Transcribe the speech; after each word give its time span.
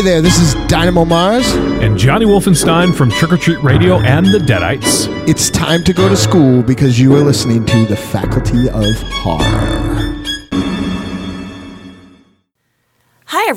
Hey 0.00 0.06
there, 0.06 0.22
this 0.22 0.38
is 0.38 0.54
Dynamo 0.66 1.04
Mars. 1.04 1.46
And 1.52 1.98
Johnny 1.98 2.24
Wolfenstein 2.24 2.94
from 2.94 3.10
Trick 3.10 3.34
or 3.34 3.36
Treat 3.36 3.62
Radio 3.62 3.98
and 3.98 4.24
the 4.24 4.38
Deadites. 4.38 5.06
It's 5.28 5.50
time 5.50 5.84
to 5.84 5.92
go 5.92 6.08
to 6.08 6.16
school 6.16 6.62
because 6.62 6.98
you 6.98 7.14
are 7.16 7.20
listening 7.20 7.66
to 7.66 7.84
the 7.84 7.96
Faculty 7.96 8.70
of 8.70 8.96
Horror. 9.02 9.79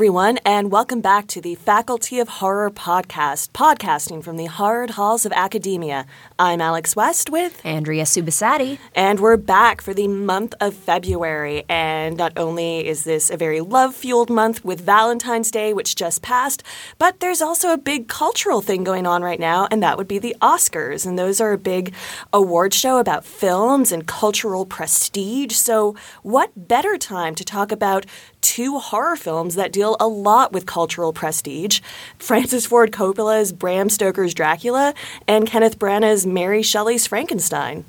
Everyone, 0.04 0.38
and 0.40 0.70
welcome 0.70 1.00
back 1.00 1.28
to 1.28 1.40
the 1.40 1.56
Faculty 1.56 2.20
of 2.20 2.28
Horror 2.28 2.70
podcast, 2.70 3.52
podcasting 3.52 4.22
from 4.22 4.36
the 4.36 4.48
horrid 4.48 4.90
halls 4.90 5.26
of 5.26 5.32
academia. 5.32 6.06
I'm 6.38 6.60
Alex 6.60 6.94
West 6.94 7.30
with 7.30 7.66
Andrea 7.66 8.04
Subissati. 8.04 8.80
And 8.94 9.22
we're 9.22 9.38
back 9.38 9.80
for 9.80 9.94
the 9.94 10.10
month 10.10 10.56
of 10.60 10.74
February. 10.74 11.64
And 11.70 12.18
not 12.18 12.34
only 12.36 12.86
is 12.86 13.06
this 13.06 13.30
a 13.30 13.38
very 13.38 13.62
love 13.62 13.96
fueled 13.96 14.30
month 14.30 14.66
with 14.66 14.82
Valentine's 14.82 15.50
Day, 15.50 15.74
which 15.74 15.96
just 15.96 16.22
passed, 16.22 16.64
but 16.98 17.22
there's 17.22 17.42
also 17.42 17.72
a 17.72 17.78
big 17.78 18.10
cultural 18.10 18.60
thing 18.60 18.84
going 18.84 19.08
on 19.08 19.24
right 19.24 19.40
now, 19.40 19.70
and 19.72 19.82
that 19.84 19.98
would 19.98 20.10
be 20.10 20.20
the 20.20 20.36
Oscars. 20.42 21.06
And 21.06 21.18
those 21.18 21.40
are 21.40 21.54
a 21.54 21.58
big 21.58 21.94
award 22.34 22.74
show 22.74 22.98
about 22.98 23.24
films 23.24 23.94
and 23.94 24.06
cultural 24.06 24.66
prestige. 24.66 25.56
So, 25.56 25.96
what 26.24 26.52
better 26.68 26.98
time 26.98 27.36
to 27.36 27.46
talk 27.46 27.72
about 27.72 28.06
two 28.44 28.78
horror 28.78 29.16
films 29.16 29.56
that 29.56 29.72
deal 29.72 29.98
a 30.00 30.08
lot 30.08 30.52
with 30.52 30.68
cultural 30.68 31.14
prestige 31.14 31.82
Francis 32.20 32.68
Ford 32.68 32.92
Coppola's 32.92 33.52
Bram 33.52 33.90
Stoker's 33.90 34.36
Dracula 34.36 34.94
and 35.28 35.48
Kenneth 35.48 35.80
Branagh's 35.80 36.28
Mary 36.28 36.62
Shelley's 36.62 37.08
Frankenstein. 37.08 37.86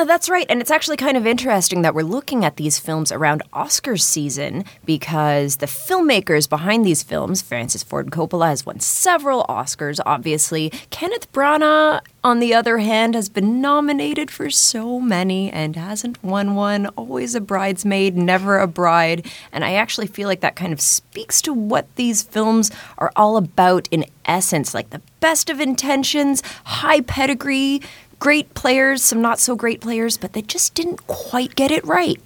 Oh, 0.00 0.04
that's 0.04 0.28
right. 0.28 0.46
And 0.48 0.60
it's 0.60 0.70
actually 0.70 0.96
kind 0.96 1.16
of 1.16 1.26
interesting 1.26 1.82
that 1.82 1.92
we're 1.92 2.02
looking 2.02 2.44
at 2.44 2.54
these 2.54 2.78
films 2.78 3.10
around 3.10 3.42
Oscars 3.52 4.02
season 4.02 4.64
because 4.84 5.56
the 5.56 5.66
filmmakers 5.66 6.48
behind 6.48 6.86
these 6.86 7.02
films, 7.02 7.42
Francis 7.42 7.82
Ford 7.82 8.12
Coppola 8.12 8.50
has 8.50 8.64
won 8.64 8.78
several 8.78 9.44
Oscars, 9.48 9.98
obviously. 10.06 10.70
Kenneth 10.90 11.32
Branagh, 11.32 12.00
on 12.22 12.38
the 12.38 12.54
other 12.54 12.78
hand, 12.78 13.16
has 13.16 13.28
been 13.28 13.60
nominated 13.60 14.30
for 14.30 14.50
so 14.50 15.00
many 15.00 15.50
and 15.50 15.74
hasn't 15.74 16.22
won 16.22 16.54
one. 16.54 16.86
Always 16.94 17.34
a 17.34 17.40
bridesmaid, 17.40 18.16
never 18.16 18.60
a 18.60 18.68
bride. 18.68 19.26
And 19.50 19.64
I 19.64 19.74
actually 19.74 20.06
feel 20.06 20.28
like 20.28 20.42
that 20.42 20.54
kind 20.54 20.72
of 20.72 20.80
speaks 20.80 21.42
to 21.42 21.52
what 21.52 21.92
these 21.96 22.22
films 22.22 22.70
are 22.98 23.10
all 23.16 23.36
about 23.36 23.88
in 23.90 24.04
essence 24.26 24.74
like 24.74 24.90
the 24.90 25.02
best 25.18 25.50
of 25.50 25.58
intentions, 25.58 26.40
high 26.64 27.00
pedigree 27.00 27.80
great 28.18 28.54
players, 28.54 29.02
some 29.02 29.20
not 29.20 29.38
so 29.38 29.54
great 29.54 29.80
players, 29.80 30.16
but 30.16 30.32
they 30.32 30.42
just 30.42 30.74
didn't 30.74 31.06
quite 31.06 31.54
get 31.54 31.70
it 31.70 31.84
right. 31.84 32.20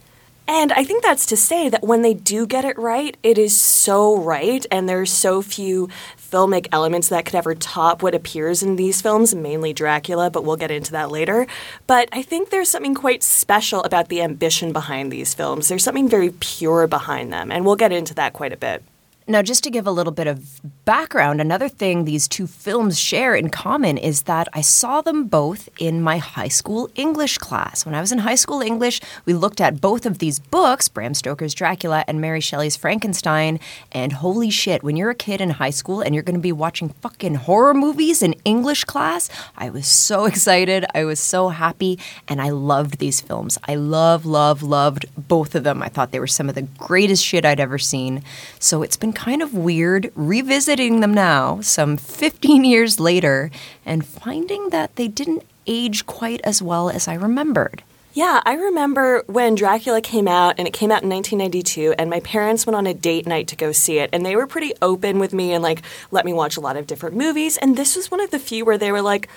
And 0.48 0.72
I 0.72 0.82
think 0.82 1.04
that's 1.04 1.26
to 1.26 1.36
say 1.36 1.68
that 1.68 1.84
when 1.84 2.02
they 2.02 2.14
do 2.14 2.46
get 2.46 2.64
it 2.64 2.76
right, 2.76 3.16
it 3.22 3.38
is 3.38 3.58
so 3.58 4.18
right, 4.18 4.66
and 4.72 4.88
there's 4.88 5.12
so 5.12 5.40
few 5.40 5.88
filmic 6.18 6.66
elements 6.72 7.08
that 7.10 7.24
could 7.24 7.36
ever 7.36 7.54
top 7.54 8.02
what 8.02 8.14
appears 8.14 8.62
in 8.62 8.74
these 8.76 9.00
films, 9.00 9.34
mainly 9.34 9.72
Dracula, 9.72 10.30
but 10.30 10.44
we'll 10.44 10.56
get 10.56 10.70
into 10.70 10.92
that 10.92 11.10
later. 11.10 11.46
But 11.86 12.08
I 12.12 12.22
think 12.22 12.50
there's 12.50 12.70
something 12.70 12.94
quite 12.94 13.22
special 13.22 13.84
about 13.84 14.08
the 14.08 14.20
ambition 14.20 14.72
behind 14.72 15.12
these 15.12 15.32
films. 15.32 15.68
There's 15.68 15.84
something 15.84 16.08
very 16.08 16.30
pure 16.30 16.86
behind 16.88 17.32
them, 17.32 17.52
and 17.52 17.64
we'll 17.64 17.76
get 17.76 17.92
into 17.92 18.14
that 18.14 18.32
quite 18.32 18.52
a 18.52 18.56
bit. 18.56 18.82
Now, 19.28 19.40
just 19.40 19.62
to 19.64 19.70
give 19.70 19.86
a 19.86 19.92
little 19.92 20.12
bit 20.12 20.26
of 20.26 20.60
background, 20.84 21.40
another 21.40 21.68
thing 21.68 22.04
these 22.04 22.26
two 22.26 22.48
films 22.48 22.98
share 22.98 23.36
in 23.36 23.50
common 23.50 23.96
is 23.96 24.22
that 24.22 24.48
I 24.52 24.62
saw 24.62 25.00
them 25.00 25.28
both 25.28 25.68
in 25.78 26.02
my 26.02 26.18
high 26.18 26.48
school 26.48 26.90
English 26.96 27.38
class. 27.38 27.86
When 27.86 27.94
I 27.94 28.00
was 28.00 28.10
in 28.10 28.18
high 28.18 28.34
school 28.34 28.60
English, 28.60 29.00
we 29.24 29.32
looked 29.32 29.60
at 29.60 29.80
both 29.80 30.06
of 30.06 30.18
these 30.18 30.40
books, 30.40 30.88
Bram 30.88 31.14
Stoker's 31.14 31.54
Dracula 31.54 32.04
and 32.08 32.20
Mary 32.20 32.40
Shelley's 32.40 32.76
Frankenstein, 32.76 33.60
and 33.92 34.12
holy 34.12 34.50
shit, 34.50 34.82
when 34.82 34.96
you're 34.96 35.10
a 35.10 35.14
kid 35.14 35.40
in 35.40 35.50
high 35.50 35.70
school 35.70 36.00
and 36.00 36.14
you're 36.14 36.24
going 36.24 36.34
to 36.34 36.40
be 36.40 36.50
watching 36.50 36.88
fucking 36.88 37.36
horror 37.36 37.74
movies 37.74 38.22
in 38.22 38.34
English 38.44 38.84
class, 38.84 39.28
I 39.56 39.70
was 39.70 39.86
so 39.86 40.24
excited. 40.32 40.84
I 40.96 41.04
was 41.04 41.20
so 41.20 41.50
happy, 41.50 41.96
and 42.26 42.42
I 42.42 42.50
loved 42.50 42.98
these 42.98 43.20
films. 43.20 43.56
I 43.68 43.76
love, 43.76 44.26
love, 44.26 44.64
loved 44.64 45.06
both 45.16 45.54
of 45.54 45.62
them. 45.62 45.80
I 45.80 45.88
thought 45.88 46.10
they 46.10 46.20
were 46.20 46.26
some 46.26 46.48
of 46.48 46.56
the 46.56 46.62
greatest 46.62 47.24
shit 47.24 47.44
I'd 47.44 47.60
ever 47.60 47.78
seen. 47.78 48.24
So 48.58 48.82
it's 48.82 48.96
been 48.96 49.11
kind 49.12 49.42
of 49.42 49.54
weird 49.54 50.12
revisiting 50.14 51.00
them 51.00 51.14
now, 51.14 51.60
some 51.60 51.96
15 51.96 52.64
years 52.64 52.98
later, 53.00 53.50
and 53.84 54.04
finding 54.04 54.70
that 54.70 54.96
they 54.96 55.08
didn't 55.08 55.44
age 55.66 56.06
quite 56.06 56.40
as 56.42 56.60
well 56.62 56.90
as 56.90 57.08
I 57.08 57.14
remembered. 57.14 57.82
Yeah, 58.14 58.42
I 58.44 58.54
remember 58.54 59.24
when 59.26 59.54
Dracula 59.54 60.02
came 60.02 60.28
out, 60.28 60.56
and 60.58 60.68
it 60.68 60.74
came 60.74 60.90
out 60.90 61.02
in 61.02 61.08
1992, 61.08 61.94
and 61.98 62.10
my 62.10 62.20
parents 62.20 62.66
went 62.66 62.76
on 62.76 62.86
a 62.86 62.92
date 62.92 63.26
night 63.26 63.48
to 63.48 63.56
go 63.56 63.72
see 63.72 63.98
it, 63.98 64.10
and 64.12 64.26
they 64.26 64.36
were 64.36 64.46
pretty 64.46 64.74
open 64.82 65.18
with 65.18 65.32
me 65.32 65.54
and 65.54 65.62
like 65.62 65.80
let 66.10 66.26
me 66.26 66.34
watch 66.34 66.58
a 66.58 66.60
lot 66.60 66.76
of 66.76 66.86
different 66.86 67.16
movies. 67.16 67.56
And 67.56 67.74
this 67.74 67.96
was 67.96 68.10
one 68.10 68.20
of 68.20 68.30
the 68.30 68.38
few 68.38 68.66
where 68.66 68.76
they 68.76 68.92
were 68.92 69.00
like, 69.00 69.28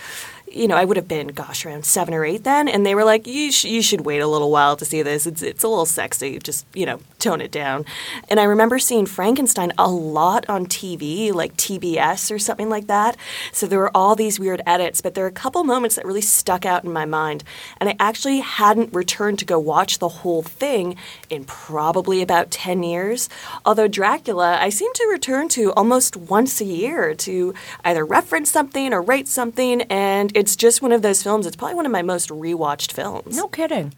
you 0.51 0.67
know, 0.67 0.75
I 0.75 0.85
would 0.85 0.97
have 0.97 1.07
been, 1.07 1.27
gosh, 1.27 1.65
around 1.65 1.85
seven 1.85 2.13
or 2.13 2.23
eight 2.23 2.43
then, 2.43 2.67
and 2.67 2.85
they 2.85 2.95
were 2.95 3.03
like, 3.03 3.27
you, 3.27 3.51
sh- 3.51 3.65
you 3.65 3.81
should 3.81 4.01
wait 4.01 4.19
a 4.19 4.27
little 4.27 4.51
while 4.51 4.75
to 4.77 4.85
see 4.85 5.01
this. 5.01 5.25
It's, 5.25 5.41
it's 5.41 5.63
a 5.63 5.67
little 5.67 5.85
sexy. 5.85 6.39
Just, 6.39 6.65
you 6.73 6.85
know, 6.85 6.99
tone 7.19 7.41
it 7.41 7.51
down. 7.51 7.85
And 8.29 8.39
I 8.39 8.43
remember 8.43 8.77
seeing 8.77 9.07
Frankenstein 9.07 9.73
a 9.77 9.89
lot 9.89 10.47
on 10.47 10.67
TV, 10.67 11.33
like 11.33 11.57
TBS 11.57 12.31
or 12.31 12.37
something 12.37 12.69
like 12.69 12.85
that. 12.87 13.17
So 13.51 13.65
there 13.65 13.79
were 13.79 13.95
all 13.95 14.15
these 14.15 14.39
weird 14.39 14.61
edits, 14.67 15.01
but 15.01 15.15
there 15.15 15.25
are 15.25 15.29
a 15.29 15.31
couple 15.31 15.63
moments 15.63 15.95
that 15.95 16.05
really 16.05 16.21
stuck 16.21 16.65
out 16.65 16.83
in 16.83 16.93
my 16.93 17.05
mind. 17.05 17.43
And 17.79 17.89
I 17.89 17.95
actually 17.99 18.39
hadn't 18.39 18.93
returned 18.93 19.39
to 19.39 19.45
go 19.45 19.57
watch 19.57 19.97
the 19.97 20.09
whole 20.09 20.43
thing 20.43 20.95
in 21.29 21.45
probably 21.45 22.21
about 22.21 22.51
10 22.51 22.83
years. 22.83 23.27
Although 23.65 23.87
Dracula, 23.87 24.57
I 24.61 24.69
seem 24.69 24.93
to 24.93 25.07
return 25.11 25.49
to 25.49 25.73
almost 25.73 26.15
once 26.15 26.61
a 26.61 26.65
year 26.65 27.15
to 27.15 27.55
either 27.83 28.05
reference 28.05 28.51
something 28.51 28.93
or 28.93 29.01
write 29.01 29.27
something. 29.27 29.81
And 29.83 30.34
it's 30.35 30.57
just 30.57 30.81
one 30.81 30.91
of 30.91 31.01
those 31.01 31.23
films. 31.23 31.47
It's 31.47 31.55
probably 31.55 31.75
one 31.75 31.85
of 31.85 31.91
my 31.93 32.01
most 32.01 32.29
rewatched 32.29 32.91
films. 32.91 33.37
No 33.37 33.47
kidding. 33.47 33.93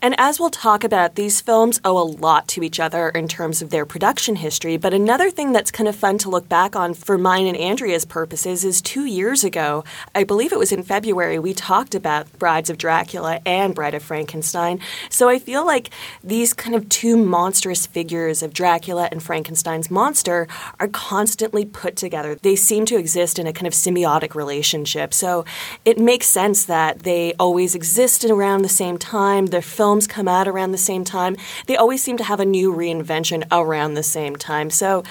And 0.00 0.14
as 0.16 0.38
we'll 0.38 0.50
talk 0.50 0.84
about, 0.84 1.16
these 1.16 1.40
films 1.40 1.80
owe 1.84 1.98
a 1.98 2.06
lot 2.06 2.46
to 2.48 2.62
each 2.62 2.78
other 2.78 3.08
in 3.08 3.26
terms 3.26 3.60
of 3.60 3.70
their 3.70 3.84
production 3.84 4.36
history. 4.36 4.76
But 4.76 4.94
another 4.94 5.28
thing 5.28 5.52
that's 5.52 5.72
kind 5.72 5.88
of 5.88 5.96
fun 5.96 6.18
to 6.18 6.30
look 6.30 6.48
back 6.48 6.76
on 6.76 6.94
for 6.94 7.18
mine 7.18 7.46
and 7.46 7.56
Andrea's 7.56 8.04
purposes 8.04 8.64
is 8.64 8.80
two 8.80 9.06
years 9.06 9.42
ago, 9.42 9.82
I 10.14 10.22
believe 10.22 10.52
it 10.52 10.58
was 10.58 10.70
in 10.70 10.84
February, 10.84 11.40
we 11.40 11.52
talked 11.52 11.96
about 11.96 12.30
Brides 12.38 12.70
of 12.70 12.78
Dracula 12.78 13.40
and 13.44 13.74
Bride 13.74 13.94
of 13.94 14.04
Frankenstein. 14.04 14.78
So 15.10 15.28
I 15.28 15.40
feel 15.40 15.66
like 15.66 15.90
these 16.22 16.54
kind 16.54 16.76
of 16.76 16.88
two 16.88 17.16
monstrous 17.16 17.84
figures 17.84 18.40
of 18.40 18.52
Dracula 18.52 19.08
and 19.10 19.20
Frankenstein's 19.20 19.90
monster 19.90 20.46
are 20.78 20.88
constantly 20.88 21.64
put 21.64 21.96
together. 21.96 22.36
They 22.36 22.54
seem 22.54 22.86
to 22.86 22.96
exist 22.96 23.36
in 23.36 23.48
a 23.48 23.52
kind 23.52 23.66
of 23.66 23.72
symbiotic 23.72 24.36
relationship. 24.36 25.12
So 25.12 25.44
it 25.84 25.98
makes 25.98 26.28
sense 26.28 26.64
that 26.66 27.00
they 27.00 27.34
always 27.40 27.74
exist 27.74 28.24
around 28.24 28.62
the 28.62 28.68
same 28.68 28.96
time. 28.96 29.46
They're 29.46 29.60
films 29.88 30.06
come 30.06 30.28
out 30.28 30.46
around 30.46 30.72
the 30.72 30.76
same 30.76 31.02
time, 31.02 31.34
they 31.64 31.74
always 31.74 32.02
seem 32.02 32.18
to 32.18 32.24
have 32.24 32.40
a 32.40 32.44
new 32.44 32.70
reinvention 32.70 33.42
around 33.50 33.94
the 33.94 34.02
same 34.02 34.36
time. 34.36 34.68
So 34.68 35.02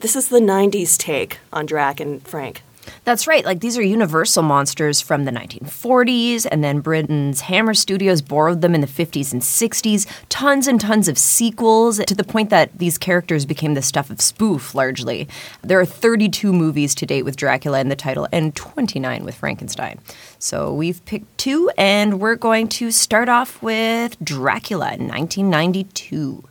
this 0.00 0.16
is 0.16 0.28
the 0.28 0.40
90s 0.40 0.96
take 0.96 1.38
on 1.52 1.66
Drac 1.66 2.00
and 2.00 2.26
Frank. 2.26 2.62
That's 3.04 3.26
right. 3.26 3.44
Like 3.44 3.60
these 3.60 3.76
are 3.78 3.82
universal 3.82 4.42
monsters 4.42 5.00
from 5.00 5.24
the 5.24 5.30
1940s, 5.30 6.46
and 6.50 6.62
then 6.62 6.80
Britain's 6.80 7.42
Hammer 7.42 7.74
Studios 7.74 8.22
borrowed 8.22 8.60
them 8.60 8.74
in 8.74 8.80
the 8.80 8.86
50s 8.86 9.32
and 9.32 9.42
60s. 9.42 10.06
Tons 10.28 10.66
and 10.66 10.80
tons 10.80 11.08
of 11.08 11.18
sequels 11.18 11.98
to 11.98 12.14
the 12.14 12.24
point 12.24 12.50
that 12.50 12.76
these 12.78 12.98
characters 12.98 13.44
became 13.44 13.74
the 13.74 13.82
stuff 13.82 14.10
of 14.10 14.20
spoof 14.20 14.74
largely. 14.74 15.28
There 15.62 15.80
are 15.80 15.84
32 15.84 16.52
movies 16.52 16.94
to 16.96 17.06
date 17.06 17.24
with 17.24 17.36
Dracula 17.36 17.80
in 17.80 17.88
the 17.88 17.96
title 17.96 18.28
and 18.32 18.54
29 18.54 19.24
with 19.24 19.34
Frankenstein. 19.34 19.98
So 20.38 20.72
we've 20.72 21.04
picked 21.04 21.38
two, 21.38 21.70
and 21.76 22.20
we're 22.20 22.36
going 22.36 22.68
to 22.68 22.90
start 22.90 23.28
off 23.28 23.62
with 23.62 24.16
Dracula 24.22 24.92
in 24.94 25.08
1992. 25.08 26.44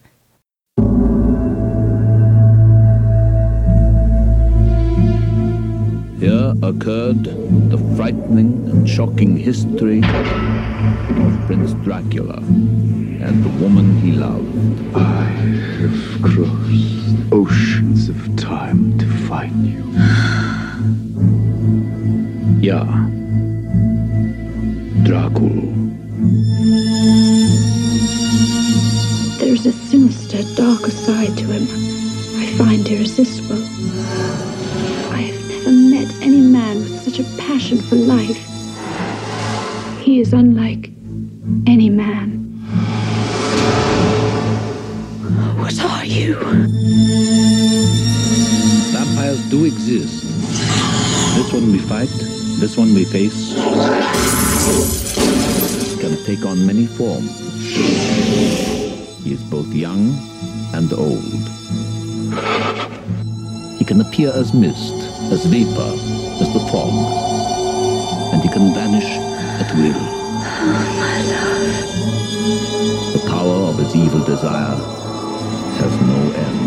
Occurred 6.71 7.25
the 7.69 7.77
frightening 7.97 8.53
and 8.69 8.89
shocking 8.89 9.35
history 9.35 9.99
of 9.99 11.45
Prince 11.45 11.73
Dracula 11.83 12.37
and 12.37 13.43
the 13.43 13.49
woman 13.61 13.97
he 13.97 14.13
loved. 14.13 14.95
I 14.95 15.23
have 15.81 16.21
crossed 16.21 17.33
oceans 17.33 18.07
of 18.07 18.17
time 18.37 18.97
to 18.99 19.05
find 19.27 19.67
you. 19.67 19.83
Ja, 22.61 22.85
Dracul. 25.03 25.73
There's 29.39 29.65
a 29.65 29.71
sinister, 29.71 30.43
darker 30.55 30.91
side 30.91 31.35
to 31.37 31.45
him 31.45 31.65
I 32.39 32.45
find 32.57 32.87
irresistible 32.87 33.60
passion 37.71 37.89
for 37.89 37.95
life. 37.95 38.37
He 40.01 40.19
is 40.19 40.33
unlike 40.33 40.89
any 41.67 41.89
man. 41.89 42.39
What 45.57 45.79
are 45.79 46.05
you? 46.05 46.35
Vampires 48.91 49.49
do 49.49 49.65
exist. 49.65 50.23
This 51.35 51.53
one 51.53 51.71
we 51.71 51.79
fight, 51.79 52.09
this 52.59 52.77
one 52.77 52.93
we 52.93 53.05
face, 53.05 53.53
can 55.99 56.17
take 56.25 56.45
on 56.45 56.65
many 56.65 56.87
forms. 56.87 57.31
He 59.23 59.33
is 59.33 59.43
both 59.43 59.67
young 59.67 60.17
and 60.73 60.91
old. 60.91 61.23
He 63.77 63.85
can 63.85 64.01
appear 64.01 64.31
as 64.33 64.53
mist, 64.53 64.93
as 65.31 65.45
vapor, 65.45 65.93
as 66.41 66.53
the 66.53 66.59
fog, 66.71 67.30
and 68.41 68.49
he 68.49 68.53
can 68.57 68.73
vanish 68.73 69.05
at 69.61 69.71
will. 69.75 69.93
Oh, 69.93 69.99
my 70.97 71.21
love. 71.31 71.71
The 73.13 73.19
power 73.29 73.57
of 73.69 73.77
his 73.77 73.95
evil 73.95 74.23
desire 74.23 74.77
has 75.77 75.93
no 76.01 76.19
end. 76.45 76.59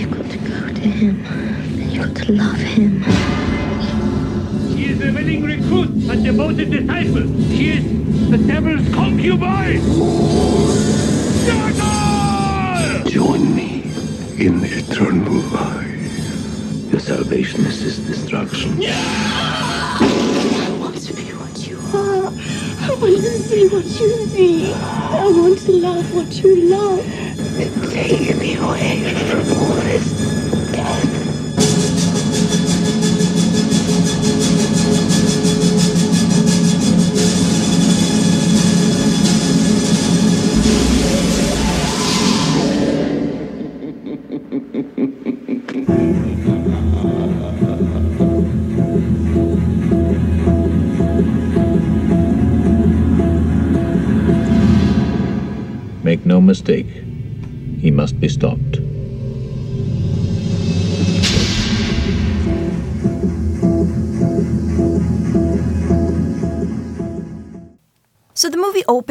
You've 0.00 0.10
got 0.10 0.30
to 0.30 0.38
go 0.38 0.68
to 0.72 0.80
him. 0.80 1.24
And 1.26 1.92
you've 1.92 2.14
got 2.14 2.24
to 2.24 2.32
love 2.32 2.56
him. 2.58 3.04
She 4.74 4.84
is 4.92 5.00
a 5.02 5.12
willing 5.12 5.42
recruit 5.44 5.90
and 6.10 6.24
devoted 6.24 6.70
disciple. 6.70 7.26
She 7.50 7.70
is 7.70 7.84
the 8.30 8.38
devil's 8.38 8.88
concubine. 8.94 9.82
Join 13.06 13.54
me 13.54 13.82
in 14.38 14.64
eternal 14.64 15.42
life. 15.52 15.87
Salvation 17.08 17.64
is 17.64 17.80
his 17.80 17.98
destruction. 18.00 18.78
I 18.82 20.76
want 20.78 21.00
to 21.06 21.14
be 21.14 21.32
what 21.32 21.66
you 21.66 21.78
are. 21.78 22.26
I 22.26 22.94
want 23.00 23.16
to 23.16 23.38
see 23.38 23.66
what 23.68 23.86
you 23.86 24.26
see. 24.26 24.74
I 24.74 25.24
want 25.24 25.58
to 25.60 25.72
love 25.72 26.14
what 26.14 26.30
you 26.42 26.68
love. 26.68 27.02
Take 27.94 28.36
me 28.36 28.56
away 28.56 29.14
from 29.24 29.40
all 29.56 29.74
this 29.88 30.17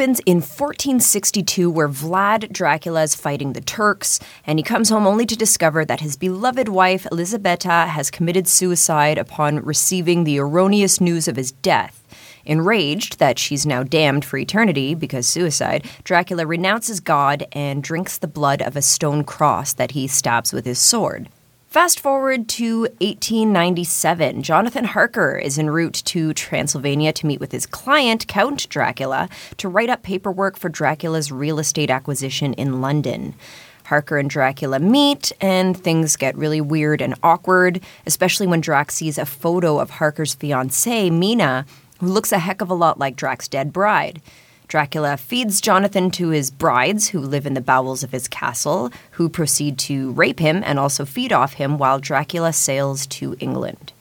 opens 0.08 0.20
in 0.20 0.36
1462, 0.36 1.70
where 1.70 1.86
Vlad 1.86 2.50
Dracula 2.50 3.02
is 3.02 3.14
fighting 3.14 3.52
the 3.52 3.60
Turks, 3.60 4.18
and 4.46 4.58
he 4.58 4.62
comes 4.62 4.88
home 4.88 5.06
only 5.06 5.26
to 5.26 5.36
discover 5.36 5.84
that 5.84 6.00
his 6.00 6.16
beloved 6.16 6.70
wife, 6.70 7.06
Elisabetta, 7.12 7.88
has 7.88 8.10
committed 8.10 8.48
suicide 8.48 9.18
upon 9.18 9.62
receiving 9.62 10.24
the 10.24 10.38
erroneous 10.38 10.98
news 10.98 11.28
of 11.28 11.36
his 11.36 11.52
death. 11.52 12.02
Enraged 12.46 13.18
that 13.18 13.38
she's 13.38 13.66
now 13.66 13.82
damned 13.82 14.24
for 14.24 14.38
eternity 14.38 14.94
because 14.94 15.26
suicide, 15.26 15.86
Dracula 16.04 16.46
renounces 16.46 17.00
God 17.00 17.46
and 17.52 17.82
drinks 17.82 18.16
the 18.16 18.26
blood 18.26 18.62
of 18.62 18.76
a 18.76 18.82
stone 18.82 19.24
cross 19.24 19.74
that 19.74 19.90
he 19.90 20.06
stabs 20.06 20.54
with 20.54 20.64
his 20.64 20.78
sword. 20.78 21.28
Fast 21.68 22.00
forward 22.00 22.48
to 22.48 22.80
1897. 23.02 24.42
Jonathan 24.42 24.86
Harker 24.86 25.36
is 25.36 25.58
en 25.58 25.68
route 25.68 26.00
to 26.06 26.32
Transylvania 26.32 27.12
to 27.12 27.26
meet 27.26 27.40
with 27.40 27.52
his 27.52 27.66
client, 27.66 28.26
Count 28.26 28.66
Dracula, 28.70 29.28
to 29.58 29.68
write 29.68 29.90
up 29.90 30.02
paperwork 30.02 30.58
for 30.58 30.70
Dracula's 30.70 31.30
real 31.30 31.58
estate 31.58 31.90
acquisition 31.90 32.54
in 32.54 32.80
London. 32.80 33.34
Harker 33.84 34.16
and 34.16 34.30
Dracula 34.30 34.78
meet, 34.78 35.30
and 35.42 35.76
things 35.76 36.16
get 36.16 36.34
really 36.38 36.62
weird 36.62 37.02
and 37.02 37.14
awkward, 37.22 37.82
especially 38.06 38.46
when 38.46 38.62
Drac 38.62 38.90
sees 38.90 39.18
a 39.18 39.26
photo 39.26 39.78
of 39.78 39.90
Harker's 39.90 40.34
fiancée, 40.34 41.12
Mina, 41.12 41.66
who 42.00 42.06
looks 42.06 42.32
a 42.32 42.38
heck 42.38 42.62
of 42.62 42.70
a 42.70 42.74
lot 42.74 42.98
like 42.98 43.14
Drac's 43.14 43.46
dead 43.46 43.74
bride. 43.74 44.22
Dracula 44.68 45.16
feeds 45.16 45.62
Jonathan 45.62 46.10
to 46.12 46.28
his 46.28 46.50
brides, 46.50 47.08
who 47.08 47.20
live 47.20 47.46
in 47.46 47.54
the 47.54 47.60
bowels 47.62 48.02
of 48.02 48.12
his 48.12 48.28
castle, 48.28 48.92
who 49.12 49.30
proceed 49.30 49.78
to 49.78 50.12
rape 50.12 50.38
him 50.38 50.62
and 50.62 50.78
also 50.78 51.06
feed 51.06 51.32
off 51.32 51.54
him 51.54 51.78
while 51.78 51.98
Dracula 51.98 52.52
sails 52.52 53.06
to 53.06 53.34
England. 53.40 53.94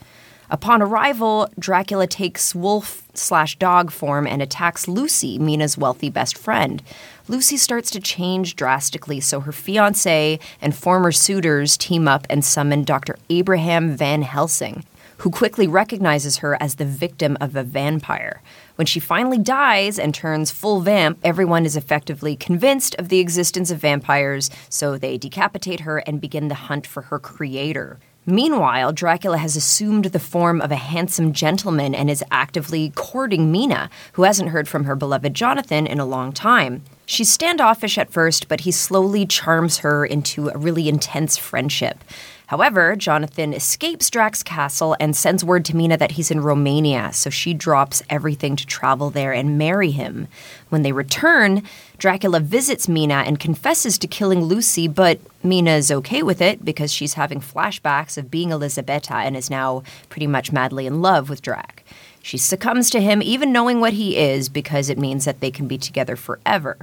Upon 0.50 0.82
arrival, 0.82 1.50
Dracula 1.58 2.06
takes 2.06 2.54
wolf 2.54 3.04
slash 3.14 3.58
dog 3.58 3.92
form 3.92 4.28
and 4.28 4.42
attacks 4.42 4.90
Lucy, 4.90 5.40
Mina's 5.40 5.78
wealthy 5.78 6.10
best 6.10 6.38
friend. 6.38 6.82
Lucy 7.30 7.56
starts 7.56 7.90
to 7.92 8.02
change 8.02 8.56
drastically, 8.56 9.22
so 9.22 9.40
her 9.42 9.54
fiance 9.54 10.38
and 10.62 10.76
former 10.76 11.14
suitors 11.14 11.78
team 11.78 12.08
up 12.10 12.28
and 12.30 12.44
summon 12.44 12.84
Dr. 12.84 13.18
Abraham 13.30 13.96
Van 13.96 14.22
Helsing, 14.22 14.84
who 15.18 15.30
quickly 15.30 15.68
recognizes 15.68 16.38
her 16.38 16.62
as 16.62 16.76
the 16.76 16.86
victim 16.86 17.38
of 17.42 17.56
a 17.56 17.64
vampire. 17.64 18.42
When 18.78 18.86
she 18.86 19.00
finally 19.00 19.40
dies 19.40 19.98
and 19.98 20.14
turns 20.14 20.52
full 20.52 20.82
vamp, 20.82 21.18
everyone 21.24 21.66
is 21.66 21.76
effectively 21.76 22.36
convinced 22.36 22.94
of 23.00 23.10
the 23.10 23.18
existence 23.18 23.72
of 23.72 23.80
vampires, 23.80 24.52
so 24.70 25.00
they 25.00 25.18
decapitate 25.18 25.80
her 25.80 25.98
and 25.98 26.22
begin 26.22 26.48
the 26.48 26.54
hunt 26.54 26.86
for 26.86 27.02
her 27.02 27.18
creator. 27.18 27.98
Meanwhile, 28.28 28.94
Dracula 28.94 29.40
has 29.40 29.56
assumed 29.56 30.06
the 30.06 30.20
form 30.20 30.62
of 30.62 30.72
a 30.72 30.76
handsome 30.76 31.34
gentleman 31.34 31.96
and 31.96 32.08
is 32.08 32.24
actively 32.30 32.92
courting 32.94 33.52
Mina, 33.52 33.90
who 34.12 34.24
hasn't 34.24 34.50
heard 34.50 34.68
from 34.68 34.84
her 34.84 34.96
beloved 34.96 35.34
Jonathan 35.34 35.88
in 35.88 36.00
a 36.00 36.06
long 36.06 36.32
time. 36.32 36.84
She's 37.08 37.34
standoffish 37.34 37.98
at 37.98 38.12
first, 38.12 38.48
but 38.48 38.60
he 38.60 38.72
slowly 38.72 39.26
charms 39.26 39.80
her 39.80 40.06
into 40.06 40.50
a 40.50 40.58
really 40.58 40.88
intense 40.88 41.36
friendship. 41.36 42.04
However, 42.48 42.96
Jonathan 42.96 43.54
escapes 43.54 44.10
Drac's 44.10 44.42
castle 44.42 44.96
and 45.02 45.16
sends 45.16 45.44
word 45.44 45.66
to 45.66 45.76
Mina 45.76 45.98
that 45.98 46.12
he's 46.12 46.32
in 46.32 46.40
Romania, 46.40 47.12
so 47.12 47.30
she 47.30 47.54
drops 47.54 48.02
everything 48.10 48.56
to 48.56 48.66
travel 48.66 49.10
there 49.10 49.34
and 49.34 49.58
marry 49.58 49.92
him. 49.92 50.30
When 50.70 50.82
they 50.82 50.94
return, 50.94 51.64
Dracula 51.98 52.40
visits 52.40 52.88
Mina 52.88 53.24
and 53.26 53.38
confesses 53.38 53.98
to 53.98 54.08
killing 54.08 54.46
Lucy, 54.46 54.88
but 54.88 55.20
Mina 55.44 55.72
is 55.72 55.92
okay 55.92 56.24
with 56.24 56.42
it 56.42 56.64
because 56.64 56.94
she's 56.94 57.16
having 57.16 57.42
flashbacks 57.42 58.18
of 58.18 58.32
being 58.32 58.54
Elisabetta 58.54 59.16
and 59.16 59.36
is 59.36 59.50
now 59.50 59.84
pretty 60.08 60.28
much 60.28 60.54
madly 60.54 60.88
in 60.88 61.02
love 61.02 61.30
with 61.30 61.42
Drac. 61.42 61.84
She 62.24 62.38
succumbs 62.38 62.90
to 62.92 63.02
him, 63.02 63.22
even 63.22 63.52
knowing 63.52 63.82
what 63.82 63.94
he 63.94 64.16
is, 64.16 64.48
because 64.48 64.90
it 64.90 64.98
means 64.98 65.26
that 65.26 65.42
they 65.42 65.52
can 65.52 65.68
be 65.68 65.78
together 65.78 66.16
forever. 66.16 66.78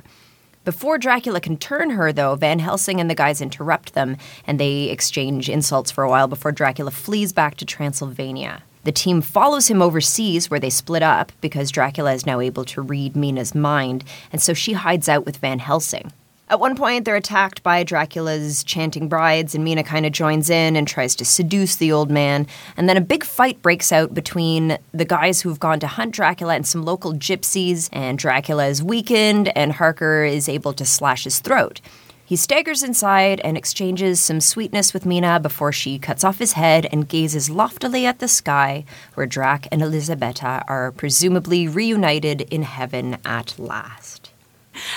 Before 0.65 0.97
Dracula 0.97 1.41
can 1.41 1.59
turn 1.59 1.91
her, 1.91 2.11
though, 2.11 2.37
Van 2.37 2.59
Helsing 2.59 2.99
and 2.99 3.11
the 3.11 3.15
guys 3.15 3.43
interrupt 3.43 3.93
them, 3.93 4.17
and 4.47 4.59
they 4.59 4.85
exchange 4.85 5.51
insults 5.51 5.91
for 5.91 6.05
a 6.05 6.09
while 6.09 6.27
before 6.27 6.53
Dracula 6.53 6.91
flees 6.91 7.35
back 7.35 7.57
to 7.57 7.67
Transylvania. 7.67 8.63
The 8.85 8.93
team 8.93 9.21
follows 9.21 9.69
him 9.69 9.83
overseas, 9.83 10.51
where 10.51 10.61
they 10.61 10.71
split 10.71 11.03
up 11.03 11.33
because 11.43 11.71
Dracula 11.71 12.15
is 12.15 12.25
now 12.25 12.41
able 12.41 12.65
to 12.67 12.81
read 12.81 13.15
Mina's 13.15 13.55
mind, 13.55 14.05
and 14.33 14.41
so 14.41 14.55
she 14.55 14.73
hides 14.73 15.07
out 15.07 15.27
with 15.27 15.37
Van 15.37 15.59
Helsing. 15.59 16.13
At 16.55 16.61
one 16.61 16.77
point, 16.77 17.05
they're 17.05 17.17
attacked 17.17 17.65
by 17.65 17.83
Dracula's 17.83 18.63
chanting 18.63 19.09
brides, 19.09 19.57
and 19.57 19.65
Mina 19.65 19.83
kind 19.83 20.07
of 20.07 20.13
joins 20.13 20.49
in 20.49 20.77
and 20.77 20.87
tries 20.87 21.17
to 21.17 21.25
seduce 21.25 21.75
the 21.75 21.91
old 21.91 22.13
man. 22.13 22.47
And 22.77 22.89
then 22.89 22.97
a 22.97 23.01
big 23.01 23.25
fight 23.25 23.61
breaks 23.61 23.91
out 23.91 24.15
between 24.15 24.79
the 24.93 25.05
guys 25.05 25.41
who've 25.41 25.59
gone 25.59 25.81
to 25.81 25.89
hunt 25.89 26.15
Dracula 26.15 26.55
and 26.55 26.65
some 26.65 26.85
local 26.85 27.13
gypsies, 27.13 27.89
and 27.93 28.17
Dracula 28.17 28.67
is 28.69 28.85
weakened, 28.85 29.49
and 29.59 29.73
Harker 29.73 30.23
is 30.23 30.49
able 30.49 30.73
to 30.75 30.85
slash 30.85 31.25
his 31.25 31.41
throat. 31.41 31.81
He 32.25 32.37
staggers 32.37 32.85
inside 32.85 33.41
and 33.41 33.57
exchanges 33.57 34.21
some 34.21 34.41
sweetness 34.41 34.95
with 34.95 35.05
Mina 35.05 35.41
before 35.41 35.73
she 35.73 35.99
cuts 35.99 36.23
off 36.23 36.39
his 36.39 36.53
head 36.53 36.87
and 36.93 37.09
gazes 37.09 37.51
loftily 37.51 38.07
at 38.07 38.21
the 38.21 38.29
sky, 38.29 38.85
where 39.15 39.27
Drac 39.27 39.67
and 39.73 39.83
Elisabetta 39.83 40.63
are 40.69 40.93
presumably 40.93 41.67
reunited 41.67 42.43
in 42.43 42.63
heaven 42.63 43.19
at 43.25 43.59
last. 43.59 44.24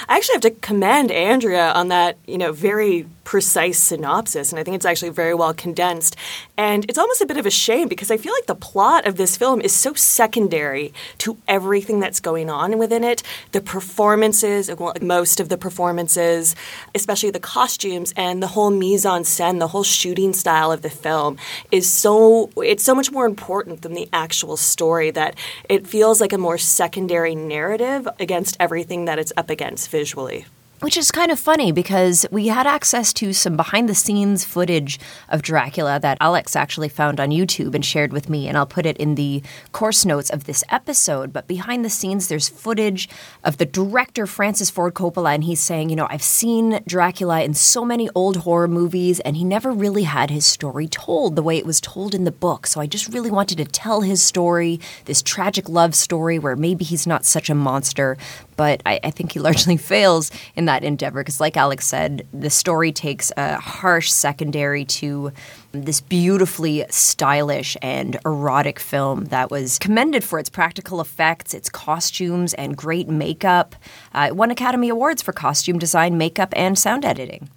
I 0.07 0.17
actually 0.17 0.33
have 0.35 0.41
to 0.41 0.51
commend 0.51 1.11
Andrea 1.11 1.71
on 1.71 1.87
that, 1.89 2.17
you 2.27 2.37
know, 2.37 2.51
very 2.51 3.07
precise 3.27 3.77
synopsis, 3.77 4.53
and 4.53 4.59
I 4.59 4.63
think 4.63 4.75
it's 4.75 4.85
actually 4.85 5.09
very 5.09 5.33
well 5.33 5.53
condensed. 5.53 6.15
And 6.55 6.85
it's 6.87 6.97
almost 6.97 7.19
a 7.19 7.25
bit 7.25 7.35
of 7.35 7.45
a 7.45 7.51
shame 7.51 7.89
because 7.89 8.09
I 8.09 8.15
feel 8.15 8.31
like 8.31 8.45
the 8.45 8.55
plot 8.55 9.05
of 9.05 9.17
this 9.17 9.35
film 9.35 9.59
is 9.59 9.73
so 9.73 9.93
secondary 9.95 10.93
to 11.17 11.37
everything 11.45 11.99
that's 11.99 12.21
going 12.21 12.49
on 12.49 12.77
within 12.77 13.03
it. 13.03 13.23
The 13.51 13.59
performances, 13.59 14.73
well, 14.73 14.93
most 15.01 15.41
of 15.41 15.49
the 15.49 15.57
performances, 15.57 16.55
especially 16.95 17.31
the 17.31 17.41
costumes 17.41 18.13
and 18.15 18.41
the 18.41 18.47
whole 18.47 18.71
mise 18.71 19.05
en 19.05 19.23
scène, 19.23 19.59
the 19.59 19.67
whole 19.67 19.83
shooting 19.83 20.31
style 20.31 20.71
of 20.71 20.81
the 20.81 20.89
film 20.89 21.37
is 21.69 21.91
so 21.91 22.49
it's 22.55 22.85
so 22.85 22.95
much 22.95 23.11
more 23.11 23.25
important 23.25 23.81
than 23.81 23.93
the 23.93 24.07
actual 24.13 24.55
story 24.55 25.11
that 25.11 25.35
it 25.67 25.85
feels 25.85 26.21
like 26.21 26.31
a 26.31 26.37
more 26.37 26.57
secondary 26.57 27.35
narrative 27.35 28.07
against 28.21 28.55
everything 28.57 29.03
that 29.03 29.19
it's 29.19 29.33
up 29.35 29.49
against 29.49 29.89
visually. 29.89 30.45
Which 30.79 30.95
is 30.95 31.09
kind 31.09 31.31
of 31.31 31.39
funny 31.39 31.71
because 31.71 32.27
we 32.29 32.49
had 32.49 32.67
access 32.67 33.11
to 33.13 33.33
some 33.33 33.57
behind 33.57 33.89
the 33.89 33.95
scenes 33.95 34.45
footage 34.45 34.99
of 35.27 35.41
Dracula 35.41 35.99
that 35.99 36.19
Alex 36.21 36.55
actually 36.55 36.87
found 36.87 37.19
on 37.19 37.31
YouTube 37.31 37.73
and 37.73 37.83
shared 37.83 38.13
with 38.13 38.29
me, 38.29 38.47
and 38.47 38.55
I'll 38.55 38.67
put 38.67 38.85
it 38.85 38.95
in 38.97 39.15
the 39.15 39.41
course 39.71 40.05
notes 40.05 40.29
of 40.29 40.43
this 40.43 40.63
episode. 40.69 41.33
But 41.33 41.47
behind 41.47 41.83
the 41.83 41.89
scenes, 41.89 42.27
there's 42.27 42.47
footage 42.47 43.09
of 43.43 43.57
the 43.57 43.65
director, 43.65 44.27
Francis 44.27 44.69
Ford 44.69 44.93
Coppola, 44.93 45.33
and 45.33 45.45
he's 45.45 45.59
saying, 45.59 45.89
You 45.89 45.95
know, 45.95 46.07
I've 46.11 46.21
seen 46.21 46.79
Dracula 46.85 47.41
in 47.41 47.55
so 47.55 47.83
many 47.83 48.07
old 48.13 48.37
horror 48.37 48.67
movies, 48.67 49.19
and 49.21 49.35
he 49.35 49.43
never 49.43 49.71
really 49.71 50.03
had 50.03 50.29
his 50.29 50.45
story 50.45 50.87
told 50.87 51.35
the 51.35 51.41
way 51.41 51.57
it 51.57 51.65
was 51.65 51.81
told 51.81 52.13
in 52.13 52.23
the 52.23 52.31
book. 52.31 52.67
So 52.67 52.79
I 52.79 52.85
just 52.85 53.11
really 53.11 53.31
wanted 53.31 53.57
to 53.57 53.65
tell 53.65 54.01
his 54.01 54.21
story, 54.21 54.79
this 55.05 55.23
tragic 55.23 55.67
love 55.67 55.95
story 55.95 56.37
where 56.37 56.55
maybe 56.55 56.85
he's 56.85 57.07
not 57.07 57.25
such 57.25 57.49
a 57.49 57.55
monster, 57.55 58.15
but 58.57 58.81
I, 58.85 58.99
I 59.03 59.11
think 59.11 59.31
he 59.31 59.39
largely 59.47 59.77
fails 59.77 60.31
in 60.55 60.65
that 60.65 60.83
endeavor 60.83 61.21
because, 61.21 61.39
like 61.39 61.55
Alex 61.55 61.87
said, 61.87 62.27
the 62.33 62.49
story 62.49 62.91
takes 62.91 63.31
a 63.37 63.57
harsh 63.59 64.11
secondary 64.11 64.83
to 64.85 65.31
this 65.71 66.01
beautifully 66.01 66.85
stylish 66.89 67.77
and 67.81 68.17
erotic 68.25 68.79
film 68.79 69.25
that 69.25 69.49
was 69.51 69.79
commended 69.79 70.23
for 70.23 70.39
its 70.39 70.49
practical 70.49 70.99
effects, 70.99 71.53
its 71.53 71.69
costumes, 71.69 72.53
and 72.55 72.75
great 72.75 73.07
makeup. 73.07 73.75
Uh, 74.13 74.27
it 74.29 74.35
won 74.35 74.51
Academy 74.51 74.89
Awards 74.89 75.21
for 75.21 75.31
costume 75.31 75.77
design, 75.79 76.17
makeup, 76.17 76.53
and 76.55 76.77
sound 76.77 77.05
editing. 77.05 77.49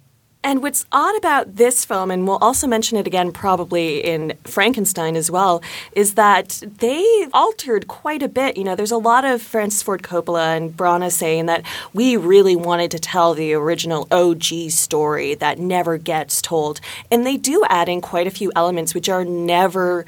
And 0.43 0.63
what's 0.63 0.85
odd 0.91 1.15
about 1.17 1.57
this 1.57 1.85
film, 1.85 2.09
and 2.09 2.27
we'll 2.27 2.37
also 2.37 2.65
mention 2.65 2.97
it 2.97 3.05
again 3.05 3.31
probably 3.31 4.03
in 4.03 4.33
Frankenstein 4.43 5.15
as 5.15 5.29
well, 5.29 5.61
is 5.93 6.15
that 6.15 6.63
they 6.79 7.27
altered 7.31 7.87
quite 7.87 8.23
a 8.23 8.27
bit. 8.27 8.57
You 8.57 8.63
know, 8.63 8.75
there's 8.75 8.91
a 8.91 8.97
lot 8.97 9.23
of 9.23 9.41
Francis 9.41 9.83
Ford 9.83 10.01
Coppola 10.01 10.57
and 10.57 10.75
Branagh 10.75 11.11
saying 11.11 11.45
that 11.45 11.63
we 11.93 12.17
really 12.17 12.55
wanted 12.55 12.89
to 12.91 12.99
tell 12.99 13.35
the 13.35 13.53
original 13.53 14.07
OG 14.11 14.71
story 14.71 15.35
that 15.35 15.59
never 15.59 15.99
gets 15.99 16.41
told. 16.41 16.81
And 17.11 17.23
they 17.23 17.37
do 17.37 17.63
add 17.69 17.87
in 17.87 18.01
quite 18.01 18.25
a 18.25 18.31
few 18.31 18.51
elements 18.55 18.95
which 18.95 19.09
are 19.09 19.23
never 19.23 20.05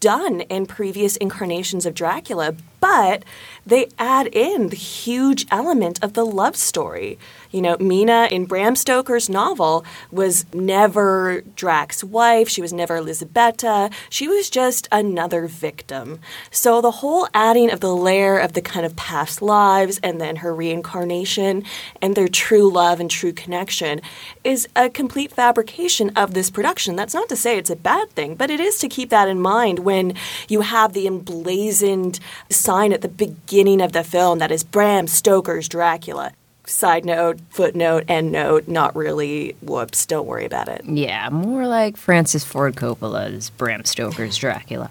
done 0.00 0.42
in 0.42 0.66
previous 0.66 1.16
incarnations 1.16 1.86
of 1.86 1.94
Dracula, 1.94 2.54
but 2.84 3.24
they 3.66 3.88
add 3.98 4.26
in 4.26 4.68
the 4.68 4.76
huge 4.76 5.46
element 5.50 5.98
of 6.04 6.12
the 6.12 6.26
love 6.26 6.54
story. 6.54 7.18
You 7.50 7.62
know, 7.62 7.76
Mina 7.78 8.28
in 8.30 8.44
Bram 8.44 8.76
Stoker's 8.76 9.30
novel 9.30 9.86
was 10.10 10.44
never 10.52 11.42
Drac's 11.56 12.04
wife. 12.04 12.48
She 12.48 12.60
was 12.60 12.74
never 12.74 12.96
Elisabetta. 12.96 13.88
She 14.10 14.28
was 14.28 14.50
just 14.50 14.86
another 14.92 15.46
victim. 15.46 16.20
So 16.50 16.82
the 16.82 16.90
whole 16.90 17.26
adding 17.32 17.70
of 17.70 17.80
the 17.80 17.94
layer 17.94 18.38
of 18.38 18.52
the 18.52 18.60
kind 18.60 18.84
of 18.84 18.96
past 18.96 19.40
lives 19.40 19.98
and 20.02 20.20
then 20.20 20.36
her 20.36 20.54
reincarnation 20.54 21.64
and 22.02 22.14
their 22.14 22.28
true 22.28 22.70
love 22.70 23.00
and 23.00 23.10
true 23.10 23.32
connection 23.32 24.02
is 24.42 24.68
a 24.76 24.90
complete 24.90 25.32
fabrication 25.32 26.10
of 26.16 26.34
this 26.34 26.50
production. 26.50 26.96
That's 26.96 27.14
not 27.14 27.30
to 27.30 27.36
say 27.36 27.56
it's 27.56 27.70
a 27.70 27.76
bad 27.76 28.10
thing, 28.10 28.34
but 28.34 28.50
it 28.50 28.60
is 28.60 28.78
to 28.80 28.88
keep 28.88 29.08
that 29.08 29.28
in 29.28 29.40
mind 29.40 29.78
when 29.78 30.14
you 30.48 30.60
have 30.60 30.92
the 30.92 31.06
emblazoned 31.06 32.20
sign 32.50 32.73
at 32.74 33.02
the 33.02 33.08
beginning 33.08 33.80
of 33.80 33.92
the 33.92 34.02
film 34.02 34.40
that 34.40 34.50
is 34.50 34.64
Bram 34.64 35.06
Stoker's 35.06 35.68
Dracula 35.68 36.32
side 36.66 37.04
note, 37.04 37.40
footnote, 37.50 38.04
end 38.08 38.32
note, 38.32 38.68
not 38.68 38.96
really, 38.96 39.54
whoops, 39.62 40.06
don't 40.06 40.26
worry 40.26 40.44
about 40.44 40.68
it. 40.68 40.84
Yeah, 40.84 41.28
more 41.30 41.66
like 41.66 41.96
Francis 41.96 42.44
Ford 42.44 42.74
Coppola's 42.76 43.50
Bram 43.50 43.84
Stoker's 43.84 44.36
Dracula. 44.36 44.90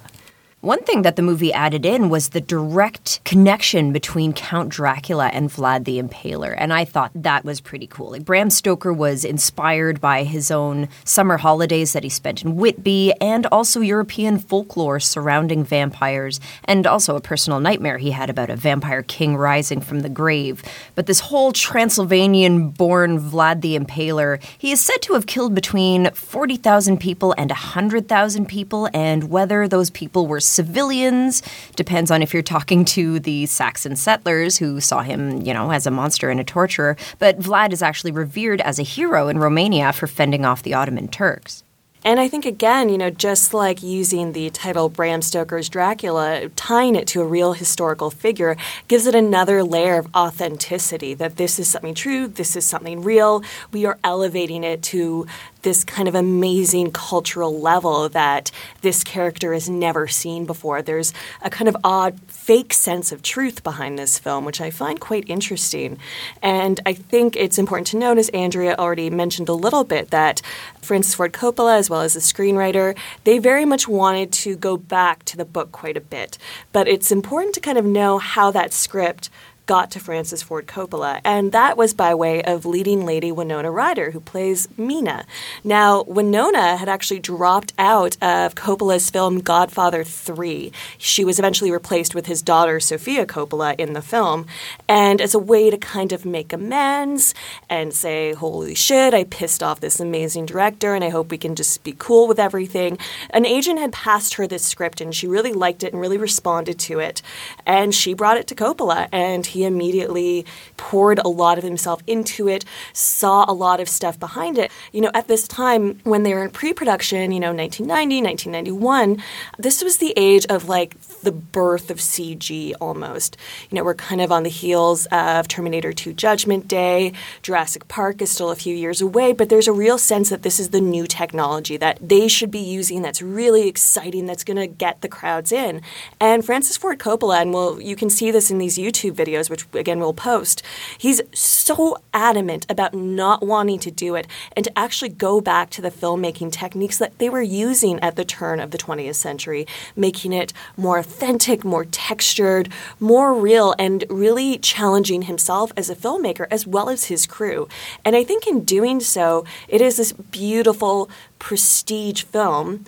One 0.64 0.82
thing 0.84 1.02
that 1.02 1.18
the 1.18 1.22
movie 1.22 1.52
added 1.52 1.86
in 1.86 2.08
was 2.08 2.30
the 2.30 2.40
direct 2.40 3.20
connection 3.26 3.92
between 3.92 4.32
Count 4.32 4.70
Dracula 4.70 5.28
and 5.34 5.50
Vlad 5.50 5.84
the 5.84 6.02
Impaler, 6.02 6.56
and 6.58 6.72
I 6.72 6.86
thought 6.86 7.12
that 7.16 7.44
was 7.44 7.60
pretty 7.60 7.86
cool. 7.86 8.12
Like 8.12 8.24
Bram 8.24 8.50
Stoker 8.50 8.94
was 8.94 9.26
inspired 9.26 10.00
by 10.00 10.24
his 10.24 10.52
own 10.52 10.88
summer 11.04 11.36
holidays 11.36 11.92
that 11.92 12.04
he 12.04 12.10
spent 12.10 12.44
in 12.46 12.56
Whitby 12.56 13.12
and 13.20 13.46
also 13.48 13.82
European 13.82 14.40
folklore 14.40 15.02
surrounding 15.02 15.66
vampires 15.66 16.40
and 16.64 16.88
also 16.88 17.18
a 17.18 17.22
personal 17.22 17.60
nightmare 17.60 17.98
he 17.98 18.12
had 18.12 18.30
about 18.30 18.50
a 18.50 18.56
vampire 18.56 19.04
king 19.04 19.36
rising 19.36 19.82
from 19.82 20.00
the 20.00 20.08
grave. 20.08 20.64
But 20.96 21.08
this 21.08 21.20
whole 21.20 21.52
Transylvanian 21.52 22.70
born 22.70 23.20
Vlad 23.20 23.60
the 23.60 23.78
Impaler, 23.78 24.42
he 24.58 24.72
is 24.72 24.80
said 24.80 25.02
to 25.02 25.14
have 25.16 25.26
killed 25.26 25.54
between 25.54 26.10
40,000 26.12 27.02
people 27.02 27.36
and 27.38 27.50
100,000 27.50 28.46
people 28.46 28.88
and 28.94 29.30
whether 29.30 29.68
those 29.68 29.90
people 29.90 30.26
were 30.26 30.40
civilians. 30.54 31.42
Depends 31.76 32.12
on 32.12 32.22
if 32.22 32.34
you're 32.34 32.44
talking 32.44 32.86
to 32.86 33.20
the 33.20 33.46
Saxon 33.46 33.96
settlers 33.96 34.58
who 34.58 34.80
saw 34.80 35.02
him, 35.02 35.42
you 35.42 35.54
know, 35.54 35.72
as 35.72 35.88
a 35.88 35.92
monster 35.92 36.30
and 36.30 36.40
a 36.40 36.44
torturer. 36.44 36.96
But 37.20 37.40
Vlad 37.40 37.74
is 37.74 37.82
actually 37.82 38.12
revered 38.12 38.62
as 38.62 38.80
a 38.80 38.84
hero 38.84 39.28
in 39.28 39.40
Romania 39.40 39.92
for 39.94 40.08
fending 40.08 40.46
off 40.46 40.64
the 40.64 40.74
Ottoman 40.74 41.08
Turks. 41.08 41.64
And 42.06 42.20
I 42.20 42.28
think, 42.28 42.46
again, 42.46 42.90
you 42.90 42.98
know, 42.98 43.10
just 43.10 43.54
like 43.54 43.82
using 43.82 44.34
the 44.34 44.50
title 44.50 44.90
Bram 44.90 45.22
Stoker's 45.22 45.70
Dracula, 45.70 46.50
tying 46.50 46.96
it 46.98 47.08
to 47.08 47.22
a 47.22 47.26
real 47.26 47.54
historical 47.54 48.12
figure 48.12 48.58
gives 48.90 49.08
it 49.08 49.16
another 49.16 49.64
layer 49.64 50.00
of 50.00 50.14
authenticity 50.14 51.14
that 51.14 51.38
this 51.38 51.60
is 51.60 51.70
something 51.70 51.94
true, 51.94 52.28
this 52.28 52.58
is 52.58 52.66
something 52.66 53.04
real. 53.04 53.42
We 53.72 53.86
are 53.86 53.98
elevating 54.04 54.66
it 54.66 54.84
to 54.84 55.28
this 55.64 55.84
kind 55.84 56.08
of 56.08 56.16
amazing 56.16 56.92
cultural 56.92 57.60
level 57.60 58.08
that 58.10 58.52
this 58.82 59.04
character 59.04 59.54
has 59.54 59.70
never 59.70 60.08
seen 60.08 60.46
before. 60.46 60.82
There's 60.82 61.14
a 61.42 61.50
kind 61.50 61.68
of 61.68 61.76
odd 61.84 62.20
fake 62.28 62.74
sense 62.74 63.12
of 63.12 63.22
truth 63.22 63.64
behind 63.64 63.98
this 63.98 64.20
film, 64.20 64.46
which 64.46 64.62
I 64.62 64.70
find 64.70 65.00
quite 65.00 65.24
interesting. 65.28 65.98
And 66.42 66.80
I 66.86 66.94
think 66.94 67.36
it's 67.36 67.58
important 67.58 67.88
to 67.88 67.98
note, 67.98 68.18
as 68.18 68.30
Andrea 68.30 68.76
already 68.78 69.10
mentioned 69.10 69.50
a 69.50 69.54
little 69.54 69.84
bit, 69.84 70.12
that 70.12 70.42
Francis 70.82 71.16
Ford 71.16 71.34
Coppola, 71.34 71.78
as 71.78 71.90
well 71.90 72.02
as 72.02 72.14
the 72.14 72.20
screenwriter, 72.20 72.98
they 73.24 73.40
very 73.40 73.66
much 73.66 73.88
wanted 73.88 74.32
to 74.34 74.56
go 74.56 74.78
back 74.78 75.24
to 75.26 75.38
the 75.38 75.46
book 75.46 75.72
quite 75.72 75.98
a 75.98 76.02
bit. 76.02 76.38
But 76.72 76.88
it's 76.88 77.12
important 77.12 77.56
to 77.56 77.62
kind 77.62 77.78
of 77.78 77.86
know 77.86 78.18
how 78.18 78.52
that 78.52 78.74
script 78.74 79.30
got 79.66 79.92
to 79.92 80.00
Francis 80.00 80.44
Ford 80.44 80.68
Coppola, 80.68 81.22
and 81.24 81.52
that 81.54 81.78
was 81.78 81.94
by 81.94 82.14
way 82.14 82.44
of 82.44 82.66
leading 82.66 83.06
lady 83.06 83.32
Winona 83.32 83.72
Ryder, 83.72 84.12
who 84.12 84.20
plays 84.20 84.68
Mina. 84.78 85.26
Now, 85.64 86.04
Winona 86.04 86.76
had 86.76 86.90
actually 86.90 87.20
dropped 87.20 87.72
out 87.78 88.18
of 88.22 88.56
Coppola's 88.56 89.10
film 89.10 89.40
Godfather 89.40 90.04
3. 90.04 90.72
She 90.98 91.24
was 91.24 91.40
eventually 91.40 91.72
replaced 91.72 92.14
with 92.14 92.26
his 92.26 92.42
daughter 92.42 92.82
Sofia 92.82 93.26
Coppola 93.26 93.80
in 93.80 93.94
the 93.94 94.02
film, 94.02 94.48
and 94.90 95.22
as 95.22 95.34
a 95.34 95.40
way 95.40 95.70
to 95.70 95.78
kind 95.78 96.12
of 96.12 96.26
make 96.26 96.52
amends 96.52 97.34
and 97.70 97.94
say, 97.94 98.34
holy 98.34 98.76
shit, 98.76 99.14
I 99.14 99.24
pissed 99.24 99.64
off 99.64 99.80
this 99.80 100.00
amazing 100.00 100.46
director, 100.46 100.94
and 100.94 101.04
I 101.04 101.10
hope 101.10 101.32
we 101.32 101.38
can 101.38 101.56
just 101.56 101.84
be 101.84 101.96
cool 101.98 102.28
with 102.28 102.40
everything, 102.40 102.98
an 103.30 103.46
agent 103.46 103.80
had 103.80 103.94
passed 103.94 104.34
her 104.34 104.46
this 104.46 104.66
script, 104.66 105.00
and 105.00 105.16
she 105.16 105.26
really 105.28 105.54
liked 105.54 105.84
it 105.84 105.94
and 105.94 106.02
really 106.02 106.18
responded 106.18 106.80
to 106.80 107.00
it, 107.00 107.22
and 107.66 107.96
she 107.96 108.14
brought 108.14 108.38
it 108.38 108.48
to 108.48 108.56
Coppola, 108.56 109.08
and 109.12 109.53
he 109.54 109.66
immediately 109.66 110.46
poured 110.78 111.20
a 111.20 111.28
lot 111.28 111.58
of 111.58 111.64
himself 111.64 112.02
into 112.08 112.48
it, 112.48 112.66
saw 112.92 113.46
a 113.48 113.54
lot 113.54 113.80
of 113.80 113.88
stuff 113.88 114.20
behind 114.20 114.58
it. 114.58 114.72
You 114.92 115.02
know, 115.02 115.12
at 115.14 115.28
this 115.28 115.48
time 115.48 116.00
when 116.04 116.24
they 116.24 116.34
were 116.34 116.44
in 116.44 116.52
pre 116.52 116.74
production, 116.74 117.32
you 117.32 117.40
know, 117.40 117.54
1990, 117.54 118.22
1991, 118.22 119.24
this 119.58 119.84
was 119.84 119.98
the 119.98 120.14
age 120.18 120.46
of 120.50 120.68
like 120.68 120.96
the 121.24 121.32
birth 121.32 121.90
of 121.90 121.98
CG 121.98 122.74
almost. 122.80 123.38
You 123.70 123.76
know, 123.76 123.84
we're 123.84 123.96
kind 123.96 124.22
of 124.22 124.32
on 124.32 124.44
the 124.44 124.50
heels 124.50 125.08
of 125.08 125.48
Terminator 125.48 125.92
2 125.92 126.14
Judgment 126.14 126.68
Day. 126.68 127.14
Jurassic 127.42 127.88
Park 127.88 128.22
is 128.22 128.32
still 128.32 128.52
a 128.52 128.56
few 128.56 128.76
years 128.76 129.02
away, 129.02 129.34
but 129.34 129.50
there's 129.50 129.68
a 129.68 129.74
real 129.74 129.98
sense 129.98 130.30
that 130.30 130.44
this 130.44 130.60
is 130.60 130.70
the 130.70 130.82
new 130.82 131.08
technology 131.08 131.78
that 131.78 131.98
they 132.02 132.28
should 132.28 132.52
be 132.52 132.60
using 132.60 133.02
that's 133.02 133.22
really 133.22 133.68
exciting, 133.68 134.26
that's 134.26 134.44
going 134.44 134.58
to 134.58 134.68
get 134.68 135.02
the 135.02 135.10
crowds 135.10 135.52
in. 135.52 135.82
And 136.20 136.46
Francis 136.46 136.78
Ford 136.78 137.00
Coppola, 137.00 137.42
and 137.42 137.54
well, 137.54 137.82
you 137.82 137.96
can 137.96 138.10
see 138.10 138.32
this 138.32 138.52
in 138.52 138.58
these 138.58 138.78
YouTube 138.78 139.14
videos, 139.14 139.50
which 139.50 139.66
again 139.74 140.00
we'll 140.00 140.14
post, 140.14 140.62
he's 140.98 141.22
so 141.34 141.98
adamant 142.14 142.66
about 142.70 142.94
not 142.94 143.42
wanting 143.44 143.80
to 143.80 143.92
do 143.92 144.16
it 144.16 144.28
and 144.56 144.66
to 144.66 144.80
actually 144.80 145.10
go 145.10 145.42
back 145.42 145.70
to 145.72 145.82
the 145.82 145.92
filmmaking 145.92 146.52
techniques 146.52 146.98
that 146.98 147.18
they 147.20 147.30
were 147.30 147.42
using 147.42 148.00
at 148.00 148.16
the 148.16 148.26
turn 148.26 148.60
of 148.60 148.72
the 148.72 148.78
20th 148.78 149.16
century, 149.16 149.66
making 149.96 150.34
it 150.34 150.54
more 150.78 151.04
authentic, 151.14 151.64
more 151.64 151.86
textured, 151.86 152.70
more 153.00 153.36
real, 153.36 153.76
and 153.78 154.04
really 154.10 154.58
challenging 154.58 155.24
himself 155.24 155.72
as 155.78 155.88
a 155.88 155.96
filmmaker 155.96 156.48
as 156.50 156.66
well 156.66 156.90
as 156.90 157.06
his 157.06 157.28
crew. 157.28 157.68
And 158.04 158.16
I 158.16 158.24
think 158.24 158.48
in 158.48 158.64
doing 158.64 159.00
so, 159.00 159.46
it 159.68 159.80
is 159.80 159.98
this 159.98 160.12
beautiful 160.12 161.10
prestige 161.38 162.24
film 162.24 162.86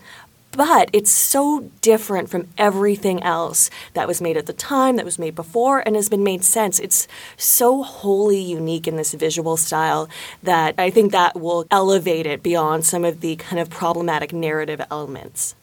but 0.52 0.90
it's 0.94 1.12
so 1.12 1.70
different 1.82 2.30
from 2.30 2.48
everything 2.58 3.22
else 3.22 3.70
that 3.94 4.08
was 4.08 4.22
made 4.22 4.38
at 4.38 4.46
the 4.46 4.54
time, 4.54 4.96
that 4.96 5.04
was 5.04 5.20
made 5.20 5.36
before, 5.36 5.80
and 5.86 5.98
has 5.98 6.08
been 6.08 6.24
made 6.24 6.46
since. 6.46 6.80
It's 6.80 7.10
so 7.36 7.84
wholly 7.84 8.40
unique 8.40 8.88
in 8.88 8.96
this 8.96 9.14
visual 9.14 9.58
style 9.58 10.08
that 10.44 10.74
I 10.78 10.92
think 10.92 11.12
that 11.12 11.38
will 11.38 11.66
elevate 11.70 12.26
it 12.26 12.42
beyond 12.42 12.86
some 12.86 13.04
of 13.04 13.20
the 13.20 13.36
kind 13.36 13.60
of 13.60 13.70
problematic 13.70 14.32
narrative 14.32 14.80
elements. 14.90 15.56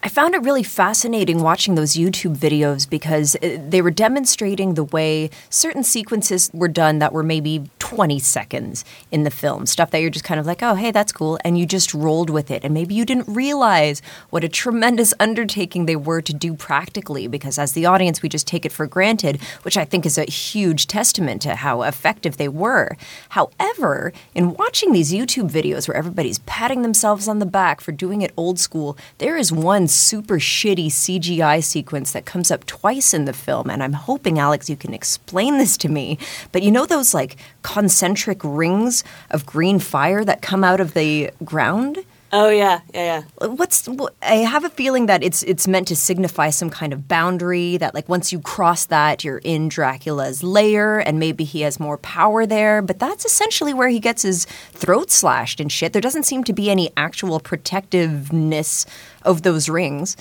I 0.00 0.08
found 0.08 0.36
it 0.36 0.42
really 0.42 0.62
fascinating 0.62 1.42
watching 1.42 1.74
those 1.74 1.94
YouTube 1.94 2.36
videos 2.36 2.88
because 2.88 3.34
uh, 3.42 3.58
they 3.68 3.82
were 3.82 3.90
demonstrating 3.90 4.74
the 4.74 4.84
way 4.84 5.28
certain 5.50 5.82
sequences 5.82 6.50
were 6.54 6.68
done 6.68 7.00
that 7.00 7.12
were 7.12 7.24
maybe 7.24 7.68
20 7.80 8.20
seconds 8.20 8.84
in 9.10 9.24
the 9.24 9.30
film. 9.30 9.66
Stuff 9.66 9.90
that 9.90 10.00
you're 10.00 10.08
just 10.10 10.24
kind 10.24 10.38
of 10.38 10.46
like, 10.46 10.62
oh, 10.62 10.76
hey, 10.76 10.92
that's 10.92 11.10
cool. 11.10 11.36
And 11.44 11.58
you 11.58 11.66
just 11.66 11.92
rolled 11.94 12.30
with 12.30 12.48
it. 12.48 12.62
And 12.62 12.72
maybe 12.72 12.94
you 12.94 13.04
didn't 13.04 13.26
realize 13.26 14.00
what 14.30 14.44
a 14.44 14.48
tremendous 14.48 15.12
undertaking 15.20 15.86
they 15.86 15.96
were 15.96 16.22
to 16.22 16.32
do 16.32 16.54
practically 16.54 17.26
because 17.26 17.58
as 17.58 17.72
the 17.72 17.86
audience, 17.86 18.22
we 18.22 18.28
just 18.28 18.46
take 18.46 18.64
it 18.64 18.70
for 18.70 18.86
granted, 18.86 19.42
which 19.62 19.76
I 19.76 19.84
think 19.84 20.06
is 20.06 20.16
a 20.16 20.30
huge 20.30 20.86
testament 20.86 21.42
to 21.42 21.56
how 21.56 21.82
effective 21.82 22.36
they 22.36 22.48
were. 22.48 22.96
However, 23.30 24.12
in 24.32 24.54
watching 24.54 24.92
these 24.92 25.12
YouTube 25.12 25.50
videos 25.50 25.88
where 25.88 25.96
everybody's 25.96 26.38
patting 26.40 26.82
themselves 26.82 27.26
on 27.26 27.40
the 27.40 27.46
back 27.46 27.80
for 27.80 27.90
doing 27.90 28.22
it 28.22 28.32
old 28.36 28.60
school, 28.60 28.96
there 29.18 29.36
is 29.36 29.50
one 29.50 29.88
super 29.98 30.38
shitty 30.38 30.86
CGI 30.86 31.62
sequence 31.62 32.12
that 32.12 32.26
comes 32.26 32.50
up 32.50 32.66
twice 32.66 33.12
in 33.12 33.24
the 33.24 33.32
film. 33.32 33.70
And 33.70 33.82
I'm 33.82 33.92
hoping, 33.92 34.38
Alex, 34.38 34.70
you 34.70 34.76
can 34.76 34.94
explain 34.94 35.58
this 35.58 35.76
to 35.78 35.88
me. 35.88 36.18
But 36.52 36.62
you 36.62 36.70
know 36.70 36.86
those 36.86 37.14
like 37.14 37.36
concentric 37.62 38.40
rings 38.42 39.04
of 39.30 39.46
green 39.46 39.78
fire 39.78 40.24
that 40.24 40.42
come 40.42 40.64
out 40.64 40.80
of 40.80 40.94
the 40.94 41.30
ground? 41.44 42.04
Oh 42.30 42.50
yeah, 42.50 42.80
yeah, 42.92 43.22
yeah. 43.40 43.48
What's 43.48 43.88
I 44.20 44.34
have 44.36 44.64
a 44.64 44.68
feeling 44.68 45.06
that 45.06 45.22
it's 45.22 45.42
it's 45.44 45.66
meant 45.66 45.88
to 45.88 45.96
signify 45.96 46.50
some 46.50 46.68
kind 46.68 46.92
of 46.92 47.08
boundary 47.08 47.78
that 47.78 47.94
like 47.94 48.06
once 48.06 48.32
you 48.32 48.40
cross 48.40 48.84
that 48.86 49.24
you're 49.24 49.38
in 49.38 49.70
Dracula's 49.70 50.42
lair 50.42 50.98
and 50.98 51.18
maybe 51.18 51.44
he 51.44 51.62
has 51.62 51.80
more 51.80 51.96
power 51.96 52.44
there, 52.44 52.82
but 52.82 52.98
that's 52.98 53.24
essentially 53.24 53.72
where 53.72 53.88
he 53.88 53.98
gets 53.98 54.22
his 54.22 54.44
throat 54.72 55.10
slashed 55.10 55.58
and 55.58 55.72
shit. 55.72 55.94
There 55.94 56.02
doesn't 56.02 56.24
seem 56.24 56.44
to 56.44 56.52
be 56.52 56.70
any 56.70 56.90
actual 56.98 57.40
protectiveness 57.40 58.84
of 59.28 59.42
those 59.42 59.68
rings. 59.68 60.16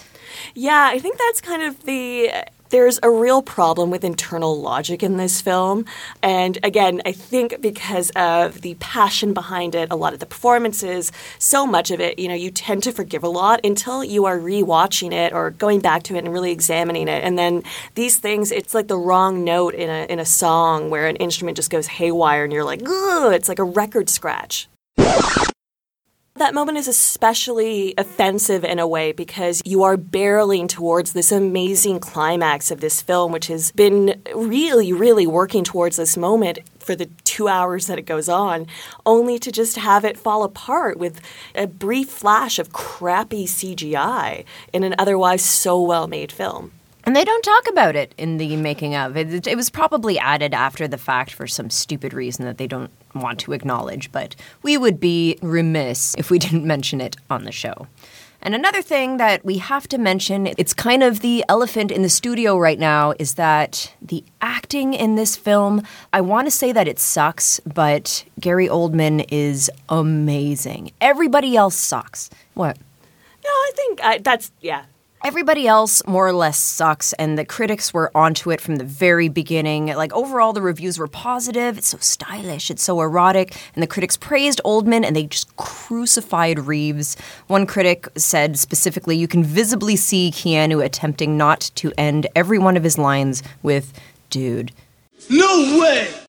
Yeah, 0.53 0.89
I 0.91 0.99
think 0.99 1.17
that's 1.17 1.41
kind 1.41 1.63
of 1.63 1.83
the. 1.83 2.31
There's 2.69 2.99
a 3.01 3.09
real 3.09 3.41
problem 3.41 3.91
with 3.91 4.03
internal 4.03 4.59
logic 4.59 5.01
in 5.01 5.15
this 5.15 5.39
film. 5.39 5.85
And 6.21 6.57
again, 6.63 7.01
I 7.05 7.13
think 7.13 7.61
because 7.61 8.09
of 8.09 8.59
the 8.59 8.75
passion 8.81 9.33
behind 9.33 9.73
it, 9.73 9.89
a 9.89 9.95
lot 9.95 10.11
of 10.11 10.19
the 10.19 10.25
performances, 10.25 11.13
so 11.39 11.65
much 11.65 11.91
of 11.91 12.01
it, 12.01 12.19
you 12.19 12.27
know, 12.27 12.35
you 12.35 12.51
tend 12.51 12.83
to 12.83 12.91
forgive 12.91 13.23
a 13.23 13.29
lot 13.29 13.61
until 13.63 14.03
you 14.03 14.25
are 14.25 14.37
rewatching 14.37 15.13
it 15.13 15.31
or 15.31 15.51
going 15.51 15.79
back 15.79 16.03
to 16.03 16.15
it 16.17 16.25
and 16.25 16.33
really 16.33 16.51
examining 16.51 17.07
it. 17.07 17.23
And 17.23 17.39
then 17.39 17.63
these 17.95 18.17
things, 18.17 18.51
it's 18.51 18.73
like 18.73 18.89
the 18.89 18.97
wrong 18.97 19.45
note 19.45 19.73
in 19.73 19.89
a, 19.89 20.05
in 20.11 20.19
a 20.19 20.25
song 20.25 20.89
where 20.89 21.07
an 21.07 21.15
instrument 21.15 21.55
just 21.55 21.69
goes 21.69 21.87
haywire 21.87 22.43
and 22.43 22.51
you're 22.51 22.65
like, 22.65 22.81
ugh, 22.85 23.31
it's 23.31 23.47
like 23.47 23.59
a 23.59 23.63
record 23.63 24.09
scratch. 24.09 24.67
That 26.37 26.53
moment 26.53 26.77
is 26.77 26.87
especially 26.87 27.95
offensive 27.97 28.63
in 28.63 28.77
a 28.77 28.87
way 28.87 29.11
because 29.11 29.59
you 29.65 29.81
are 29.81 29.97
barreling 29.97 30.69
towards 30.69 31.13
this 31.13 31.31
amazing 31.31 31.99
climax 31.99 32.69
of 32.69 32.79
this 32.79 33.01
film, 33.01 33.31
which 33.31 33.47
has 33.47 33.71
been 33.71 34.21
really, 34.35 34.93
really 34.93 35.25
working 35.25 35.63
towards 35.63 35.97
this 35.97 36.15
moment 36.15 36.59
for 36.77 36.95
the 36.95 37.07
two 37.23 37.47
hours 37.47 37.87
that 37.87 37.97
it 37.97 38.03
goes 38.03 38.29
on, 38.29 38.67
only 39.03 39.39
to 39.39 39.51
just 39.51 39.77
have 39.77 40.05
it 40.05 40.15
fall 40.15 40.43
apart 40.43 40.99
with 40.99 41.21
a 41.55 41.65
brief 41.65 42.07
flash 42.07 42.59
of 42.59 42.71
crappy 42.71 43.47
CGI 43.47 44.45
in 44.71 44.83
an 44.83 44.93
otherwise 44.99 45.41
so 45.43 45.81
well 45.81 46.07
made 46.07 46.31
film. 46.31 46.71
And 47.03 47.15
they 47.15 47.25
don't 47.25 47.43
talk 47.43 47.67
about 47.69 47.95
it 47.95 48.13
in 48.17 48.37
the 48.37 48.57
making 48.57 48.93
of. 48.93 49.17
It, 49.17 49.47
it 49.47 49.55
was 49.55 49.69
probably 49.69 50.19
added 50.19 50.53
after 50.53 50.87
the 50.87 50.97
fact 50.97 51.31
for 51.31 51.47
some 51.47 51.69
stupid 51.69 52.13
reason 52.13 52.45
that 52.45 52.59
they 52.59 52.67
don't 52.67 52.91
want 53.19 53.39
to 53.39 53.53
acknowledge, 53.53 54.11
but 54.11 54.35
we 54.63 54.77
would 54.77 54.99
be 54.99 55.37
remiss 55.41 56.15
if 56.17 56.29
we 56.29 56.39
didn't 56.45 56.65
mention 56.65 57.01
it 57.01 57.17
on 57.29 57.43
the 57.43 57.51
show. 57.51 57.87
And 58.41 58.53
another 58.53 58.81
thing 58.81 59.17
that 59.17 59.43
we 59.43 59.57
have 59.57 59.87
to 59.89 59.97
mention, 59.97 60.47
it's 60.57 60.73
kind 60.73 61.01
of 61.01 61.21
the 61.21 61.43
elephant 61.49 61.91
in 61.91 62.03
the 62.03 62.09
studio 62.09 62.57
right 62.57 62.77
now, 62.77 63.13
is 63.17 63.33
that 63.33 63.93
the 64.01 64.23
acting 64.41 64.93
in 64.93 65.15
this 65.15 65.35
film, 65.35 65.81
I 66.13 66.21
want 66.21 66.47
to 66.47 66.51
say 66.51 66.71
that 66.71 66.87
it 66.87 66.99
sucks, 66.99 67.59
but 67.61 68.23
Gary 68.39 68.67
Oldman 68.67 69.25
is 69.31 69.71
amazing. 69.89 70.91
Everybody 71.01 71.57
else 71.57 71.75
sucks. 71.75 72.29
What? 72.53 72.77
No, 73.43 73.49
I 73.49 73.71
think 73.75 74.03
I, 74.03 74.17
that's, 74.19 74.51
yeah, 74.61 74.85
Everybody 75.23 75.67
else 75.67 76.05
more 76.05 76.27
or 76.27 76.33
less 76.33 76.57
sucks, 76.57 77.11
and 77.13 77.37
the 77.37 77.43
critics 77.43 77.93
were 77.93 78.11
onto 78.15 78.51
it 78.51 78.61
from 78.61 78.75
the 78.75 78.83
very 78.83 79.29
beginning. 79.29 79.87
Like, 79.87 80.13
overall, 80.13 80.53
the 80.53 80.61
reviews 80.61 80.99
were 80.99 81.07
positive. 81.07 81.77
It's 81.77 81.87
so 81.87 81.97
stylish, 81.99 82.69
it's 82.69 82.83
so 82.83 83.01
erotic, 83.01 83.57
and 83.73 83.81
the 83.81 83.87
critics 83.87 84.15
praised 84.15 84.61
Oldman 84.63 85.03
and 85.03 85.15
they 85.15 85.25
just 85.25 85.55
crucified 85.57 86.59
Reeves. 86.59 87.17
One 87.47 87.65
critic 87.65 88.07
said 88.15 88.59
specifically, 88.59 89.17
You 89.17 89.27
can 89.27 89.43
visibly 89.43 89.95
see 89.95 90.31
Keanu 90.31 90.85
attempting 90.85 91.35
not 91.35 91.71
to 91.75 91.91
end 91.97 92.27
every 92.35 92.59
one 92.59 92.77
of 92.77 92.83
his 92.83 92.97
lines 92.97 93.41
with, 93.63 93.99
Dude. 94.29 94.71
No 95.29 95.79
way! 95.79 96.26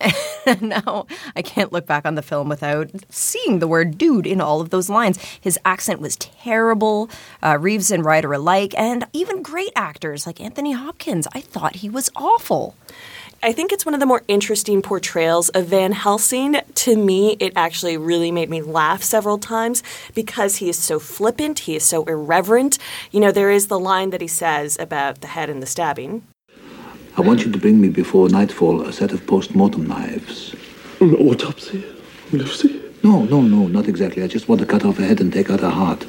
no, 0.60 1.06
I 1.34 1.42
can't 1.42 1.72
look 1.72 1.86
back 1.86 2.06
on 2.06 2.14
the 2.14 2.22
film 2.22 2.48
without 2.48 2.90
seeing 3.08 3.58
the 3.58 3.68
word 3.68 3.98
dude 3.98 4.26
in 4.26 4.40
all 4.40 4.60
of 4.60 4.70
those 4.70 4.88
lines. 4.88 5.18
His 5.40 5.58
accent 5.64 6.00
was 6.00 6.16
terrible. 6.16 7.10
Uh, 7.42 7.58
Reeves 7.58 7.90
and 7.90 8.04
Ryder 8.04 8.32
alike, 8.32 8.74
and 8.76 9.06
even 9.12 9.42
great 9.42 9.72
actors 9.74 10.26
like 10.26 10.40
Anthony 10.40 10.72
Hopkins. 10.72 11.26
I 11.32 11.40
thought 11.40 11.76
he 11.76 11.88
was 11.88 12.10
awful. 12.16 12.76
I 13.40 13.52
think 13.52 13.70
it's 13.70 13.86
one 13.86 13.94
of 13.94 14.00
the 14.00 14.06
more 14.06 14.24
interesting 14.26 14.82
portrayals 14.82 15.48
of 15.50 15.66
Van 15.66 15.92
Helsing. 15.92 16.56
To 16.74 16.96
me, 16.96 17.36
it 17.38 17.52
actually 17.54 17.96
really 17.96 18.32
made 18.32 18.50
me 18.50 18.62
laugh 18.62 19.04
several 19.04 19.38
times 19.38 19.84
because 20.12 20.56
he 20.56 20.68
is 20.68 20.76
so 20.76 20.98
flippant, 20.98 21.60
he 21.60 21.76
is 21.76 21.84
so 21.84 22.02
irreverent. 22.04 22.78
You 23.12 23.20
know, 23.20 23.30
there 23.30 23.52
is 23.52 23.68
the 23.68 23.78
line 23.78 24.10
that 24.10 24.20
he 24.20 24.26
says 24.26 24.76
about 24.80 25.20
the 25.20 25.28
head 25.28 25.50
and 25.50 25.62
the 25.62 25.66
stabbing. 25.66 26.24
I 27.18 27.20
want 27.20 27.44
you 27.44 27.50
to 27.50 27.58
bring 27.58 27.80
me 27.80 27.88
before 27.88 28.28
nightfall 28.28 28.82
a 28.82 28.92
set 28.92 29.10
of 29.10 29.26
post-mortem 29.26 29.88
knives. 29.88 30.54
An 31.00 31.16
autopsy? 31.16 31.84
Lucy? 32.30 32.80
No, 33.02 33.24
no, 33.24 33.40
no, 33.42 33.66
not 33.66 33.88
exactly. 33.88 34.22
I 34.22 34.28
just 34.28 34.48
want 34.48 34.60
to 34.60 34.66
cut 34.68 34.84
off 34.84 35.00
a 35.00 35.02
head 35.02 35.20
and 35.20 35.32
take 35.32 35.50
out 35.50 35.60
a 35.60 35.70
heart. 35.70 36.06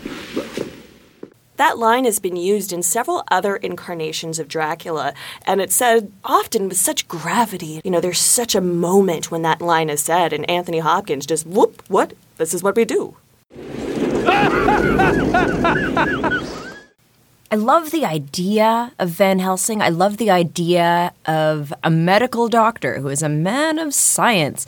That 1.58 1.80
line 1.80 2.06
has 2.06 2.20
been 2.20 2.36
used 2.36 2.72
in 2.72 2.84
several 2.84 3.24
other 3.32 3.56
incarnations 3.56 4.38
of 4.38 4.48
Dracula, 4.48 5.16
and 5.48 5.62
it's 5.62 5.74
said 5.74 6.12
often 6.24 6.70
with 6.70 6.78
such 6.78 7.08
gravity. 7.08 7.82
You 7.84 7.90
know, 7.90 8.02
there's 8.02 8.20
such 8.20 8.54
a 8.54 8.62
moment 8.62 9.32
when 9.32 9.42
that 9.42 9.62
line 9.64 9.90
is 9.90 10.02
said, 10.02 10.32
and 10.32 10.48
Anthony 10.48 10.78
Hopkins 10.78 11.26
just, 11.26 11.48
whoop, 11.48 11.82
what? 11.88 12.14
This 12.38 12.54
is 12.54 12.62
what 12.62 12.76
we 12.76 12.86
do. 12.86 13.18
I 17.52 17.56
love 17.56 17.90
the 17.90 18.06
idea 18.06 18.92
of 19.00 19.10
Van 19.10 19.40
Helsing. 19.40 19.82
I 19.82 19.90
love 19.90 20.18
the 20.18 20.30
idea 20.30 21.14
of 21.26 21.74
a 21.84 21.90
medical 21.90 22.48
doctor 22.48 23.00
who 23.00 23.08
is 23.08 23.24
a 23.24 23.30
man 23.30 23.80
of 23.80 23.92
science. 23.92 24.68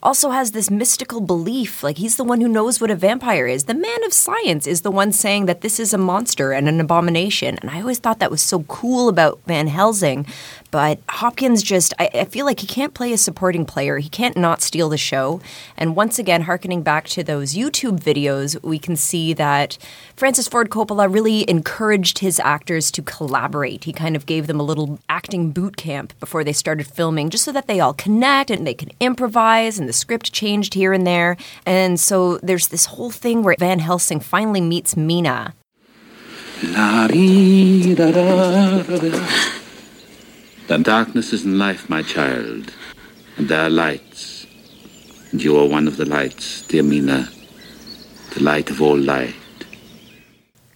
Also 0.00 0.30
has 0.30 0.52
this 0.52 0.70
mystical 0.70 1.20
belief, 1.20 1.82
like 1.82 1.98
he's 1.98 2.14
the 2.14 2.22
one 2.22 2.40
who 2.40 2.46
knows 2.46 2.80
what 2.80 2.88
a 2.90 2.94
vampire 2.94 3.48
is. 3.48 3.64
The 3.64 3.74
man 3.74 4.04
of 4.04 4.12
science 4.12 4.68
is 4.68 4.82
the 4.82 4.92
one 4.92 5.10
saying 5.10 5.46
that 5.46 5.62
this 5.62 5.80
is 5.80 5.92
a 5.92 5.98
monster 5.98 6.52
and 6.52 6.68
an 6.68 6.80
abomination. 6.80 7.58
And 7.60 7.68
I 7.68 7.80
always 7.80 7.98
thought 7.98 8.20
that 8.20 8.30
was 8.30 8.42
so 8.42 8.62
cool 8.62 9.08
about 9.08 9.40
Van 9.48 9.66
Helsing. 9.66 10.24
But 10.70 11.00
Hopkins 11.08 11.62
just, 11.62 11.92
I, 11.98 12.10
I 12.14 12.24
feel 12.24 12.46
like 12.46 12.60
he 12.60 12.66
can't 12.66 12.94
play 12.94 13.12
a 13.12 13.18
supporting 13.18 13.64
player. 13.64 13.98
He 13.98 14.08
can't 14.08 14.36
not 14.36 14.62
steal 14.62 14.88
the 14.88 14.96
show. 14.96 15.40
And 15.76 15.96
once 15.96 16.18
again, 16.18 16.42
harkening 16.42 16.82
back 16.82 17.08
to 17.08 17.22
those 17.22 17.54
YouTube 17.54 18.00
videos, 18.00 18.62
we 18.62 18.78
can 18.78 18.96
see 18.96 19.32
that 19.34 19.78
Francis 20.16 20.48
Ford 20.48 20.70
Coppola 20.70 21.12
really 21.12 21.48
encouraged 21.48 22.18
his 22.20 22.38
actors 22.40 22.90
to 22.92 23.02
collaborate. 23.02 23.84
He 23.84 23.92
kind 23.92 24.16
of 24.16 24.26
gave 24.26 24.46
them 24.46 24.60
a 24.60 24.64
little 24.64 24.98
acting 25.08 25.50
boot 25.50 25.76
camp 25.76 26.12
before 26.20 26.44
they 26.44 26.52
started 26.52 26.86
filming, 26.86 27.30
just 27.30 27.44
so 27.44 27.52
that 27.52 27.66
they 27.66 27.80
all 27.80 27.94
connect 27.94 28.50
and 28.50 28.66
they 28.66 28.74
can 28.74 28.90
improvise, 29.00 29.78
and 29.78 29.88
the 29.88 29.92
script 29.92 30.32
changed 30.32 30.74
here 30.74 30.92
and 30.92 31.06
there. 31.06 31.36
And 31.66 31.98
so 31.98 32.38
there's 32.38 32.68
this 32.68 32.86
whole 32.86 33.10
thing 33.10 33.42
where 33.42 33.56
Van 33.58 33.78
Helsing 33.80 34.20
finally 34.20 34.60
meets 34.60 34.96
Mina. 34.96 35.54
Then 40.70 40.84
darkness 40.84 41.32
is 41.32 41.44
in 41.44 41.58
life, 41.58 41.90
my 41.90 42.00
child, 42.00 42.72
and 43.36 43.48
there 43.48 43.62
are 43.62 43.68
lights. 43.68 44.46
And 45.32 45.42
you 45.42 45.58
are 45.58 45.66
one 45.66 45.88
of 45.88 45.96
the 45.96 46.04
lights, 46.04 46.62
dear 46.62 46.84
Mina, 46.84 47.28
the 48.34 48.40
light 48.44 48.70
of 48.70 48.80
all 48.80 48.96
light. 48.96 49.34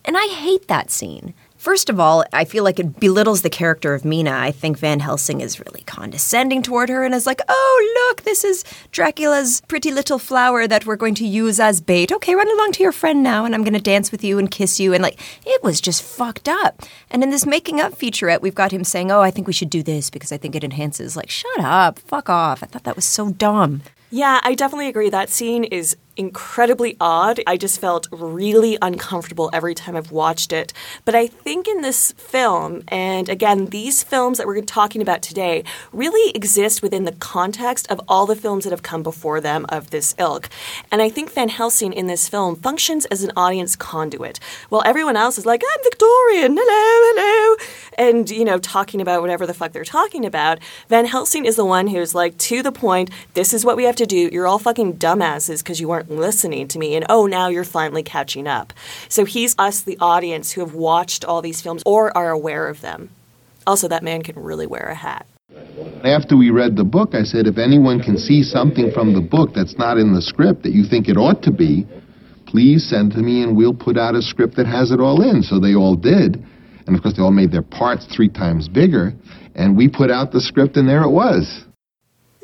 And 0.05 0.17
I 0.17 0.27
hate 0.27 0.67
that 0.67 0.91
scene. 0.91 1.33
First 1.65 1.89
of 1.89 1.99
all, 1.99 2.27
I 2.31 2.45
feel 2.45 2.63
like 2.63 2.79
it 2.79 3.01
belittles 3.01 3.41
the 3.41 3.49
character 3.49 3.95
of 3.95 4.05
Mina. 4.05 4.33
I 4.33 4.51
think 4.51 4.79
Van 4.79 5.01
Helsing 5.01 5.41
is 5.41 5.59
really 5.59 5.81
condescending 5.87 6.63
toward 6.63 6.91
her 6.91 7.05
and 7.05 7.15
is 7.15 7.25
like, 7.25 7.41
oh, 7.49 8.07
look, 8.11 8.23
this 8.25 8.45
is 8.45 8.65
Dracula's 8.93 9.63
pretty 9.63 9.91
little 9.91 10.19
flower 10.19 10.67
that 10.69 10.85
we're 10.85 10.97
going 10.97 11.15
to 11.15 11.27
use 11.27 11.59
as 11.59 11.81
bait. 11.81 12.13
Okay, 12.13 12.35
run 12.35 12.53
along 12.53 12.73
to 12.73 12.83
your 12.83 12.93
friend 12.93 13.23
now 13.23 13.47
and 13.47 13.55
I'm 13.55 13.65
going 13.65 13.73
to 13.73 13.81
dance 13.81 14.13
with 14.13 14.23
you 14.23 14.39
and 14.39 14.51
kiss 14.51 14.79
you. 14.79 14.93
And 14.93 15.03
like, 15.03 15.19
it 15.47 15.63
was 15.63 15.81
just 15.81 16.03
fucked 16.03 16.51
up. 16.51 16.83
And 17.11 17.23
in 17.23 17.31
this 17.31 17.47
making 17.47 17.81
up 17.81 17.95
featurette, 17.95 18.43
we've 18.43 18.55
got 18.55 18.71
him 18.71 18.85
saying, 18.85 19.11
oh, 19.11 19.23
I 19.23 19.31
think 19.31 19.47
we 19.47 19.55
should 19.55 19.71
do 19.71 19.83
this 19.83 20.11
because 20.11 20.33
I 20.33 20.37
think 20.37 20.55
it 20.55 20.65
enhances. 20.65 21.17
Like, 21.17 21.31
shut 21.31 21.61
up, 21.61 21.99
fuck 21.99 22.29
off. 22.29 22.63
I 22.63 22.67
thought 22.67 22.85
that 22.85 22.95
was 22.95 23.07
so 23.07 23.31
dumb. 23.31 23.81
Yeah, 24.11 24.39
I 24.43 24.55
definitely 24.55 24.89
agree. 24.89 25.09
That 25.09 25.31
scene 25.31 25.65
is 25.65 25.97
incredibly 26.17 26.97
odd. 27.01 27.41
I 27.47 27.57
just 27.57 27.81
felt 27.81 28.09
really 28.11 28.79
uncomfortable 28.81 29.51
every 29.53 29.75
time 29.75 29.97
I've 29.97 30.13
watched 30.13 30.53
it. 30.53 30.73
But 31.05 31.15
I 31.15 31.27
think 31.27 31.67
in 31.67 31.81
this 31.81 32.13
film, 32.13 32.83
and 32.89 33.29
again, 33.29 33.67
these 33.67 34.03
films 34.03 34.39
that 34.39 34.47
we're 34.47 34.61
talking 34.63 35.03
about 35.03 35.23
today 35.23 35.65
really 35.93 36.31
exist 36.35 36.83
within 36.83 37.05
the 37.05 37.13
context 37.13 37.91
of 37.91 38.01
all 38.09 38.27
the 38.27 38.37
films 38.37 38.65
that 38.65 38.71
have 38.71 38.83
come 38.83 39.03
before 39.03 39.41
them 39.41 39.67
of 39.69 39.91
this 39.91 40.15
ilk. 40.19 40.49
And 40.91 41.03
I 41.03 41.09
think 41.09 41.33
Van 41.33 41.49
Helsing 41.49 41.93
in 41.93 42.07
this 42.07 42.29
film 42.29 42.57
functions 42.57 43.05
as 43.07 43.23
an 43.23 43.33
audience 43.37 43.77
conduit. 43.77 44.39
While 44.69 44.83
everyone 44.85 45.17
else 45.17 45.39
is 45.39 45.47
like, 45.47 45.63
I'm 45.63 45.83
Victorian, 45.83 46.57
hello, 46.59 47.13
hello, 47.15 47.57
and, 47.99 48.31
you 48.31 48.45
know, 48.45 48.59
talking 48.59 49.01
about 49.01 49.21
whatever 49.21 49.47
the 49.47 49.55
fuck 49.55 49.73
they're 49.73 49.85
talking 49.85 50.25
about, 50.25 50.59
Van 50.89 51.07
Helsing 51.07 51.45
is 51.45 51.57
the 51.57 51.65
one 51.65 51.87
who's 51.89 52.15
like, 52.15 52.37
to 52.39 52.63
the 52.63 52.73
point, 52.73 53.11
this 53.35 53.53
is 53.53 53.65
what 53.65 53.77
we 53.77 53.85
have 53.85 53.97
to 53.97 54.07
do. 54.07 54.29
You're 54.33 54.47
all 54.47 54.59
fucking 54.59 54.95
dumbasses 54.95 55.59
because 55.59 55.81
you 55.81 55.89
weren't 55.89 56.04
listening 56.09 56.69
to 56.69 56.79
me. 56.79 56.97
And 56.97 57.07
oh, 57.09 57.27
now 57.27 57.49
you're 57.49 57.65
finally 57.65 58.03
catching 58.03 58.47
up. 58.47 58.73
So 59.09 59.25
he's 59.25 59.55
us, 59.59 59.83
the 59.83 59.99
audience, 60.01 60.53
who 60.53 60.61
have 60.61 60.75
watched 60.75 61.25
all 61.25 61.43
these 61.43 61.61
films 61.61 61.83
or 61.87 62.17
are 62.17 62.31
aware 62.31 62.69
of 62.69 62.81
them. 62.81 63.11
Also, 63.67 63.89
that 63.89 64.03
man 64.03 64.23
can 64.23 64.39
really 64.39 64.67
wear 64.67 64.89
a 64.89 64.95
hat. 64.95 65.27
After 66.05 66.37
we 66.37 66.51
read 66.51 66.77
the 66.77 66.85
book, 66.85 67.15
I 67.15 67.23
said, 67.23 67.47
if 67.47 67.59
anyone 67.59 68.01
can 68.01 68.19
see 68.19 68.43
something 68.43 68.91
from 68.93 69.15
the 69.15 69.21
book 69.21 69.51
that's 69.55 69.79
not 69.79 69.97
in 69.97 70.13
the 70.13 70.21
script 70.21 70.63
that 70.65 70.73
you 70.73 70.85
think 70.85 71.09
it 71.09 71.17
ought 71.17 71.43
to 71.43 71.53
be, 71.53 71.87
please 72.47 72.89
send 72.89 73.13
to 73.13 73.19
me 73.19 73.43
and 73.43 73.57
we'll 73.57 73.75
put 73.75 73.97
out 73.97 74.15
a 74.15 74.23
script 74.23 74.57
that 74.57 74.67
has 74.67 74.91
it 74.91 75.01
all 75.01 75.23
in. 75.23 75.43
So 75.43 75.59
they 75.59 75.75
all 75.75 75.97
did. 75.97 76.45
And 76.87 76.95
of 76.95 77.03
course, 77.03 77.17
they 77.17 77.23
all 77.23 77.33
made 77.33 77.51
their 77.51 77.63
parts 77.63 78.07
three 78.15 78.29
times 78.29 78.69
bigger. 78.69 79.15
And 79.55 79.77
we 79.77 79.89
put 79.89 80.11
out 80.11 80.33
the 80.33 80.41
script, 80.41 80.77
and 80.77 80.89
there 80.89 81.03
it 81.03 81.11
was. 81.11 81.65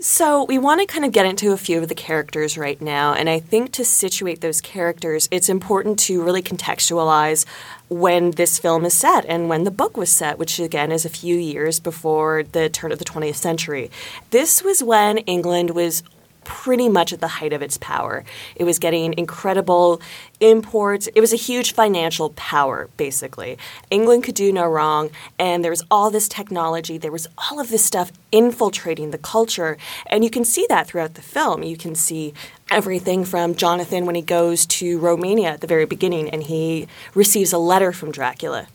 So, 0.03 0.45
we 0.45 0.57
want 0.57 0.81
to 0.81 0.87
kind 0.87 1.05
of 1.05 1.13
get 1.13 1.27
into 1.27 1.53
a 1.53 1.59
few 1.59 1.83
of 1.83 1.91
the 1.91 1.95
characters 1.95 2.57
right 2.57 2.81
now. 2.81 3.13
And 3.13 3.29
I 3.29 3.39
think 3.39 3.73
to 3.73 3.85
situate 3.85 4.41
those 4.41 4.63
characters, 4.63 5.29
it's 5.31 5.51
important 5.51 5.99
to 6.01 6.23
really 6.23 6.41
contextualize 6.41 7.45
when 7.91 8.31
this 8.31 8.59
film 8.59 8.87
is 8.87 8.95
set 8.95 9.27
and 9.27 9.51
when 9.51 9.65
the 9.65 9.71
book 9.71 9.99
was 9.99 10.11
set, 10.11 10.39
which 10.39 10.59
again 10.59 10.91
is 10.91 11.05
a 11.05 11.11
few 11.11 11.37
years 11.37 11.81
before 11.81 12.45
the 12.45 12.71
turn 12.71 12.93
of 12.93 12.99
the 12.99 13.05
20th 13.05 13.35
century. 13.35 13.91
This 14.31 14.65
was 14.65 14.83
when 14.83 15.19
England 15.19 15.73
was 15.73 16.03
pretty 16.51 16.89
much 16.89 17.13
at 17.13 17.21
the 17.21 17.29
height 17.29 17.53
of 17.53 17.63
its 17.63 17.79
power. 17.79 18.25
It 18.57 18.65
was 18.65 18.81
getting 18.81 19.15
incredible 19.17 20.01
imports. 20.41 21.07
It 21.15 21.21
was 21.21 21.33
a 21.33 21.37
huge 21.37 21.73
financial 21.73 22.31
power, 22.31 22.91
basically. 22.97 23.57
England 23.89 24.25
could 24.25 24.35
do 24.35 24.53
no 24.53 24.67
wrong, 24.67 25.11
and 25.39 25.63
there 25.63 25.71
was 25.71 25.85
all 25.93 26.11
this 26.11 26.29
technology. 26.29 26.99
There 26.99 27.13
was 27.13 27.29
all 27.39 27.61
of 27.61 27.71
this 27.71 27.85
stuff 27.85 28.11
infiltrating 28.33 29.13
the 29.13 29.19
culture, 29.19 29.79
and 30.07 30.25
you 30.25 30.31
can 30.31 30.45
see 30.45 30.67
that 30.69 30.89
throughout 30.89 31.15
the 31.15 31.23
film. 31.23 31.63
You 31.63 31.77
can 31.77 31.95
see 31.95 32.35
everything 32.69 33.25
from 33.25 33.55
Jonathan 33.55 34.05
when 34.05 34.17
he 34.17 34.23
goes 34.23 34.67
to 34.67 34.99
Romania 34.99 35.51
at 35.51 35.61
the 35.61 35.69
very 35.69 35.87
beginning 35.87 36.31
and 36.31 36.43
he 36.43 36.89
receives 37.15 37.53
a 37.53 37.59
letter 37.59 37.93
from 37.93 38.11
Dracula. 38.11 38.67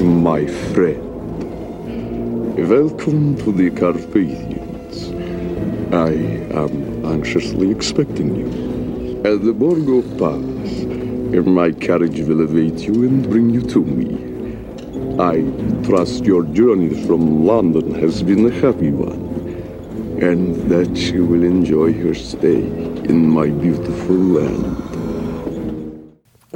My 0.00 0.46
friend, 0.72 1.02
welcome 2.68 3.36
to 3.38 3.52
the 3.52 3.70
Carpathians. 3.70 5.21
I 5.92 6.12
am 6.54 7.04
anxiously 7.04 7.70
expecting 7.70 8.34
you. 8.34 8.46
At 9.30 9.44
the 9.44 9.52
Borgo 9.52 10.00
Pass, 10.16 11.44
my 11.46 11.70
carriage 11.70 12.20
will 12.20 12.40
await 12.40 12.80
you 12.80 12.94
and 13.04 13.28
bring 13.28 13.50
you 13.50 13.60
to 13.60 13.84
me. 13.84 14.08
I 15.20 15.42
trust 15.84 16.24
your 16.24 16.44
journey 16.44 17.04
from 17.06 17.44
London 17.44 17.94
has 17.96 18.22
been 18.22 18.46
a 18.46 18.50
happy 18.50 18.90
one, 18.90 20.18
and 20.22 20.56
that 20.70 20.96
you 21.12 21.26
will 21.26 21.42
enjoy 21.42 21.88
your 21.88 22.14
stay 22.14 22.62
in 23.10 23.28
my 23.28 23.48
beautiful 23.48 24.16
land 24.16 24.81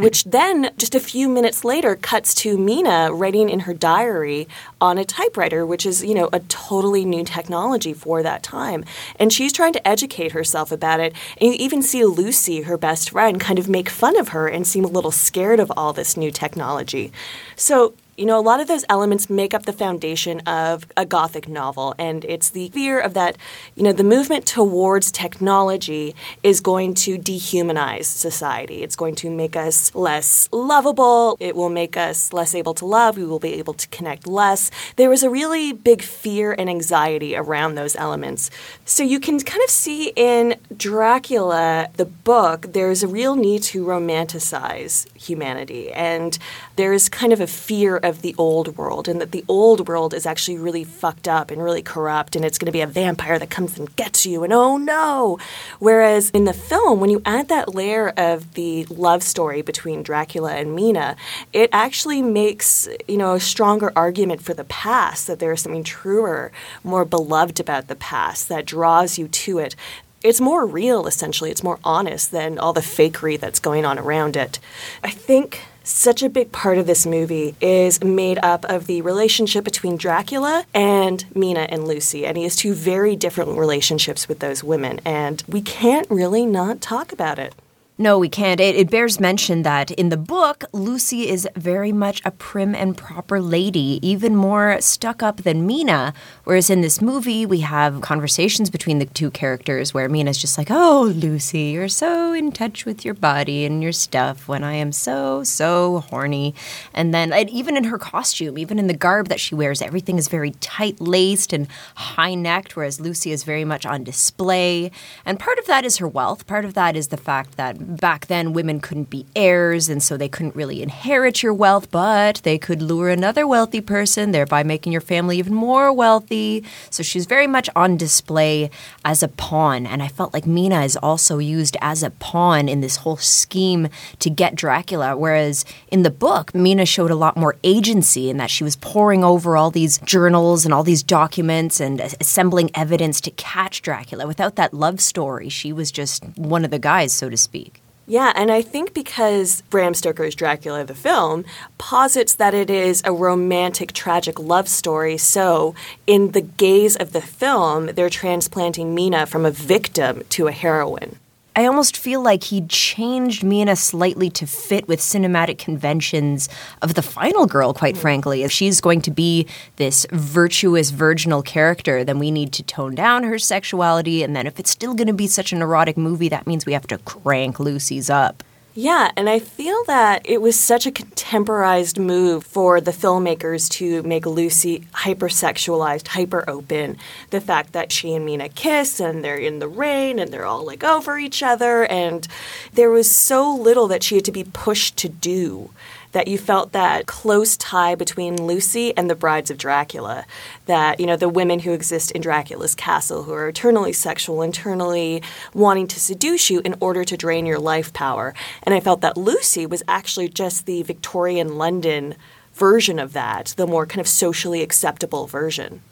which 0.07 0.23
then 0.23 0.71
just 0.77 0.95
a 0.95 1.01
few 1.01 1.29
minutes 1.29 1.65
later 1.65 1.97
cuts 1.97 2.33
to 2.33 2.57
Mina 2.57 3.13
writing 3.13 3.51
in 3.51 3.59
her 3.59 3.75
diary 3.75 4.47
on 4.81 4.99
a 4.99 5.05
typewriter, 5.05 5.67
which 5.67 5.85
is, 5.85 6.05
you 6.05 6.15
know, 6.15 6.29
a 6.33 6.39
totally 6.39 7.05
new 7.05 7.25
technology 7.25 7.93
for 7.93 8.23
that 8.23 8.45
time. 8.45 8.85
And 9.19 9.33
she's 9.33 9.53
trying 9.53 9.73
to 9.73 9.89
educate 9.89 10.31
herself 10.31 10.71
about 10.71 11.01
it. 11.01 11.13
And 11.41 11.51
you 11.51 11.57
even 11.59 11.83
see 11.83 12.05
Lucy, 12.05 12.61
her 12.63 12.79
best 12.79 13.11
friend, 13.11 13.41
kind 13.41 13.59
of 13.59 13.69
make 13.69 13.89
fun 13.89 14.17
of 14.17 14.29
her 14.29 14.47
and 14.47 14.65
seem 14.65 14.85
a 14.85 14.89
little 14.89 15.11
scared 15.11 15.59
of 15.59 15.73
all 15.77 15.93
this 15.93 16.17
new 16.17 16.31
technology. 16.31 17.11
So 17.57 17.95
you 18.17 18.27
know, 18.27 18.39
a 18.39 18.41
lot 18.41 18.61
of 18.61 18.69
those 18.69 18.85
elements 18.89 19.29
make 19.29 19.55
up 19.55 19.65
the 19.65 19.73
foundation 19.73 20.41
of 20.41 20.87
a 20.97 21.05
Gothic 21.05 21.49
novel, 21.49 21.95
and 21.99 22.25
it's 22.25 22.51
the 22.51 22.69
fear 22.71 22.99
of 22.99 23.15
that, 23.15 23.37
you 23.75 23.83
know, 23.83 23.93
the 23.93 24.05
movement 24.05 24.47
towards 24.47 25.11
technology 25.11 26.15
is 26.43 26.61
going 26.61 26.95
to 26.95 27.19
dehumanize 27.19 28.05
society. 28.05 28.83
It's 28.83 28.97
going 28.97 29.15
to 29.17 29.31
make 29.31 29.57
us 29.57 29.95
less 29.95 30.49
lovable. 30.53 31.37
It 31.41 31.55
will 31.55 31.69
make 31.69 31.97
us 31.97 32.33
less 32.33 32.55
able 32.55 32.75
to 32.75 32.87
love. 32.87 33.17
We 33.17 33.25
will 33.25 33.39
be 33.39 33.55
able 33.55 33.75
to 33.75 33.89
connect 33.89 34.27
less. 34.27 34.71
There 34.97 35.11
was 35.11 35.23
a 35.23 35.31
really 35.31 35.73
big 35.73 36.03
fear 36.03 36.55
and 36.59 36.69
anxiety 36.71 37.37
around 37.37 37.75
those 37.75 37.97
elements. 37.97 38.51
So 38.85 39.03
you 39.03 39.21
can 39.21 39.39
kind 39.41 39.63
of 39.63 39.71
see 39.71 40.13
in 40.17 40.57
Dracula, 40.77 41.89
the 41.97 42.05
book, 42.05 42.73
there's 42.73 43.03
a 43.03 43.09
real 43.09 43.37
need 43.37 43.63
to 43.65 43.85
romanticize 43.85 45.07
humanity, 45.15 45.93
and 45.93 46.39
there's 46.77 47.09
kind 47.09 47.33
of 47.33 47.41
a 47.41 47.47
fear 47.47 47.97
of 47.97 48.23
the 48.23 48.35
old 48.39 48.77
world 48.77 49.09
and 49.09 49.21
that 49.21 49.33
the 49.33 49.45
old 49.49 49.89
world 49.89 50.13
is 50.13 50.27
actually 50.27 50.59
really 50.59 50.85
fucked 50.85 51.27
up 51.27 51.51
and 51.51 51.63
really 51.63 51.83
corrupt 51.83 52.37
and 52.37 52.45
it's 52.45 52.59
going 52.59 52.67
to 52.67 52.73
be 52.73 52.83
a 52.83 52.87
vampire 52.87 53.39
that 53.39 53.51
comes 53.51 53.79
and 53.79 53.95
gets 53.97 54.27
you 54.27 54.45
and 54.45 54.53
oh 54.53 54.77
no. 54.77 55.39
Whereas 55.79 56.31
in 56.31 56.45
the 56.45 56.53
film, 56.53 57.01
when 57.01 57.11
you 57.11 57.23
add 57.25 57.49
that 57.49 57.75
layer 57.75 58.11
of 58.11 58.55
the 58.55 58.85
love 58.87 59.23
story 59.23 59.63
between 59.63 60.03
Dracula 60.03 60.55
and 60.55 60.75
Mina, 60.75 61.17
it 61.53 61.71
actually 61.73 62.23
makes, 62.23 62.89
you 63.09 63.17
know, 63.17 63.35
a 63.35 63.41
stronger 63.41 63.91
argument 63.97 64.43
for 64.43 64.55
the 64.55 64.65
past 64.65 65.27
that 65.27 65.39
there's 65.39 65.63
something 65.63 65.85
truer, 65.85 66.53
more 66.85 67.05
beloved 67.05 67.59
about 67.59 67.89
the 67.89 67.97
past 67.97 68.49
that 68.49 68.67
draws 68.67 69.19
you 69.19 69.29
to 69.29 69.59
it. 69.59 69.75
It's 70.23 70.41
more 70.41 70.67
real 70.67 71.07
essentially. 71.07 71.51
It's 71.51 71.63
more 71.63 71.79
honest 71.85 72.33
than 72.33 72.59
all 72.59 72.73
the 72.73 72.81
fakery 72.81 73.39
that's 73.41 73.61
going 73.61 73.85
on 73.87 73.99
around 73.99 74.37
it. 74.37 74.59
I 75.03 75.11
think 75.11 75.63
such 75.87 76.23
a 76.23 76.29
big 76.29 76.51
part 76.53 76.79
of 76.79 76.87
this 76.87 77.07
movie 77.07 77.55
is 77.61 78.03
made 78.03 78.39
up 78.43 78.65
of 78.67 78.87
the 78.87 79.03
relationship 79.03 79.65
between 79.65 79.97
Dracula 79.97 80.65
and 80.75 81.25
Mina 81.35 81.67
and 81.71 81.87
Lucy. 81.87 82.27
And 82.27 82.37
he 82.37 82.43
has 82.43 82.57
two 82.57 82.75
very 82.75 83.15
different 83.15 83.57
relationships 83.57 84.29
with 84.29 84.41
those 84.41 84.65
women. 84.65 85.01
And 85.05 85.43
we 85.49 85.63
can't 85.63 86.11
really 86.11 86.45
not 86.45 86.81
talk 86.81 87.13
about 87.13 87.39
it. 87.39 87.55
No, 87.99 88.19
we 88.19 88.29
can't. 88.29 88.61
It, 88.61 88.77
it, 88.77 88.91
bears 88.91 89.19
mention 89.19 89.63
that 89.63 89.91
in 89.91 90.11
the 90.11 90.19
book, 90.19 90.65
Lucy 90.75 91.31
is 91.31 91.49
very 91.57 91.93
much 91.93 92.21
a 92.27 92.31
prim 92.31 92.75
and 92.75 92.95
proper 92.95 93.41
lady, 93.41 93.99
even 94.03 94.37
more 94.37 94.77
stuck 94.83 95.23
up 95.23 95.45
than 95.45 95.67
Mina. 95.67 96.13
Whereas 96.45 96.69
in 96.69 96.83
this 96.83 97.01
movie, 97.01 97.47
we 97.47 97.61
have 97.61 98.03
conversations 98.03 98.69
between 98.69 98.99
the 98.99 99.07
two 99.07 99.31
characters 99.31 99.95
where 99.95 100.11
Mina's 100.11 100.37
just 100.37 100.59
like, 100.59 100.71
Oh, 100.71 101.11
Lucy, 101.17 101.71
you're 101.71 101.89
so 101.89 102.35
in 102.35 102.53
touch 102.53 102.85
with 102.85 103.03
your 103.03 103.15
body 103.15 103.65
and 103.65 103.83
your 103.83 103.93
stuff 103.93 104.47
when 104.47 104.63
I 104.63 104.75
am 104.75 104.93
so, 104.93 105.43
so 105.43 106.01
horny. 106.11 106.55
And 106.93 107.15
then, 107.15 107.33
and 107.33 107.49
even 107.49 107.79
in 107.79 107.85
her 107.85 107.97
costume, 107.97 108.59
even 108.59 108.79
in 108.79 108.89
the 108.89 108.95
garb 108.95 109.29
that 109.29 109.41
she 109.41 109.55
wears, 109.55 109.81
everything 109.81 110.19
is 110.19 110.29
very 110.29 110.51
tight 110.61 111.01
laced 111.01 111.55
and 111.55 111.67
high 111.95 112.35
necked, 112.35 112.77
whereas 112.77 113.01
Lucy 113.01 113.33
is 113.33 113.43
very 113.43 113.65
much 113.65 113.87
on 113.87 114.05
display. 114.05 114.91
And 115.25 115.41
part 115.41 115.59
of 115.59 115.65
that 115.65 115.87
is 115.87 115.97
her 115.97 116.09
wealth, 116.09 116.47
part 116.47 116.67
of 116.67 116.75
that 116.75 116.95
is 116.95 117.09
the 117.09 117.17
fact 117.17 117.57
that 117.57 117.86
back 117.87 118.27
then 118.27 118.53
women 118.53 118.81
couldn't 118.81 119.11
be 119.11 119.27
heirs 119.35 119.89
and 119.89 120.03
so 120.03 120.17
they 120.17 120.29
couldn't 120.29 120.57
really 120.57 120.83
inherit 120.83 121.43
your 121.43 121.55
wealth, 121.55 121.91
but 121.91 122.41
they 122.43 122.59
could 122.59 122.83
lure 122.83 123.09
another 123.09 123.47
wealthy 123.47 123.81
person, 123.81 124.33
thereby 124.33 124.63
making 124.63 124.93
your 124.93 125.01
family 125.01 125.39
even 125.39 125.55
more 125.55 125.93
wealthy. 125.93 126.65
So 126.91 127.03
she's 127.03 127.27
very 127.27 127.47
much 127.47 127.71
on 127.77 127.97
display 127.97 128.71
as 129.05 129.23
a 129.23 129.29
pawn. 129.29 129.87
And 129.87 130.03
I 130.03 130.09
felt 130.09 130.35
like 130.35 130.47
Mina 130.47 130.83
is 130.83 130.97
also 130.97 131.39
used 131.39 131.77
as 131.81 132.03
a 132.03 132.11
pawn 132.11 132.69
in 132.69 132.81
this 132.81 132.97
whole 132.97 133.17
scheme 133.17 133.89
to 134.19 134.31
get 134.31 134.55
Dracula. 134.55 135.17
Whereas 135.17 135.65
in 135.91 136.03
the 136.03 136.11
book, 136.11 136.55
Mina 136.55 136.87
showed 136.87 137.11
a 137.11 137.17
lot 137.17 137.37
more 137.37 137.57
agency 137.63 138.29
in 138.29 138.37
that 138.39 138.51
she 138.51 138.65
was 138.65 138.77
poring 138.77 139.23
over 139.23 139.57
all 139.57 139.71
these 139.71 139.99
journals 139.99 140.65
and 140.65 140.75
all 140.75 140.83
these 140.85 141.03
documents 141.03 141.81
and 141.81 142.01
assembling 142.21 142.71
evidence 142.75 143.21
to 143.23 143.31
catch 143.33 143.83
Dracula. 143.83 144.27
Without 144.27 144.57
that 144.57 144.75
love 144.75 145.01
story, 145.01 145.49
she 145.49 145.73
was 145.73 145.93
just 145.93 146.25
one 146.37 146.65
of 146.65 146.71
the 146.71 146.79
guys, 146.79 147.13
so 147.13 147.31
to 147.31 147.37
speak. 147.37 147.76
Yeah, 148.09 148.33
and 148.37 148.53
I 148.53 148.63
think 148.63 148.95
because 148.95 149.63
Bram 149.63 149.93
Stoker's 149.93 150.37
Dracula, 150.37 150.85
the 150.85 150.95
film, 150.95 151.45
posits 151.77 152.37
that 152.37 152.55
it 152.55 152.71
is 152.71 153.03
a 153.05 153.13
romantic, 153.13 153.93
tragic 153.93 154.39
love 154.39 154.69
story, 154.69 155.19
so 155.19 155.75
in 156.07 156.31
the 156.31 156.41
gaze 156.41 156.95
of 156.95 157.13
the 157.13 157.21
film, 157.21 157.87
they're 157.87 158.09
transplanting 158.09 158.95
Mina 158.95 159.27
from 159.27 159.45
a 159.45 159.51
victim 159.51 160.23
to 160.31 160.47
a 160.47 160.53
heroine. 160.53 161.19
I 161.59 161.65
almost 161.65 161.97
feel 161.97 162.23
like 162.23 162.45
he 162.45 162.61
changed 162.67 163.43
Mina 163.43 163.77
slightly 163.77 164.29
to 164.29 164.47
fit 164.47 164.87
with 164.87 165.01
cinematic 165.01 165.57
conventions 165.57 166.51
of 166.83 166.93
the 166.93 167.01
final 167.01 167.47
girl, 167.47 167.73
quite 167.73 167.95
mm. 167.95 167.99
frankly. 167.99 168.43
If 168.43 168.53
she's 168.53 168.83
going 168.83 169.01
to 169.03 169.11
be 169.11 169.47
this 169.77 170.07
virtuous, 170.13 170.91
virginal 170.91 171.41
character, 171.41 172.05
then 172.05 172.19
we 172.19 172.31
need 172.31 172.53
to 172.53 172.63
tone 172.63 172.95
down 172.95 173.23
her 173.23 173.39
sexuality. 173.39 174.23
And 174.23 174.37
then 174.37 174.47
if 174.47 174.61
it's 174.61 174.71
still 174.71 174.93
going 174.93 175.07
to 175.07 175.15
be 175.15 175.27
such 175.27 175.51
an 175.51 175.63
erotic 175.63 175.97
movie, 175.97 176.29
that 176.29 176.47
means 176.47 176.67
we 176.67 176.75
have 176.75 176.87
to 176.89 176.99
crank 176.99 177.59
Lucy's 177.59 178.11
up. 178.11 178.43
Yeah, 178.79 179.11
and 179.17 179.27
I 179.27 179.39
feel 179.39 179.85
that 179.85 180.21
it 180.27 180.43
was 180.43 180.61
such 180.61 180.85
a 180.85 180.91
contemporized 180.91 181.99
move 181.99 182.45
for 182.45 182.79
the 182.79 182.91
filmmakers 182.91 183.71
to 183.71 184.03
make 184.03 184.27
Lucy 184.27 184.81
hypersexualized, 184.93 186.09
hyper 186.09 186.45
open. 186.47 186.99
The 187.31 187.41
fact 187.41 187.73
that 187.73 187.91
she 187.91 188.13
and 188.13 188.27
Mina 188.27 188.51
kiss 188.51 189.01
and 189.01 189.25
they're 189.25 189.39
in 189.39 189.61
the 189.61 189.67
rain 189.67 190.19
and 190.19 190.31
they're 190.31 190.45
all 190.45 190.63
like 190.63 190.85
over 190.85 191.19
each 191.19 191.43
other, 191.43 191.87
and 191.87 192.29
there 192.75 192.91
was 192.91 193.11
so 193.11 193.51
little 193.51 193.89
that 193.89 194.03
she 194.03 194.17
had 194.17 194.27
to 194.27 194.31
be 194.33 194.45
pushed 194.45 194.99
to 194.99 195.09
do 195.09 195.71
that 196.17 196.29
you 196.29 196.39
felt 196.39 196.73
that 196.73 197.05
close 197.05 197.59
tie 197.59 197.95
between 197.95 198.43
Lucy 198.43 198.97
and 198.97 199.11
the 199.11 199.15
brides 199.15 199.51
of 199.51 199.59
Dracula. 199.59 200.25
That, 200.65 200.99
you 200.99 201.07
know, 201.07 201.15
the 201.15 201.29
women 201.29 201.59
who 201.59 201.75
exist 201.75 202.11
in 202.11 202.23
Dracula's 202.23 202.75
castle 202.75 203.25
who 203.25 203.35
are 203.35 203.49
eternally 203.49 203.93
sexual, 203.93 204.41
eternally 204.41 205.23
wanting 205.53 205.87
to 205.89 206.01
seduce 206.01 206.49
you 206.49 206.63
in 206.65 206.75
order 206.81 207.05
to 207.05 207.19
drain 207.19 207.45
your 207.45 207.59
life 207.59 207.93
power. 207.93 208.33
And 208.63 208.75
I 208.75 208.81
felt 208.81 209.03
that 209.03 209.19
Lucy 209.19 209.67
was 209.67 209.83
actually 209.87 210.31
just 210.31 210.65
the 210.65 210.83
Victorian 210.85 211.59
London 211.59 212.15
version 212.55 212.99
of 212.99 213.13
that, 213.13 213.53
the 213.59 213.67
more 213.67 213.85
kind 213.85 214.01
of 214.01 214.09
socially 214.09 214.63
acceptable 214.63 215.27
version. 215.27 215.83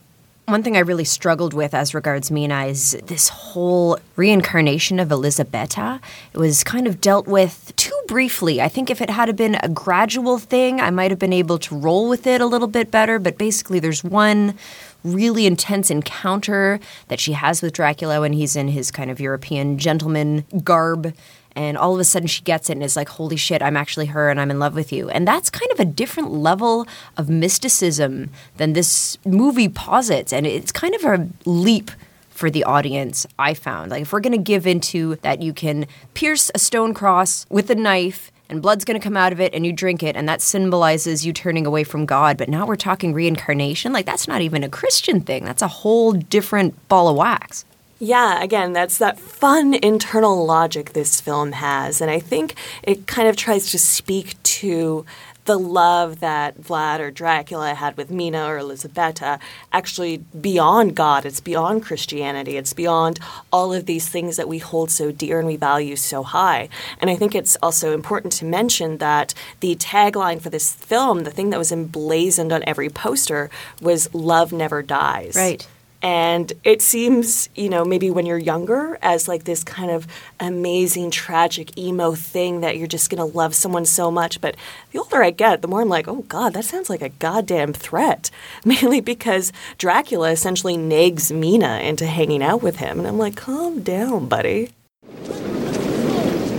One 0.47 0.63
thing 0.63 0.77
I 0.77 0.81
really 0.81 1.05
struggled 1.05 1.55
with 1.55 1.73
as 1.73 1.95
regards 1.95 2.31
Mina 2.31 2.67
is 2.67 2.93
this 3.07 3.31
whole 3.31 3.99
reincarnation 4.15 5.01
of 5.01 5.11
Elisabetta. 5.11 6.03
It 6.35 6.39
was 6.39 6.63
kind 6.63 6.87
of 6.87 7.01
dealt 7.01 7.27
with 7.27 7.73
too 7.77 7.99
briefly. 8.07 8.61
I 8.61 8.69
think 8.69 8.91
if 8.91 9.01
it 9.01 9.09
had 9.09 9.35
been 9.37 9.57
a 9.63 9.71
gradual 9.71 10.39
thing, 10.39 10.83
I 10.83 10.91
might 10.91 11.11
have 11.11 11.19
been 11.19 11.33
able 11.33 11.59
to 11.61 11.75
roll 11.75 12.11
with 12.11 12.27
it 12.27 12.43
a 12.43 12.47
little 12.47 12.69
bit 12.69 12.91
better, 12.91 13.19
but 13.19 13.39
basically 13.39 13.79
there's 13.79 14.05
one 14.05 14.59
really 15.03 15.47
intense 15.47 15.91
encounter 15.91 16.79
that 17.09 17.21
she 17.21 17.33
has 17.33 17.63
with 17.63 17.73
Dracula 17.73 18.21
when 18.21 18.35
he's 18.35 18.55
in 18.55 18.69
his 18.69 18.91
kind 18.91 19.11
of 19.11 19.21
European 19.21 19.79
gentleman 19.79 20.45
garb 20.63 21.15
and 21.57 21.79
all 21.79 21.95
of 21.95 22.01
a 22.01 22.05
sudden 22.05 22.27
she 22.27 22.43
gets 22.43 22.69
it 22.69 22.75
and 22.75 22.83
is 22.83 22.97
like, 22.97 23.09
holy 23.09 23.37
shit, 23.37 23.63
I'm 23.63 23.77
actually 23.77 24.07
her 24.07 24.29
and 24.29 24.41
I'm 24.41 24.51
in 24.51 24.59
love 24.59 24.75
with 24.75 24.93
you. 24.93 25.09
And 25.09 25.27
that's 25.27 25.51
kind 25.51 25.71
of 25.73 25.81
a 25.81 25.85
different 25.85 26.33
level 26.33 26.87
of 27.17 27.29
mysticism 27.29 28.31
than 28.57 28.73
this 28.73 29.19
movie 29.25 29.69
posits. 29.69 30.33
And 30.33 30.47
it's 30.47 30.73
kind 30.73 30.95
of 30.95 31.05
a 31.05 31.29
leap 31.45 31.91
for 32.31 32.51
the 32.51 32.65
audience, 32.65 33.27
I 33.39 33.55
found. 33.55 33.93
Like, 33.93 34.03
if 34.03 34.13
we're 34.13 34.21
going 34.21 34.33
to 34.33 34.39
give 34.39 34.67
into 34.67 35.17
that, 35.23 35.41
you 35.41 35.53
can 35.53 35.87
pierce 36.15 36.51
a 36.55 36.59
stone 36.59 36.93
cross 36.93 37.47
with 37.49 37.71
a 37.71 37.77
knife 37.77 38.33
and 38.49 38.61
blood's 38.61 38.85
going 38.85 38.99
to 38.99 39.03
come 39.03 39.17
out 39.17 39.33
of 39.33 39.41
it 39.41 39.55
and 39.55 39.65
you 39.65 39.73
drink 39.73 40.03
it 40.03 40.17
and 40.17 40.29
that 40.29 40.43
symbolizes 40.43 41.25
you 41.25 41.33
turning 41.33 41.65
away 41.65 41.85
from 41.85 42.05
God. 42.05 42.37
But 42.37 42.49
now 42.49 42.67
we're 42.67 42.77
talking 42.77 43.15
reincarnation. 43.15 43.93
Like, 43.93 44.05
that's 44.05 44.27
not 44.27 44.43
even 44.43 44.65
a 44.65 44.69
Christian 44.69 45.21
thing, 45.21 45.45
that's 45.45 45.63
a 45.63 45.69
whole 45.69 46.13
different 46.13 46.89
ball 46.89 47.09
of 47.09 47.17
wax. 47.17 47.65
Yeah, 47.99 48.43
again, 48.43 48.73
that's 48.73 48.99
that 48.99 49.19
fun 49.19 49.75
internal 49.75 50.45
logic 50.45 50.93
this 50.93 51.21
film 51.21 51.53
has. 51.53 52.01
And 52.01 52.11
I 52.11 52.19
think 52.19 52.55
it 52.83 53.07
kind 53.07 53.29
of 53.29 53.37
tries 53.37 53.71
to 53.71 53.79
speak 53.79 54.43
to 54.43 55.07
the 55.45 55.59
love 55.59 56.21
that 56.21 56.59
Vlad 56.61 57.01
or 57.01 57.11
Dracula 57.11 57.75
had 57.75 57.97
with 57.97 58.11
Mina 58.11 58.47
or 58.47 58.59
Elisabetta 58.59 59.39
actually 59.73 60.19
beyond 60.41 60.95
God. 60.95 61.27
It's 61.27 61.41
beyond 61.41 61.83
Christianity. 61.83 62.57
It's 62.57 62.73
beyond 62.73 63.21
all 63.53 63.73
of 63.73 63.87
these 63.87 64.09
things 64.09 64.37
that 64.37 64.49
we 64.49 64.59
hold 64.59 64.91
so 64.91 65.13
dear 65.13 65.39
and 65.39 65.47
we 65.47 65.57
value 65.57 65.97
so 65.97 66.23
high. 66.23 66.69
And 66.99 67.11
I 67.11 67.17
think 67.17 67.35
it's 67.35 67.57
also 67.63 67.93
important 67.93 68.33
to 68.35 68.45
mention 68.45 68.99
that 68.99 69.35
the 69.61 69.77
tagline 69.77 70.41
for 70.41 70.51
this 70.51 70.73
film, 70.73 71.25
the 71.25 71.31
thing 71.31 71.51
that 71.51 71.59
was 71.59 71.73
emblazoned 71.73 72.53
on 72.53 72.65
every 72.67 72.89
poster, 72.89 73.51
was 73.81 74.13
Love 74.15 74.53
Never 74.53 74.83
Dies. 74.83 75.37
Right. 75.37 75.67
And 76.05 76.53
it 76.65 76.83
seems, 76.83 77.49
you 77.55 77.71
know, 77.71 77.83
maybe 77.83 78.11
when 78.11 78.27
you're 78.27 78.37
younger, 78.37 78.99
as 79.01 79.27
like 79.27 79.45
this 79.45 79.65
kind 79.65 79.91
of 79.91 80.07
amazing, 80.39 81.11
tragic, 81.11 81.79
emo 81.79 82.15
thing 82.15 82.61
that 82.61 82.77
you're 82.77 82.87
just 82.87 83.09
going 83.09 83.27
to 83.27 83.35
love 83.35 83.55
someone 83.55 83.87
so 83.87 84.11
much. 84.11 84.39
But 84.43 84.55
the 84.93 84.99
older 84.99 85.23
I 85.23 85.31
get, 85.31 85.63
the 85.63 85.69
more 85.69 85.81
I'm 85.81 85.89
like, 85.89 86.07
oh 86.07 86.21
God, 86.29 86.53
that 86.53 86.67
sounds 86.67 86.91
like 86.91 87.01
a 87.01 87.09
goddamn 87.09 87.73
threat. 87.73 88.31
Mainly 88.67 89.01
because 89.01 89.51
Dracula 89.79 90.31
essentially 90.31 90.77
nags 90.77 91.33
Mina 91.33 91.79
into 91.79 92.05
hanging 92.05 92.43
out 92.43 92.63
with 92.63 92.77
him. 92.77 92.99
And 92.99 93.09
I'm 93.09 93.17
like, 93.17 93.37
calm 93.37 93.83
down, 93.83 94.27
buddy. 94.27 94.73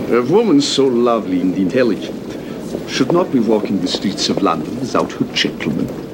A 0.10 0.24
woman 0.28 0.60
so 0.60 0.88
lovely 0.88 1.42
and 1.42 1.56
intelligent 1.56 2.90
should 2.90 3.12
not 3.12 3.32
be 3.32 3.40
walking 3.40 3.80
the 3.80 3.88
streets 3.88 4.28
of 4.28 4.42
London 4.42 4.80
without 4.80 5.12
her 5.12 5.26
gentleman. 5.34 6.05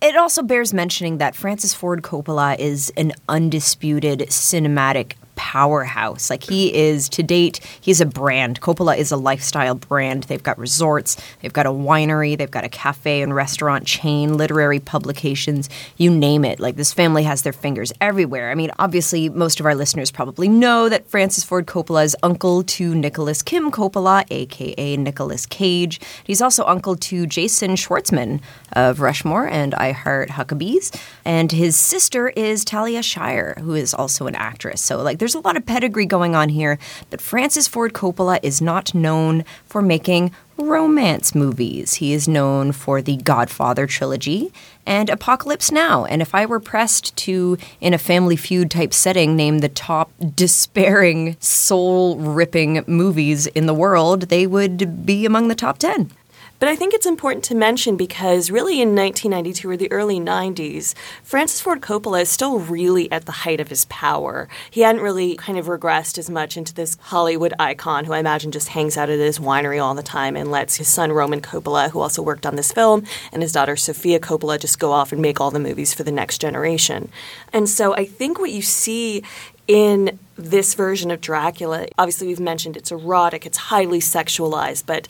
It 0.00 0.16
also 0.16 0.42
bears 0.42 0.72
mentioning 0.72 1.18
that 1.18 1.34
Francis 1.34 1.74
Ford 1.74 2.02
Coppola 2.02 2.56
is 2.56 2.92
an 2.96 3.12
undisputed 3.28 4.20
cinematic 4.28 5.14
powerhouse. 5.38 6.28
Like 6.28 6.42
he 6.42 6.74
is 6.74 7.08
to 7.10 7.22
date, 7.22 7.60
he's 7.80 8.00
a 8.00 8.06
brand. 8.06 8.60
Coppola 8.60 8.98
is 8.98 9.12
a 9.12 9.16
lifestyle 9.16 9.76
brand. 9.76 10.24
They've 10.24 10.42
got 10.42 10.58
resorts, 10.58 11.16
they've 11.40 11.52
got 11.52 11.64
a 11.64 11.70
winery, 11.70 12.36
they've 12.36 12.50
got 12.50 12.64
a 12.64 12.68
cafe 12.68 13.22
and 13.22 13.34
restaurant 13.34 13.86
chain, 13.86 14.36
literary 14.36 14.80
publications, 14.80 15.70
you 15.96 16.10
name 16.10 16.44
it. 16.44 16.58
Like 16.58 16.74
this 16.74 16.92
family 16.92 17.22
has 17.22 17.42
their 17.42 17.52
fingers 17.52 17.92
everywhere. 18.00 18.50
I 18.50 18.56
mean, 18.56 18.72
obviously, 18.78 19.28
most 19.28 19.60
of 19.60 19.66
our 19.66 19.76
listeners 19.76 20.10
probably 20.10 20.48
know 20.48 20.88
that 20.88 21.06
Francis 21.06 21.44
Ford 21.44 21.66
Coppola 21.66 22.04
is 22.04 22.16
uncle 22.22 22.64
to 22.64 22.94
Nicolas 22.94 23.40
Kim 23.42 23.70
Coppola, 23.70 24.24
aka 24.30 24.96
Nicolas 24.96 25.46
Cage. 25.46 26.00
He's 26.24 26.42
also 26.42 26.64
uncle 26.64 26.96
to 26.96 27.26
Jason 27.26 27.76
Schwartzman 27.76 28.40
of 28.72 29.00
Rushmore 29.00 29.48
and 29.48 29.74
I 29.74 29.92
Heart 29.92 30.30
Huckabees. 30.30 30.94
And 31.24 31.52
his 31.52 31.76
sister 31.76 32.28
is 32.30 32.64
Talia 32.64 33.02
Shire, 33.02 33.54
who 33.60 33.74
is 33.74 33.94
also 33.94 34.26
an 34.26 34.34
actress. 34.34 34.80
So, 34.80 35.00
like, 35.02 35.18
there's 35.18 35.27
a 35.34 35.40
lot 35.40 35.56
of 35.56 35.66
pedigree 35.66 36.06
going 36.06 36.34
on 36.34 36.48
here. 36.48 36.78
But 37.10 37.20
Francis 37.20 37.68
Ford 37.68 37.92
Coppola 37.92 38.38
is 38.42 38.60
not 38.60 38.94
known 38.94 39.44
for 39.64 39.82
making 39.82 40.32
romance 40.56 41.34
movies. 41.34 41.94
He 41.94 42.12
is 42.12 42.26
known 42.26 42.72
for 42.72 43.00
the 43.00 43.16
Godfather 43.16 43.86
trilogy 43.86 44.52
and 44.84 45.08
Apocalypse 45.08 45.70
Now. 45.70 46.04
And 46.04 46.20
if 46.20 46.34
I 46.34 46.46
were 46.46 46.60
pressed 46.60 47.14
to, 47.16 47.56
in 47.80 47.94
a 47.94 47.98
family 47.98 48.36
feud 48.36 48.70
type 48.70 48.92
setting, 48.92 49.36
name 49.36 49.58
the 49.58 49.68
top 49.68 50.10
despairing, 50.34 51.36
soul 51.40 52.16
ripping 52.16 52.84
movies 52.86 53.46
in 53.46 53.66
the 53.66 53.74
world, 53.74 54.22
they 54.22 54.46
would 54.46 55.06
be 55.06 55.24
among 55.24 55.48
the 55.48 55.54
top 55.54 55.78
10. 55.78 56.10
But 56.58 56.68
I 56.68 56.74
think 56.74 56.92
it's 56.92 57.06
important 57.06 57.44
to 57.44 57.54
mention 57.54 57.96
because 57.96 58.50
really 58.50 58.80
in 58.80 58.96
1992 58.96 59.70
or 59.70 59.76
the 59.76 59.92
early 59.92 60.18
90s, 60.18 60.94
Francis 61.22 61.60
Ford 61.60 61.80
Coppola 61.80 62.22
is 62.22 62.28
still 62.28 62.58
really 62.58 63.10
at 63.12 63.26
the 63.26 63.32
height 63.32 63.60
of 63.60 63.68
his 63.68 63.84
power. 63.84 64.48
He 64.70 64.80
hadn't 64.80 65.02
really 65.02 65.36
kind 65.36 65.56
of 65.58 65.66
regressed 65.66 66.18
as 66.18 66.28
much 66.28 66.56
into 66.56 66.74
this 66.74 66.96
Hollywood 67.00 67.54
icon 67.60 68.04
who 68.04 68.12
I 68.12 68.18
imagine 68.18 68.50
just 68.50 68.68
hangs 68.68 68.96
out 68.96 69.08
at 69.08 69.20
his 69.20 69.38
winery 69.38 69.82
all 69.82 69.94
the 69.94 70.02
time 70.02 70.36
and 70.36 70.50
lets 70.50 70.76
his 70.76 70.88
son 70.88 71.12
Roman 71.12 71.40
Coppola, 71.40 71.90
who 71.90 72.00
also 72.00 72.22
worked 72.22 72.44
on 72.44 72.56
this 72.56 72.72
film, 72.72 73.04
and 73.32 73.42
his 73.42 73.52
daughter 73.52 73.76
Sofia 73.76 74.18
Coppola 74.18 74.58
just 74.58 74.80
go 74.80 74.90
off 74.90 75.12
and 75.12 75.22
make 75.22 75.40
all 75.40 75.52
the 75.52 75.60
movies 75.60 75.94
for 75.94 76.02
the 76.02 76.10
next 76.10 76.40
generation. 76.40 77.10
And 77.52 77.68
so 77.68 77.94
I 77.94 78.04
think 78.04 78.40
what 78.40 78.50
you 78.50 78.62
see 78.62 79.22
in 79.68 80.18
this 80.36 80.74
version 80.74 81.10
of 81.10 81.20
Dracula, 81.20 81.86
obviously 81.98 82.26
we've 82.26 82.40
mentioned 82.40 82.76
it's 82.76 82.90
erotic, 82.90 83.44
it's 83.44 83.58
highly 83.58 84.00
sexualized, 84.00 84.84
but 84.86 85.06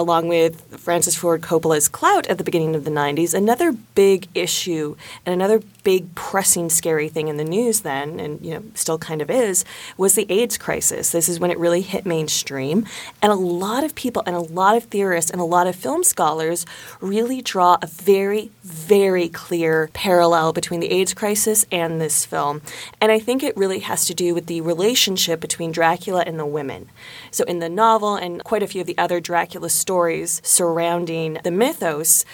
along 0.00 0.28
with 0.28 0.80
Francis 0.80 1.14
Ford 1.14 1.42
Coppola's 1.42 1.86
clout 1.86 2.26
at 2.28 2.38
the 2.38 2.44
beginning 2.44 2.74
of 2.74 2.84
the 2.84 2.90
90s, 2.90 3.34
another 3.34 3.72
big 3.94 4.28
issue 4.34 4.96
and 5.26 5.34
another 5.34 5.62
big 5.82 6.14
pressing 6.14 6.70
scary 6.70 7.08
thing 7.08 7.28
in 7.28 7.36
the 7.36 7.44
news 7.44 7.80
then 7.80 8.20
and 8.20 8.44
you 8.44 8.54
know 8.54 8.62
still 8.74 8.98
kind 8.98 9.22
of 9.22 9.30
is 9.30 9.64
was 9.96 10.14
the 10.14 10.26
AIDS 10.30 10.58
crisis. 10.58 11.10
This 11.10 11.28
is 11.28 11.40
when 11.40 11.50
it 11.50 11.58
really 11.58 11.82
hit 11.82 12.06
mainstream 12.06 12.86
and 13.22 13.32
a 13.32 13.36
lot 13.36 13.84
of 13.84 13.94
people 13.94 14.22
and 14.26 14.36
a 14.36 14.40
lot 14.40 14.76
of 14.76 14.84
theorists 14.84 15.30
and 15.30 15.40
a 15.40 15.44
lot 15.44 15.66
of 15.66 15.76
film 15.76 16.04
scholars 16.04 16.66
really 17.00 17.40
draw 17.42 17.78
a 17.82 17.86
very 17.86 18.50
very 18.62 19.28
clear 19.28 19.90
parallel 19.92 20.52
between 20.52 20.80
the 20.80 20.90
AIDS 20.90 21.14
crisis 21.14 21.66
and 21.70 22.00
this 22.00 22.24
film. 22.24 22.62
And 23.00 23.10
I 23.10 23.18
think 23.18 23.42
it 23.42 23.56
really 23.56 23.80
has 23.80 24.06
to 24.06 24.14
do 24.14 24.34
with 24.34 24.46
the 24.46 24.60
relationship 24.60 25.40
between 25.40 25.72
Dracula 25.72 26.24
and 26.26 26.38
the 26.38 26.46
women. 26.46 26.88
So 27.30 27.44
in 27.44 27.58
the 27.58 27.68
novel 27.68 28.16
and 28.16 28.42
quite 28.44 28.62
a 28.62 28.66
few 28.66 28.80
of 28.80 28.86
the 28.86 28.98
other 28.98 29.20
Dracula 29.20 29.70
stories 29.70 30.40
surrounding 30.44 31.38
the 31.42 31.50
mythos, 31.50 32.24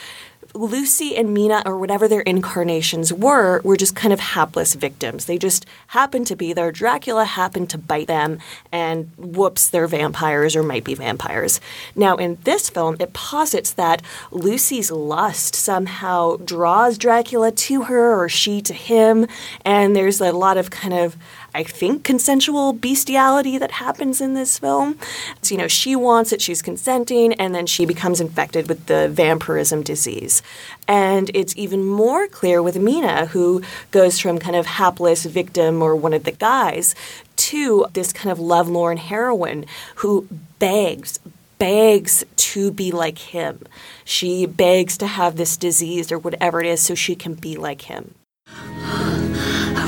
Lucy 0.57 1.17
and 1.17 1.33
Mina, 1.33 1.63
or 1.67 1.77
whatever 1.77 2.09
their 2.09 2.23
incarnations 2.23 3.13
were, 3.13 3.61
were 3.63 3.77
just 3.77 3.95
kind 3.95 4.13
of 4.13 4.21
hapless 4.21 4.75
victims. 4.75 5.27
They 5.27 5.39
just 5.39 5.67
happened 5.89 6.27
to 6.29 6.37
be 6.37 6.53
there. 6.53 6.73
Dracula 6.73 7.25
happened 7.25 7.71
to 7.71 7.79
bite 7.79 8.07
them, 8.07 8.39
and 8.73 9.11
whoops, 9.17 9.69
they're 9.69 9.87
vampires 9.87 10.57
or 10.57 10.63
might 10.63 10.85
be 10.85 10.95
vampires. 10.95 11.61
Now, 11.95 12.17
in 12.17 12.39
this 12.45 12.71
film, 12.71 12.97
it 12.99 13.13
posits 13.13 13.73
that 13.73 14.03
Lucy's 14.31 14.91
lust 14.91 15.55
somehow 15.55 16.37
draws 16.37 16.99
Dracula 16.99 17.53
to 17.53 17.85
her 17.85 18.23
or 18.23 18.29
she 18.29 18.61
to 18.63 18.73
him, 18.73 19.27
and 19.65 19.95
there's 19.95 20.21
a 20.21 20.33
lot 20.33 20.57
of 20.57 20.71
kind 20.71 20.95
of 20.95 21.17
I 21.57 21.63
think, 21.63 22.05
consensual 22.05 22.75
bestiality 22.75 23.57
that 23.57 23.71
happens 23.71 24.21
in 24.21 24.35
this 24.35 24.59
film. 24.59 24.99
So, 25.41 25.55
you 25.55 25.59
know, 25.59 25.69
she 25.69 25.97
wants 25.97 26.31
it, 26.31 26.43
she's 26.43 26.61
consenting, 26.61 27.33
and 27.33 27.55
then 27.55 27.65
she 27.65 27.87
becomes 27.87 28.21
infected 28.21 28.69
with 28.69 28.85
the 28.85 29.09
vampirism 29.09 29.83
disease. 29.83 30.43
And 30.87 31.31
it's 31.33 31.57
even 31.57 31.87
more 31.87 32.29
clear 32.29 32.63
with 32.63 32.79
Mina, 32.79 33.27
who 33.27 33.63
goes 33.91 34.21
from 34.21 34.39
kind 34.39 34.55
of 34.55 34.67
hapless 34.67 35.25
victim 35.25 35.81
or 35.81 35.97
one 35.97 36.13
of 36.13 36.25
the 36.25 36.33
guys 36.33 36.95
to 37.37 37.87
this 37.95 38.13
kind 38.13 38.31
of 38.31 38.39
lovelorn 38.39 38.99
heroine 38.99 39.65
who 39.97 40.29
begs, 40.59 41.19
begs 41.57 42.23
to 42.37 42.71
be 42.71 42.93
like 42.93 43.17
him. 43.17 43.65
She 44.05 44.45
begs 44.45 44.99
to 44.99 45.07
have 45.07 45.37
this 45.37 45.57
disease 45.57 46.13
or 46.13 46.19
whatever 46.19 46.61
it 46.61 46.67
is 46.67 46.83
so 46.83 46.95
she 46.95 47.15
can 47.15 47.33
be 47.33 47.57
like 47.57 47.83
him. 47.83 48.15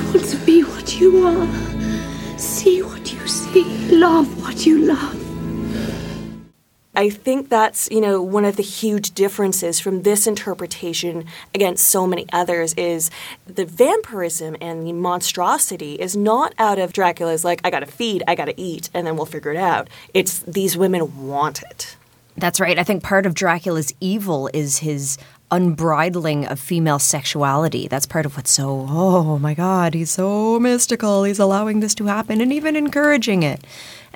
I 0.09 0.11
want 0.13 0.25
to 0.25 0.37
be 0.39 0.63
what 0.63 0.99
you 0.99 1.27
are. 1.27 2.39
See 2.39 2.81
what 2.81 3.13
you 3.13 3.29
see. 3.29 3.95
Love 3.95 4.41
what 4.43 4.65
you 4.65 4.79
love. 4.79 5.15
I 6.97 7.11
think 7.11 7.51
that's, 7.51 7.91
you 7.91 8.01
know, 8.01 8.23
one 8.23 8.47
of 8.47 8.57
the 8.57 8.63
huge 8.63 9.11
differences 9.11 9.81
from 9.81 10.05
this 10.05 10.27
interpretation 10.27 11.27
against 11.55 11.87
so 11.87 12.07
many 12.07 12.25
others 12.33 12.73
is 12.73 13.11
the 13.47 13.67
vampirism 13.67 14.57
and 14.63 14.87
the 14.87 14.95
monstrosity 14.95 15.97
is 15.97 16.17
not 16.17 16.55
out 16.59 16.79
of 16.79 16.95
Dracula's 16.95 17.45
like, 17.45 17.61
I 17.63 17.69
gotta 17.69 17.85
feed, 17.85 18.23
I 18.27 18.35
gotta 18.35 18.55
eat, 18.57 18.89
and 18.95 19.07
then 19.07 19.15
we'll 19.15 19.27
figure 19.27 19.51
it 19.51 19.59
out. 19.59 19.89
It's 20.15 20.39
these 20.39 20.75
women 20.75 21.29
want 21.29 21.63
it. 21.65 21.97
That's 22.39 22.61
right. 22.61 22.79
I 22.79 22.83
think 22.83 23.03
part 23.03 23.27
of 23.27 23.35
Dracula's 23.35 23.93
evil 24.01 24.49
is 24.55 24.79
his 24.79 25.19
unbridling 25.51 26.47
of 26.47 26.61
female 26.61 26.99
sexuality. 26.99 27.89
That's 27.89 28.07
part 28.07 28.27
of 28.27 28.37
what's 28.37 28.51
so, 28.51 28.87
oh 28.89 29.39
my 29.39 29.55
God, 29.55 29.95
he's 29.95 30.11
so 30.11 30.59
mystical. 30.61 31.25
He's 31.25 31.39
allowing 31.39 31.81
this 31.81 31.95
to 31.97 32.07
happen 32.07 32.41
and 32.41 32.53
even 32.53 32.77
encouraging 32.77 33.43
it. 33.43 33.65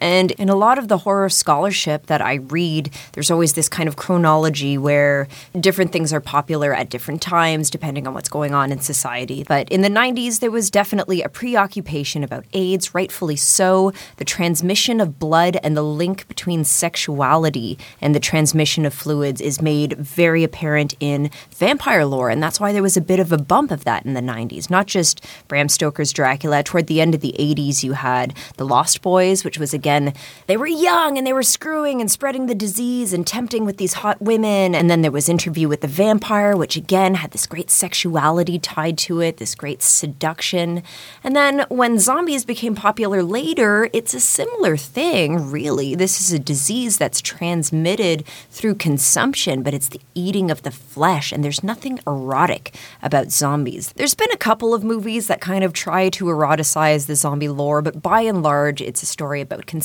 And 0.03 0.33
in 0.33 0.49
a 0.49 0.57
lot 0.57 0.79
of 0.79 0.89
the 0.89 0.99
horror 0.99 1.29
scholarship 1.29 2.07
that 2.07 2.21
I 2.21 2.35
read, 2.35 2.91
there's 3.13 3.31
always 3.31 3.53
this 3.53 3.69
kind 3.69 3.89
of 3.89 3.95
chronology 3.95 4.77
where 4.77 5.29
different 5.61 5.93
things 5.93 6.13
are 6.13 6.21
popular 6.21 6.75
at 6.75 6.91
different 6.91 7.23
times, 7.23 7.71
depending 7.71 8.09
on 8.09 8.13
what's 8.13 8.29
going 8.29 8.53
on 8.53 8.73
in 8.73 8.81
society. 8.81 9.45
But 9.47 9.69
in 9.69 9.83
the 9.83 9.89
90s, 9.89 10.41
there 10.41 10.51
was 10.51 10.73
definitely 10.73 11.23
a 11.23 11.29
preoccupation 11.29 12.25
about 12.25 12.45
AIDS, 12.53 12.97
rightfully 12.97 13.37
so, 13.37 13.93
the 14.17 14.25
transmission 14.25 15.01
of 15.01 15.21
blood 15.21 15.57
and 15.63 15.77
the 15.77 15.85
link 15.85 16.27
between 16.27 16.65
sexuality 16.65 17.79
and 18.01 18.13
the 18.13 18.19
transmission 18.19 18.85
of 18.85 18.93
fluids 18.93 19.41
is 19.41 19.63
made 19.63 19.93
very 19.93 20.43
apparent 20.43 20.97
in 20.99 21.31
vampire 21.53 22.05
lore. 22.05 22.29
And 22.29 22.43
that's 22.43 22.59
why 22.59 22.73
there 22.73 22.83
was 22.83 22.97
a 22.97 23.01
bit 23.01 23.21
of 23.21 23.31
a 23.31 23.39
bump 23.39 23.71
of 23.71 23.85
that 23.85 24.05
in 24.05 24.15
the 24.15 24.21
90s. 24.21 24.69
Not 24.69 24.89
just 24.89 25.25
Bram 25.47 25.69
Stoker's 25.69 26.13
Dracula. 26.13 26.65
Toward 26.65 26.89
the 26.89 27.01
end 27.01 27.15
of 27.15 27.21
the 27.21 27.37
80s, 27.39 27.85
you 27.85 27.93
had 27.93 28.35
The 28.57 28.67
Lost 28.67 29.01
Boys, 29.01 29.45
which 29.45 29.59
was 29.59 29.73
again 29.73 29.92
again, 29.93 30.15
they 30.47 30.57
were 30.57 30.67
young 30.67 31.19
and 31.19 31.27
they 31.27 31.33
were 31.33 31.43
screwing 31.43 32.01
and 32.01 32.11
spreading 32.11 32.47
the 32.47 32.55
disease 32.55 33.13
and 33.13 33.27
tempting 33.27 33.65
with 33.65 33.77
these 33.77 33.95
hot 33.95 34.21
women. 34.23 34.75
And 34.75 34.89
then 34.89 35.03
there 35.03 35.11
was 35.11 35.29
Interview 35.29 35.69
with 35.69 35.83
the 35.83 35.89
Vampire, 35.89 36.57
which 36.57 36.77
again 36.77 37.15
had 37.17 37.33
this 37.33 37.47
great 37.47 37.71
sexuality 37.71 38.59
tied 38.59 38.97
to 38.99 39.21
it, 39.21 39.37
this 39.37 39.55
great 39.55 39.83
seduction. 39.83 40.83
And 41.23 41.37
then 41.37 41.67
when 41.69 41.99
zombies 41.99 42.45
became 42.45 42.75
popular 42.75 43.23
later, 43.23 43.91
it's 43.93 44.15
a 44.15 44.21
similar 44.21 44.77
thing, 44.77 45.51
really. 45.51 45.95
This 45.95 46.21
is 46.21 46.33
a 46.33 46.39
disease 46.39 46.97
that's 46.97 47.21
transmitted 47.21 48.25
through 48.51 48.77
consumption, 48.77 49.63
but 49.63 49.75
it's 49.75 49.89
the 49.89 50.01
eating 50.15 50.51
of 50.51 50.63
the 50.63 50.71
flesh, 50.71 51.33
and 51.33 51.45
there's 51.45 51.63
nothing 51.63 51.99
erotic 52.07 52.75
about 53.03 53.31
zombies. 53.31 53.93
There's 53.93 54.15
been 54.15 54.33
a 54.33 54.37
couple 54.37 54.75
of 54.75 54.85
movies 54.85 55.27
that 55.27 55.41
kind 55.41 55.65
of 55.65 55.73
try 55.73 56.09
to 56.11 56.25
eroticize 56.27 57.07
the 57.07 57.17
zombie 57.17 57.49
lore, 57.49 57.83
but 57.83 58.03
by 58.03 58.23
and 58.23 58.43
large, 58.43 58.81
it's 58.81 59.03
a 59.03 59.07
story 59.07 59.41
about 59.41 59.67
consumption 59.67 59.82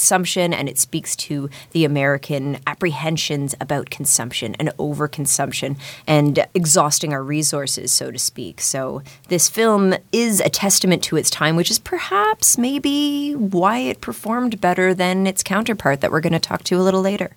and 0.54 0.70
it 0.70 0.78
speaks 0.78 1.16
to 1.16 1.50
the 1.72 1.86
American 1.86 2.60
apprehensions 2.66 3.56
about 3.60 3.90
consumption 3.90 4.56
and 4.56 4.70
overconsumption 4.78 5.78
and 6.06 6.46
exhausting 6.54 7.14
our 7.14 7.24
resources, 7.24 7.92
so 7.92 8.12
to 8.12 8.20
speak. 8.20 8.62
So, 8.62 9.02
this 9.28 9.50
film 9.50 9.96
is 10.12 10.40
a 10.40 10.50
testament 10.50 11.04
to 11.04 11.18
its 11.18 11.30
time, 11.30 11.56
which 11.56 11.72
is 11.72 11.80
perhaps 11.80 12.58
maybe 12.58 13.34
why 13.34 13.80
it 13.80 14.02
performed 14.02 14.62
better 14.62 14.94
than 14.94 15.28
its 15.28 15.44
counterpart 15.44 16.02
that 16.02 16.12
we're 16.12 16.22
going 16.22 16.34
to 16.34 16.40
talk 16.40 16.64
to 16.66 16.76
a 16.76 16.84
little 16.84 17.02
later. 17.02 17.32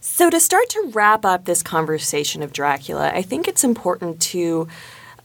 So, 0.00 0.30
to 0.30 0.40
start 0.40 0.68
to 0.70 0.90
wrap 0.92 1.24
up 1.24 1.44
this 1.44 1.62
conversation 1.62 2.42
of 2.42 2.52
Dracula, 2.52 3.10
I 3.12 3.22
think 3.22 3.48
it's 3.48 3.64
important 3.64 4.20
to 4.22 4.68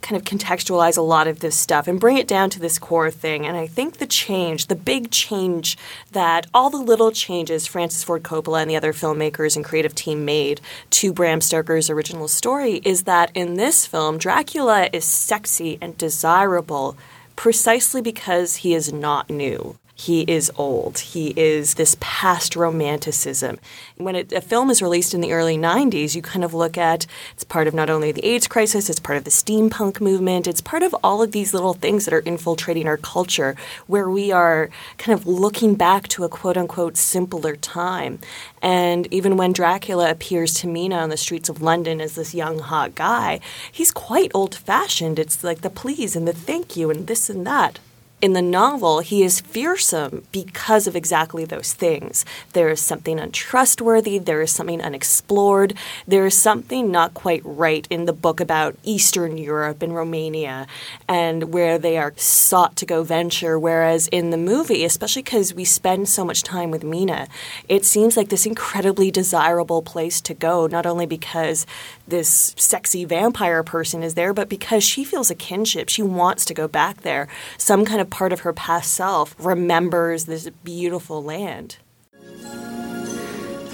kind 0.03 0.15
of 0.15 0.25
contextualize 0.25 0.97
a 0.97 1.01
lot 1.01 1.27
of 1.27 1.39
this 1.39 1.55
stuff 1.55 1.87
and 1.87 1.99
bring 1.99 2.17
it 2.17 2.27
down 2.27 2.49
to 2.51 2.59
this 2.59 2.77
core 2.77 3.09
thing. 3.09 3.47
And 3.47 3.57
I 3.57 3.65
think 3.65 3.97
the 3.97 4.05
change, 4.05 4.67
the 4.67 4.75
big 4.75 5.09
change 5.09 5.77
that 6.11 6.45
all 6.53 6.69
the 6.69 6.77
little 6.77 7.11
changes 7.11 7.65
Francis 7.65 8.03
Ford 8.03 8.21
Coppola 8.21 8.61
and 8.61 8.69
the 8.69 8.75
other 8.75 8.93
filmmakers 8.93 9.55
and 9.55 9.65
creative 9.65 9.95
team 9.95 10.25
made 10.25 10.61
to 10.91 11.11
Bram 11.11 11.41
Stoker's 11.41 11.89
original 11.89 12.27
story 12.27 12.81
is 12.85 13.03
that 13.03 13.31
in 13.33 13.55
this 13.55 13.87
film, 13.87 14.17
Dracula 14.17 14.89
is 14.93 15.05
sexy 15.05 15.79
and 15.81 15.97
desirable 15.97 16.95
precisely 17.35 18.01
because 18.01 18.57
he 18.57 18.75
is 18.75 18.93
not 18.93 19.29
new 19.29 19.77
he 19.95 20.21
is 20.21 20.51
old. 20.57 20.97
He 20.99 21.33
is 21.37 21.75
this 21.75 21.95
past 21.99 22.55
romanticism. 22.55 23.59
When 23.97 24.15
it, 24.15 24.33
a 24.33 24.41
film 24.41 24.71
is 24.71 24.81
released 24.81 25.13
in 25.13 25.21
the 25.21 25.33
early 25.33 25.55
90s, 25.55 26.15
you 26.15 26.21
kind 26.21 26.43
of 26.43 26.53
look 26.53 26.79
at 26.79 27.05
it's 27.33 27.43
part 27.43 27.67
of 27.67 27.75
not 27.75 27.91
only 27.91 28.11
the 28.11 28.25
AIDS 28.25 28.47
crisis, 28.47 28.89
it's 28.89 28.99
part 28.99 29.19
of 29.19 29.23
the 29.23 29.29
steampunk 29.29 30.01
movement, 30.01 30.47
it's 30.47 30.61
part 30.61 30.81
of 30.81 30.95
all 31.03 31.21
of 31.21 31.31
these 31.31 31.53
little 31.53 31.75
things 31.75 32.05
that 32.05 32.13
are 32.13 32.19
infiltrating 32.21 32.87
our 32.87 32.97
culture 32.97 33.55
where 33.85 34.09
we 34.09 34.31
are 34.31 34.71
kind 34.97 35.17
of 35.17 35.27
looking 35.27 35.75
back 35.75 36.07
to 36.07 36.23
a 36.23 36.29
quote 36.29 36.57
unquote 36.57 36.97
simpler 36.97 37.55
time. 37.55 38.17
And 38.63 39.07
even 39.13 39.37
when 39.37 39.53
Dracula 39.53 40.09
appears 40.09 40.55
to 40.55 40.67
Mina 40.67 40.95
on 40.95 41.09
the 41.09 41.17
streets 41.17 41.49
of 41.49 41.61
London 41.61 42.01
as 42.01 42.15
this 42.15 42.33
young, 42.33 42.59
hot 42.59 42.95
guy, 42.95 43.39
he's 43.71 43.91
quite 43.91 44.31
old 44.33 44.55
fashioned. 44.55 45.19
It's 45.19 45.43
like 45.43 45.61
the 45.61 45.69
please 45.69 46.15
and 46.15 46.27
the 46.27 46.33
thank 46.33 46.75
you 46.75 46.89
and 46.89 47.05
this 47.05 47.29
and 47.29 47.45
that 47.45 47.79
in 48.23 48.31
the 48.31 48.41
novel, 48.41 48.99
he 48.99 49.21
is 49.21 49.41
fearsome 49.41 50.25
because 50.31 50.87
of 50.87 50.95
exactly 50.95 51.43
those 51.43 51.73
things. 51.73 52.23
There 52.53 52.69
is 52.69 52.79
something 52.79 53.19
untrustworthy, 53.19 54.17
there 54.17 54.41
is 54.41 54.49
something 54.49 54.81
unexplored, 54.81 55.73
there 56.07 56.25
is 56.25 56.37
something 56.37 56.89
not 56.89 57.13
quite 57.13 57.41
right 57.43 57.85
in 57.89 58.05
the 58.05 58.13
book 58.13 58.39
about 58.39 58.77
Eastern 58.81 59.37
Europe 59.37 59.81
and 59.81 59.93
Romania 59.93 60.67
and 61.05 61.51
where 61.53 61.77
they 61.77 61.97
are 61.97 62.13
sought 62.15 62.77
to 62.77 62.85
go 62.85 63.03
venture. 63.03 63.59
Whereas 63.59 64.07
in 64.07 64.29
the 64.29 64.37
movie, 64.37 64.85
especially 64.85 65.23
because 65.23 65.53
we 65.53 65.65
spend 65.65 66.07
so 66.07 66.23
much 66.23 66.43
time 66.43 66.71
with 66.71 66.85
Mina, 66.85 67.27
it 67.67 67.83
seems 67.83 68.15
like 68.15 68.29
this 68.29 68.45
incredibly 68.45 69.11
desirable 69.11 69.81
place 69.81 70.21
to 70.21 70.33
go, 70.33 70.65
not 70.65 70.85
only 70.85 71.05
because 71.05 71.65
this 72.07 72.53
sexy 72.57 73.05
vampire 73.05 73.63
person 73.63 74.03
is 74.03 74.13
there, 74.13 74.33
but 74.33 74.49
because 74.49 74.83
she 74.83 75.03
feels 75.03 75.31
a 75.31 75.35
kinship. 75.35 75.89
She 75.89 76.01
wants 76.01 76.45
to 76.45 76.53
go 76.53 76.67
back 76.67 77.01
there. 77.01 77.27
Some 77.57 77.85
kind 77.85 78.01
of 78.01 78.09
part 78.09 78.33
of 78.33 78.41
her 78.41 78.53
past 78.53 78.93
self 78.93 79.35
remembers 79.39 80.25
this 80.25 80.49
beautiful 80.63 81.23
land. 81.23 81.77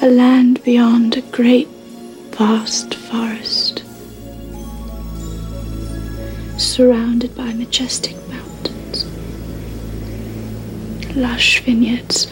A 0.01 0.09
land 0.09 0.63
beyond 0.63 1.17
a 1.17 1.21
great, 1.21 1.67
vast 2.31 2.95
forest, 2.95 3.83
surrounded 6.57 7.35
by 7.35 7.51
majestic 7.53 8.15
mountains, 8.29 9.05
lush 11.15 11.61
vineyards, 11.63 12.31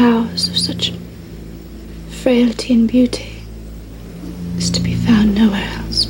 flowers 0.00 0.48
of 0.48 0.56
such 0.56 0.92
frailty 2.22 2.74
and 2.74 2.86
beauty 2.86 3.32
is 4.58 4.70
to 4.70 4.80
be 4.80 4.94
found 4.94 5.34
nowhere 5.34 5.66
else. 5.78 6.06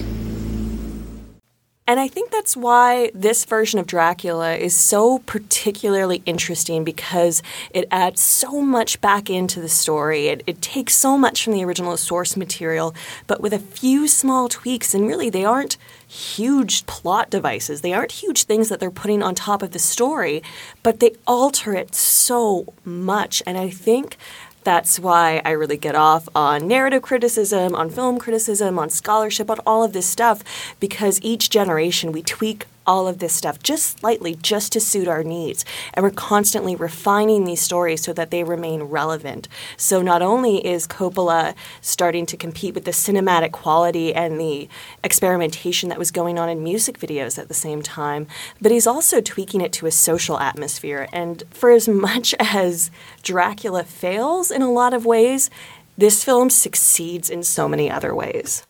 And 1.87 1.99
I 1.99 2.09
think 2.09 2.31
that's 2.31 2.57
why 2.57 3.11
this 3.15 3.45
version 3.45 3.79
of 3.79 3.87
Dracula 3.87 4.55
is 4.55 4.77
so 4.77 5.21
particularly 5.21 6.23
interesting 6.27 6.83
because 6.85 7.43
it 7.71 7.87
adds 7.93 8.21
so 8.21 8.61
much 8.61 9.01
back 9.01 9.31
into 9.31 9.61
the 9.61 9.69
story. 9.69 10.29
It, 10.29 10.43
it, 10.47 10.63
takes 10.63 10.95
so 10.95 11.19
much 11.19 11.43
from 11.43 11.53
the 11.53 11.65
original 11.65 11.97
source 11.97 12.37
material, 12.37 12.95
but 13.27 13.41
with 13.41 13.53
a 13.53 13.59
few 13.59 14.07
small 14.07 14.49
tweaks. 14.49 14.95
And 14.95 15.07
really, 15.07 15.31
they 15.31 15.45
aren't 15.45 15.79
huge 16.07 16.87
plot 16.87 17.31
devices, 17.31 17.81
they 17.81 17.93
aren't 17.93 18.13
huge 18.13 18.45
things 18.45 18.69
that 18.69 18.79
they're 18.79 18.91
putting 18.91 19.23
on 19.23 19.35
top 19.35 19.63
of 19.63 19.73
the 19.73 19.79
story, 19.79 20.43
but 20.85 21.01
they 21.01 21.13
alter 21.27 21.75
it 21.75 21.95
so 21.95 22.73
much. 22.85 23.43
And 23.47 23.59
I 23.59 23.69
think 23.69 24.17
that's 24.63 25.01
why 25.01 25.41
I 25.45 25.51
really 25.53 25.77
get 25.77 25.95
off 25.95 26.29
on 26.35 26.69
narrative 26.69 27.03
criticism, 27.03 27.75
on 27.75 27.91
film 27.91 28.19
criticism, 28.19 28.79
on 28.79 28.91
scholarship, 28.91 29.51
on 29.51 29.59
all 29.67 29.83
of 29.83 29.93
this 29.93 30.07
stuff, 30.07 30.43
because 30.81 31.21
each 31.23 31.51
generation 31.51 32.13
we 32.13 32.23
tweak 32.23 32.67
all 32.87 33.07
of 33.07 33.19
this 33.19 33.33
stuff 33.33 33.63
just 33.63 33.99
slightly, 33.99 34.35
just 34.35 34.73
to 34.73 34.81
suit 34.81 35.09
our 35.09 35.23
needs. 35.23 35.65
And 35.95 36.03
we're 36.03 36.11
constantly 36.11 36.75
refining 36.75 37.45
these 37.45 37.61
stories 37.61 38.03
so 38.03 38.13
that 38.13 38.31
they 38.31 38.45
remain 38.45 38.85
relevant. 38.85 39.49
So 39.77 40.03
not 40.03 40.23
only 40.23 40.67
is 40.67 40.87
Coppola 40.87 41.55
starting 41.81 42.27
to 42.27 42.37
compete 42.37 42.75
with 42.75 42.85
the 42.85 42.91
cinematic 42.91 43.53
quality 43.53 44.15
and 44.15 44.41
the 44.41 44.69
experimentation 45.05 45.89
that 45.89 45.99
was 45.99 46.11
going 46.11 46.39
on 46.39 46.49
in 46.49 46.63
music 46.63 46.99
videos 46.99 47.39
at 47.39 47.49
the 47.49 47.55
same 47.55 47.83
time, 47.83 48.27
but 48.61 48.73
he's 48.73 48.87
also 48.87 49.21
tweaking 49.21 49.61
it 49.61 49.73
to 49.75 49.87
a 49.87 49.91
social 49.91 50.39
atmosphere. 50.39 51.09
And 51.13 51.43
for 51.51 51.71
as 51.71 51.89
much 51.89 52.35
as 52.41 52.91
Dracula 53.23 53.85
fails 53.85 54.51
in 54.51 54.63
a 54.63 54.71
lot 54.71 54.95
of 54.95 55.07
ways, 55.07 55.51
this 55.97 56.25
film 56.25 56.49
succeeds 56.49 57.29
in 57.29 57.43
so 57.43 57.69
many 57.69 57.91
other 57.91 58.15
ways. 58.15 58.65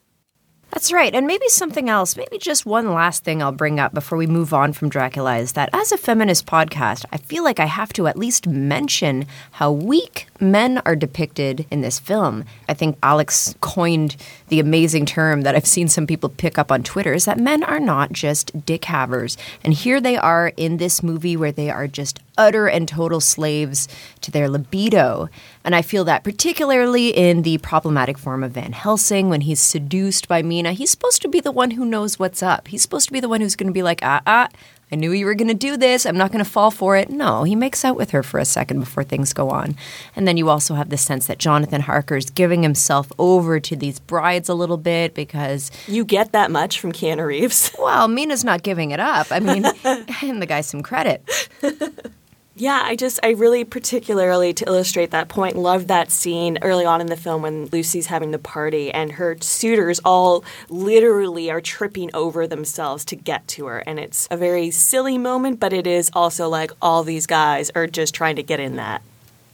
That's 0.73 0.93
right. 0.93 1.15
And 1.15 1.27
maybe 1.27 1.49
something 1.49 1.89
else, 1.89 2.17
maybe 2.17 2.39
just 2.39 2.65
one 2.65 2.95
last 2.95 3.25
thing 3.25 3.43
I'll 3.43 3.51
bring 3.51 3.81
up 3.81 3.93
before 3.93 4.17
we 4.17 4.27
move 4.27 4.55
on 4.55 4.73
from 4.73 4.89
Dracula 4.89 5.39
is 5.39 5.53
that 5.53 5.69
as 5.73 5.91
a 5.91 5.99
feminist 5.99 6.47
podcast, 6.47 7.05
I 7.13 7.17
feel 7.17 7.43
like 7.43 7.59
I 7.59 7.65
have 7.67 7.93
to 7.95 8.07
at 8.07 8.17
least 8.17 8.47
mention 8.47 9.27
how 9.53 9.73
weak 9.73 10.29
men 10.39 10.81
are 10.87 10.95
depicted 10.95 11.67
in 11.71 11.81
this 11.81 11.99
film. 11.99 12.45
I 12.69 12.75
think 12.75 12.97
Alex 13.03 13.55
coined 13.61 14.17
the 14.49 14.61
amazing 14.61 15.07
term 15.07 15.43
that 15.43 15.57
I've 15.57 15.67
seen 15.67 15.89
some 15.89 16.07
people 16.07 16.29
pick 16.29 16.57
up 16.57 16.71
on 16.71 16.85
Twitter 16.85 17.13
is 17.13 17.25
that 17.25 17.39
men 17.39 17.65
are 17.65 17.81
not 17.81 18.13
just 18.13 18.65
dick 18.65 18.85
havers. 18.85 19.37
And 19.65 19.75
here 19.75 20.01
they 20.01 20.17
are 20.17 20.53
in 20.57 20.77
this 20.77 21.03
movie 21.03 21.37
where 21.37 21.53
they 21.53 21.71
are 21.71 21.89
just 21.89 22.21
utter 22.37 22.67
and 22.67 22.89
total 22.89 23.21
slaves 23.21 23.89
to 24.21 24.31
their 24.31 24.49
libido. 24.49 25.29
And 25.65 25.75
I 25.75 25.83
feel 25.83 26.05
that 26.05 26.25
particularly 26.25 27.09
in 27.09 27.43
the 27.43 27.59
problematic 27.59 28.19
form 28.19 28.43
of 28.43 28.53
Van 28.53 28.73
Helsing 28.73 29.29
when 29.29 29.43
he's 29.43 29.61
seduced 29.61 30.29
by 30.29 30.43
Mina. 30.43 30.73
He's 30.73 30.91
supposed 30.91 31.23
to 31.23 31.29
be 31.29 31.41
the 31.41 31.53
one 31.53 31.73
who 31.73 31.85
knows 31.85 32.19
what's 32.19 32.43
up. 32.43 32.69
He's 32.69 32.83
supposed 32.83 33.07
to 33.07 33.13
be 33.13 33.21
the 33.21 33.29
one 33.29 33.41
who's 33.41 33.57
going 33.57 33.69
to 33.69 33.73
be 33.73 33.83
like, 33.83 34.01
ah, 34.03 34.23
ah, 34.27 34.49
I 34.93 34.97
knew 34.97 35.13
you 35.13 35.25
were 35.25 35.35
going 35.35 35.49
to 35.49 35.55
do 35.55 35.77
this. 35.77 36.05
I'm 36.05 36.17
not 36.17 36.33
going 36.33 36.45
to 36.45 36.51
fall 36.51 36.71
for 36.71 36.97
it. 36.97 37.11
No, 37.11 37.45
he 37.45 37.55
makes 37.55 37.85
out 37.85 37.97
with 37.97 38.11
her 38.11 38.23
for 38.23 38.41
a 38.41 38.45
second 38.45 38.81
before 38.81 39.05
things 39.05 39.33
go 39.33 39.51
on. 39.51 39.77
And 40.17 40.27
then 40.27 40.37
you 40.37 40.49
also 40.49 40.75
have 40.75 40.91
the 40.91 40.97
sense 40.97 41.27
that 41.27 41.39
Jonathan 41.39 41.83
Harker's 41.83 42.29
giving 42.29 42.63
himself 42.63 43.13
over 43.19 43.61
to 43.61 43.77
these 43.77 44.01
brides 44.01 44.49
a 44.49 44.55
little 44.55 44.77
bit 44.77 45.15
because. 45.15 45.71
You 45.87 46.05
get 46.05 46.33
that 46.33 46.51
much 46.51 46.81
from 46.81 46.93
Keanu 46.93 47.27
Reeves. 47.27 47.73
Well, 47.79 48.09
Mina's 48.09 48.45
not 48.45 48.63
giving 48.63 48.91
it 48.91 49.01
up. 49.01 49.29
I 49.31 49.39
mean, 49.39 49.63
hand 50.09 50.43
the 50.43 50.47
guy 50.47 50.61
some 50.61 50.83
credit. 50.83 51.23
Yeah, 52.61 52.83
I 52.85 52.95
just, 52.95 53.19
I 53.23 53.31
really 53.31 53.65
particularly, 53.65 54.53
to 54.53 54.67
illustrate 54.67 55.13
that 55.13 55.31
point, 55.31 55.57
love 55.57 55.87
that 55.87 56.11
scene 56.11 56.59
early 56.61 56.85
on 56.85 57.01
in 57.01 57.07
the 57.07 57.17
film 57.17 57.41
when 57.41 57.71
Lucy's 57.73 58.09
having 58.09 58.33
the 58.33 58.39
party 58.39 58.93
and 58.93 59.13
her 59.13 59.39
suitors 59.41 59.99
all 60.05 60.45
literally 60.69 61.51
are 61.51 61.63
tripping 61.63 62.11
over 62.13 62.47
themselves 62.47 63.07
to 63.07 63.17
get 63.17 63.49
to 63.49 63.65
her. 63.65 63.79
And 63.87 63.99
it's 63.99 64.29
a 64.31 64.37
very 64.37 64.71
silly 64.71 65.17
moment, 65.17 65.59
but 65.59 65.73
it 65.73 65.87
is 65.87 66.11
also 66.13 66.51
like 66.51 66.71
all 66.83 67.03
these 67.03 67.27
guys 67.27 67.71
are 67.75 67.87
just 67.87 68.15
trying 68.15 68.37
to 68.37 68.43
get 68.43 68.61
in 68.61 68.77
that. 68.77 69.01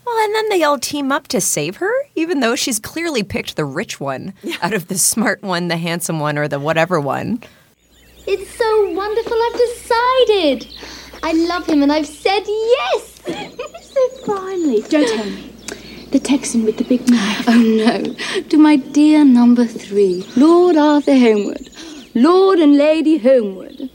Well, 0.05 0.25
and 0.25 0.35
then 0.35 0.49
they 0.49 0.65
all 0.65 0.77
team 0.77 1.13
up 1.13 1.29
to 1.29 1.41
save 1.41 1.77
her, 1.77 1.93
even 2.17 2.41
though 2.41 2.57
she's 2.57 2.81
clearly 2.81 3.23
picked 3.23 3.55
the 3.55 3.65
rich 3.65 4.01
one 4.01 4.35
yeah. 4.43 4.57
out 4.63 4.75
of 4.75 4.89
the 4.89 4.99
smart 4.99 5.43
one, 5.43 5.69
the 5.69 5.77
handsome 5.77 6.19
one, 6.19 6.37
or 6.37 6.49
the 6.49 6.59
whatever 6.59 7.01
one. 7.01 7.41
It's 8.27 8.51
so 8.51 8.91
wonderful, 8.91 9.39
I've 9.41 9.61
decided. 9.61 10.67
I 11.23 11.33
love 11.33 11.67
him 11.67 11.83
and 11.83 11.93
I've 11.93 12.07
said 12.07 12.43
yes. 12.47 13.23
so 13.83 14.09
finally. 14.25 14.83
Don't 14.83 15.09
tell 15.09 15.25
me. 15.25 15.53
The 16.11 16.21
Texan 16.21 16.65
with 16.65 16.77
the 16.79 16.85
big 16.85 17.09
knife. 17.11 17.45
Oh 17.49 17.61
no. 17.61 18.43
To 18.43 18.59
my 18.59 18.77
dear 18.77 19.25
number 19.25 19.67
three, 19.67 20.25
Lord 20.37 20.77
Arthur 20.77 21.17
Holmwood. 21.17 21.69
Lord 22.15 22.59
and 22.59 22.77
Lady 22.77 23.19
Holmwood. 23.19 23.91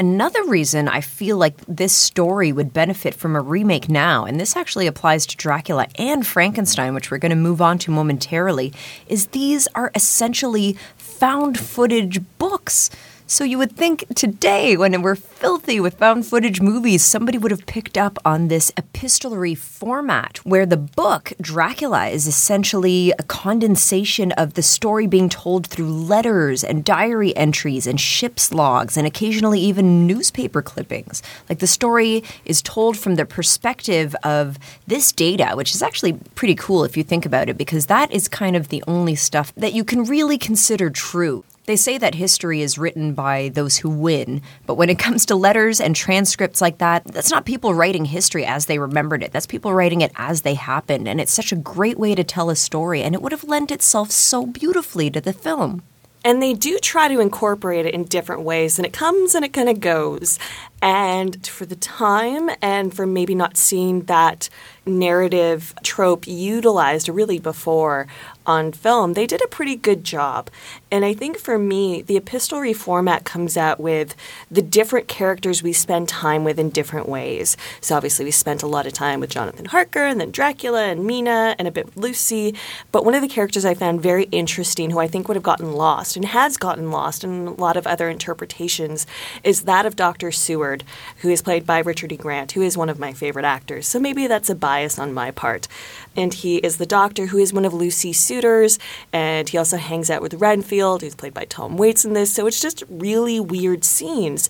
Another 0.00 0.42
reason 0.44 0.88
I 0.88 1.02
feel 1.02 1.36
like 1.36 1.56
this 1.66 1.92
story 1.92 2.52
would 2.52 2.72
benefit 2.72 3.14
from 3.14 3.36
a 3.36 3.40
remake 3.42 3.90
now, 3.90 4.24
and 4.24 4.40
this 4.40 4.56
actually 4.56 4.86
applies 4.86 5.26
to 5.26 5.36
Dracula 5.36 5.88
and 5.96 6.26
Frankenstein, 6.26 6.94
which 6.94 7.10
we're 7.10 7.18
going 7.18 7.30
to 7.30 7.36
move 7.36 7.60
on 7.60 7.78
to 7.80 7.90
momentarily, 7.90 8.72
is 9.08 9.26
these 9.26 9.68
are 9.74 9.90
essentially 9.94 10.78
found 10.96 11.58
footage 11.58 12.22
books. 12.38 12.88
So 13.30 13.44
you 13.44 13.58
would 13.58 13.76
think 13.76 14.04
today, 14.16 14.76
when 14.76 15.02
we're 15.02 15.14
filthy 15.14 15.78
with 15.78 15.98
found 15.98 16.26
footage 16.26 16.60
movies, 16.60 17.04
somebody 17.04 17.38
would 17.38 17.52
have 17.52 17.64
picked 17.64 17.96
up 17.96 18.18
on 18.24 18.48
this 18.48 18.72
epistolary 18.76 19.54
format 19.54 20.38
where 20.38 20.66
the 20.66 20.76
book, 20.76 21.32
Dracula, 21.40 22.08
is 22.08 22.26
essentially 22.26 23.12
a 23.20 23.22
condensation 23.22 24.32
of 24.32 24.54
the 24.54 24.64
story 24.64 25.06
being 25.06 25.28
told 25.28 25.68
through 25.68 25.92
letters 25.92 26.64
and 26.64 26.84
diary 26.84 27.34
entries 27.36 27.86
and 27.86 28.00
ship's 28.00 28.52
logs 28.52 28.96
and 28.96 29.06
occasionally 29.06 29.60
even 29.60 30.08
newspaper 30.08 30.60
clippings. 30.60 31.22
Like 31.48 31.60
the 31.60 31.68
story 31.68 32.24
is 32.44 32.60
told 32.60 32.98
from 32.98 33.14
the 33.14 33.26
perspective 33.26 34.16
of 34.24 34.58
this 34.88 35.12
data, 35.12 35.52
which 35.54 35.72
is 35.72 35.82
actually 35.82 36.14
pretty 36.34 36.56
cool 36.56 36.82
if 36.82 36.96
you 36.96 37.04
think 37.04 37.24
about 37.24 37.48
it, 37.48 37.56
because 37.56 37.86
that 37.86 38.10
is 38.10 38.26
kind 38.26 38.56
of 38.56 38.70
the 38.70 38.82
only 38.88 39.14
stuff 39.14 39.54
that 39.54 39.72
you 39.72 39.84
can 39.84 40.02
really 40.02 40.36
consider 40.36 40.90
true. 40.90 41.44
They 41.66 41.76
say 41.76 41.98
that 41.98 42.14
history 42.14 42.62
is 42.62 42.78
written 42.78 43.12
by 43.14 43.50
those 43.50 43.76
who 43.76 43.90
win, 43.90 44.42
but 44.66 44.74
when 44.74 44.88
it 44.88 44.98
comes 44.98 45.26
to 45.26 45.36
letters 45.36 45.80
and 45.80 45.94
transcripts 45.94 46.60
like 46.60 46.78
that, 46.78 47.04
that's 47.04 47.30
not 47.30 47.44
people 47.44 47.74
writing 47.74 48.06
history 48.06 48.44
as 48.44 48.66
they 48.66 48.78
remembered 48.78 49.22
it. 49.22 49.30
That's 49.30 49.46
people 49.46 49.72
writing 49.74 50.00
it 50.00 50.10
as 50.16 50.40
they 50.40 50.54
happened. 50.54 51.06
And 51.06 51.20
it's 51.20 51.32
such 51.32 51.52
a 51.52 51.56
great 51.56 51.98
way 51.98 52.14
to 52.14 52.24
tell 52.24 52.50
a 52.50 52.56
story, 52.56 53.02
and 53.02 53.14
it 53.14 53.22
would 53.22 53.32
have 53.32 53.44
lent 53.44 53.70
itself 53.70 54.10
so 54.10 54.46
beautifully 54.46 55.10
to 55.10 55.20
the 55.20 55.34
film. 55.34 55.82
And 56.22 56.42
they 56.42 56.52
do 56.52 56.78
try 56.78 57.08
to 57.08 57.20
incorporate 57.20 57.86
it 57.86 57.94
in 57.94 58.04
different 58.04 58.42
ways, 58.42 58.78
and 58.78 58.84
it 58.84 58.92
comes 58.92 59.34
and 59.34 59.44
it 59.44 59.54
kind 59.54 59.68
of 59.68 59.80
goes. 59.80 60.38
And 60.82 61.46
for 61.46 61.64
the 61.64 61.76
time, 61.76 62.50
and 62.60 62.94
for 62.94 63.06
maybe 63.06 63.34
not 63.34 63.56
seeing 63.56 64.02
that 64.02 64.50
narrative 64.84 65.74
trope 65.82 66.26
utilized 66.26 67.08
really 67.08 67.38
before 67.38 68.06
on 68.50 68.72
film, 68.72 69.14
they 69.14 69.26
did 69.26 69.42
a 69.42 69.48
pretty 69.48 69.76
good 69.76 70.04
job. 70.04 70.50
And 70.90 71.04
I 71.04 71.14
think 71.14 71.38
for 71.38 71.58
me, 71.58 72.02
the 72.02 72.16
epistolary 72.16 72.72
format 72.72 73.24
comes 73.24 73.56
out 73.56 73.78
with 73.78 74.16
the 74.50 74.62
different 74.62 75.08
characters 75.08 75.62
we 75.62 75.72
spend 75.72 76.08
time 76.08 76.44
with 76.44 76.58
in 76.58 76.70
different 76.70 77.08
ways. 77.08 77.56
So 77.80 77.96
obviously, 77.96 78.24
we 78.24 78.32
spent 78.32 78.62
a 78.62 78.66
lot 78.66 78.86
of 78.86 78.92
time 78.92 79.20
with 79.20 79.30
Jonathan 79.30 79.66
Harker, 79.66 80.04
and 80.04 80.20
then 80.20 80.32
Dracula, 80.32 80.86
and 80.86 81.06
Mina, 81.06 81.54
and 81.58 81.68
a 81.68 81.70
bit 81.70 81.86
with 81.86 81.96
Lucy. 81.96 82.54
But 82.90 83.04
one 83.04 83.14
of 83.14 83.22
the 83.22 83.28
characters 83.28 83.64
I 83.64 83.74
found 83.74 84.02
very 84.02 84.24
interesting, 84.24 84.90
who 84.90 84.98
I 84.98 85.06
think 85.06 85.28
would 85.28 85.36
have 85.36 85.42
gotten 85.42 85.72
lost 85.72 86.16
and 86.16 86.24
has 86.24 86.56
gotten 86.56 86.90
lost 86.90 87.22
in 87.22 87.46
a 87.46 87.52
lot 87.52 87.76
of 87.76 87.86
other 87.86 88.08
interpretations, 88.08 89.06
is 89.44 89.62
that 89.62 89.86
of 89.86 89.96
Dr. 89.96 90.32
Seward, 90.32 90.82
who 91.18 91.30
is 91.30 91.42
played 91.42 91.64
by 91.64 91.78
Richard 91.78 92.12
E. 92.12 92.16
Grant, 92.16 92.52
who 92.52 92.62
is 92.62 92.76
one 92.76 92.88
of 92.88 92.98
my 92.98 93.12
favorite 93.12 93.44
actors. 93.44 93.86
So 93.86 94.00
maybe 94.00 94.26
that's 94.26 94.50
a 94.50 94.54
bias 94.54 94.98
on 94.98 95.14
my 95.14 95.30
part. 95.30 95.68
And 96.16 96.34
he 96.34 96.56
is 96.58 96.76
the 96.76 96.86
doctor 96.86 97.26
who 97.26 97.38
is 97.38 97.52
one 97.52 97.64
of 97.64 97.72
Lucy's 97.72 98.18
suitors, 98.18 98.78
and 99.12 99.48
he 99.48 99.56
also 99.56 99.76
hangs 99.76 100.10
out 100.10 100.22
with 100.22 100.34
Renfield, 100.34 101.02
who's 101.02 101.14
played 101.14 101.34
by 101.34 101.44
Tom 101.44 101.76
Waits 101.76 102.04
in 102.04 102.14
this. 102.14 102.32
So 102.34 102.46
it's 102.46 102.60
just 102.60 102.82
really 102.88 103.38
weird 103.38 103.84
scenes. 103.84 104.48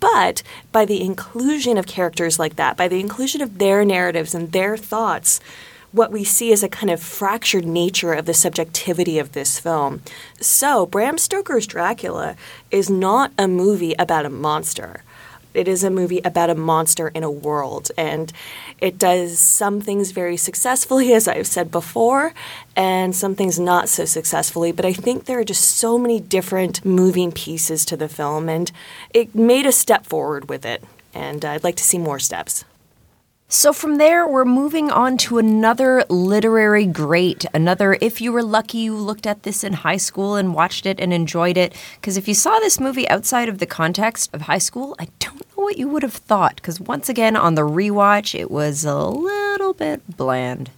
But 0.00 0.42
by 0.72 0.84
the 0.84 1.02
inclusion 1.02 1.78
of 1.78 1.86
characters 1.86 2.38
like 2.38 2.56
that, 2.56 2.76
by 2.76 2.88
the 2.88 3.00
inclusion 3.00 3.40
of 3.40 3.58
their 3.58 3.84
narratives 3.84 4.34
and 4.34 4.52
their 4.52 4.76
thoughts, 4.76 5.40
what 5.92 6.12
we 6.12 6.24
see 6.24 6.52
is 6.52 6.62
a 6.62 6.68
kind 6.68 6.90
of 6.90 7.02
fractured 7.02 7.64
nature 7.64 8.12
of 8.12 8.26
the 8.26 8.34
subjectivity 8.34 9.18
of 9.18 9.32
this 9.32 9.58
film. 9.58 10.02
So, 10.40 10.84
Bram 10.84 11.16
Stoker's 11.16 11.66
Dracula 11.66 12.36
is 12.70 12.90
not 12.90 13.32
a 13.38 13.48
movie 13.48 13.94
about 13.98 14.26
a 14.26 14.30
monster. 14.30 15.02
It 15.56 15.68
is 15.68 15.82
a 15.82 15.90
movie 15.90 16.20
about 16.24 16.50
a 16.50 16.54
monster 16.54 17.08
in 17.08 17.24
a 17.24 17.30
world, 17.30 17.90
and 17.96 18.32
it 18.80 18.98
does 18.98 19.38
some 19.38 19.80
things 19.80 20.10
very 20.10 20.36
successfully, 20.36 21.12
as 21.18 21.26
I've 21.26 21.46
said 21.46 21.70
before, 21.70 22.34
and 22.76 23.16
some 23.16 23.34
things 23.34 23.58
not 23.58 23.88
so 23.88 24.04
successfully. 24.04 24.72
But 24.72 24.84
I 24.84 24.92
think 24.92 25.24
there 25.24 25.38
are 25.38 25.44
just 25.44 25.76
so 25.76 25.98
many 25.98 26.20
different 26.20 26.84
moving 26.84 27.32
pieces 27.32 27.84
to 27.86 27.96
the 27.96 28.08
film, 28.08 28.48
and 28.48 28.70
it 29.14 29.34
made 29.34 29.66
a 29.66 29.72
step 29.72 30.06
forward 30.06 30.48
with 30.48 30.64
it. 30.64 30.84
And 31.14 31.44
I'd 31.44 31.64
like 31.64 31.76
to 31.76 31.84
see 31.84 31.98
more 31.98 32.18
steps. 32.18 32.64
So 33.48 33.72
from 33.72 33.98
there, 33.98 34.26
we're 34.26 34.44
moving 34.44 34.90
on 34.90 35.16
to 35.18 35.38
another 35.38 36.04
literary 36.08 36.84
great. 36.84 37.44
Another, 37.54 37.96
if 38.00 38.20
you 38.20 38.32
were 38.32 38.42
lucky, 38.42 38.78
you 38.78 38.96
looked 38.96 39.24
at 39.24 39.44
this 39.44 39.62
in 39.62 39.72
high 39.72 39.98
school 39.98 40.34
and 40.34 40.52
watched 40.52 40.84
it 40.84 40.98
and 40.98 41.12
enjoyed 41.12 41.56
it. 41.56 41.72
Because 41.94 42.16
if 42.16 42.26
you 42.26 42.34
saw 42.34 42.58
this 42.58 42.80
movie 42.80 43.08
outside 43.08 43.48
of 43.48 43.58
the 43.58 43.66
context 43.66 44.34
of 44.34 44.42
high 44.42 44.58
school, 44.58 44.96
I 44.98 45.06
don't 45.20 45.36
know 45.36 45.62
what 45.62 45.78
you 45.78 45.86
would 45.88 46.02
have 46.02 46.12
thought. 46.12 46.56
Because 46.56 46.80
once 46.80 47.08
again, 47.08 47.36
on 47.36 47.54
the 47.54 47.62
rewatch, 47.62 48.36
it 48.36 48.50
was 48.50 48.84
a 48.84 48.98
little 48.98 49.74
bit 49.74 50.16
bland. 50.16 50.70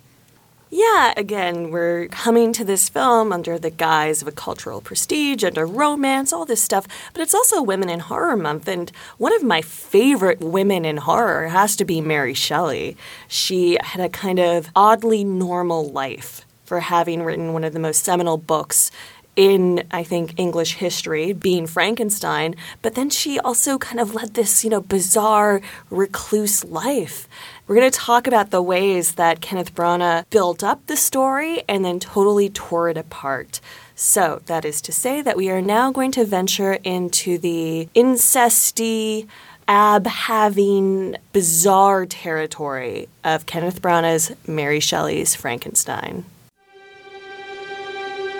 Yeah, 0.71 1.15
again, 1.17 1.71
we're 1.71 2.09
coming 2.09 2.53
to 2.53 2.63
this 2.63 2.91
film 2.91 3.33
under 3.33 3.59
the 3.59 3.71
guise 3.71 4.21
of 4.21 4.29
a 4.29 4.33
cultural 4.33 4.83
prestige 4.83 5.43
and 5.43 5.57
a 5.57 5.65
romance, 5.65 6.31
all 6.31 6.45
this 6.45 6.63
stuff, 6.63 6.87
but 7.15 7.23
it's 7.23 7.35
also 7.35 7.63
Women 7.63 7.89
in 7.89 8.01
Horror 8.01 8.37
Month, 8.37 8.69
and 8.69 8.93
one 9.17 9.35
of 9.35 9.43
my 9.43 9.63
favorite 9.63 10.41
women 10.41 10.85
in 10.85 10.99
horror 10.99 11.49
has 11.49 11.75
to 11.77 11.87
be 11.87 12.03
Mary 12.03 12.35
Shelley. 12.35 12.99
She 13.29 13.79
had 13.83 14.05
a 14.05 14.11
kind 14.11 14.39
of 14.39 14.69
oddly 14.77 15.25
normal 15.25 15.89
life 15.89 16.45
for 16.67 16.81
having 16.81 17.23
written 17.23 17.55
one 17.55 17.65
of 17.65 17.73
the 17.73 17.79
most 17.79 18.05
seminal 18.05 18.37
books 18.37 18.91
in, 19.37 19.85
I 19.91 20.03
think, 20.03 20.35
English 20.37 20.75
history, 20.75 21.33
being 21.33 21.67
Frankenstein, 21.67 22.57
but 22.83 22.95
then 22.95 23.09
she 23.09 23.39
also 23.39 23.79
kind 23.79 24.01
of 24.01 24.13
led 24.13 24.35
this, 24.35 24.65
you 24.65 24.71
know, 24.71 24.81
bizarre 24.83 25.63
recluse 25.91 26.63
life. 26.65 27.27
We're 27.69 27.75
going 27.75 27.91
to 27.91 27.99
talk 27.99 28.27
about 28.27 28.51
the 28.51 28.63
ways 28.63 29.17
that 29.17 29.43
Kenneth 29.43 29.75
Branagh 29.75 30.25
built 30.31 30.65
up 30.65 30.87
the 30.87 30.97
story 30.97 31.65
and 31.69 31.85
then 31.85 32.01
totally 32.01 32.49
tore 32.49 32.89
it 32.89 32.97
apart. 32.97 33.61
So, 33.95 34.41
that 34.47 34.65
is 34.65 34.81
to 34.83 34.93
say 34.93 35.21
that 35.21 35.37
we 35.37 35.51
are 35.51 35.61
now 35.61 35.93
going 35.93 36.11
to 36.13 36.25
venture 36.25 36.79
into 36.83 37.37
the 37.37 37.91
incesty, 37.95 39.27
ab 39.67 40.07
having, 40.07 41.17
bizarre 41.35 42.07
territory 42.07 43.07
of 43.23 43.45
Kenneth 43.45 43.83
Branagh's 43.83 44.33
Mary 44.49 44.81
Shelley's 44.81 45.35
Frankenstein. 45.35 46.25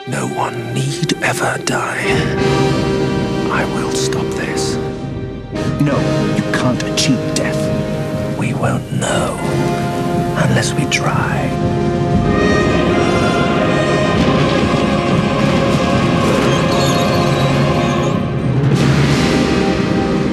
No 0.07 0.27
one 0.29 0.73
need 0.73 1.13
ever 1.23 1.63
die. 1.67 2.03
I 3.53 3.67
will 3.75 3.93
stop 3.93 4.25
this. 4.37 4.77
No, 5.83 5.99
you 6.35 6.43
can't 6.55 6.83
achieve 6.85 7.35
death. 7.35 7.58
We 8.59 8.65
won't 8.65 8.93
know 8.95 9.37
unless 10.45 10.73
we 10.75 10.85
try. 10.91 11.49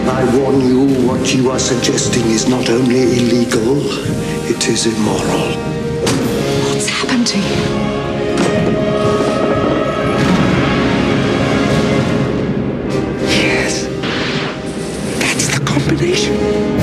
I 0.09 0.38
warn 0.38 0.59
you, 0.61 1.07
what 1.07 1.36
you 1.36 1.51
are 1.51 1.59
suggesting 1.59 2.26
is 2.32 2.47
not 2.47 2.67
only 2.67 3.03
illegal, 3.03 3.78
it 4.49 4.67
is 4.69 4.88
immoral. 4.88 5.51
What's 6.65 6.88
happened 6.88 7.28
to 7.28 7.38
you? 7.38 7.43
Yes. 13.38 13.86
That's 15.19 15.47
the 15.59 15.63
combination. 15.63 16.74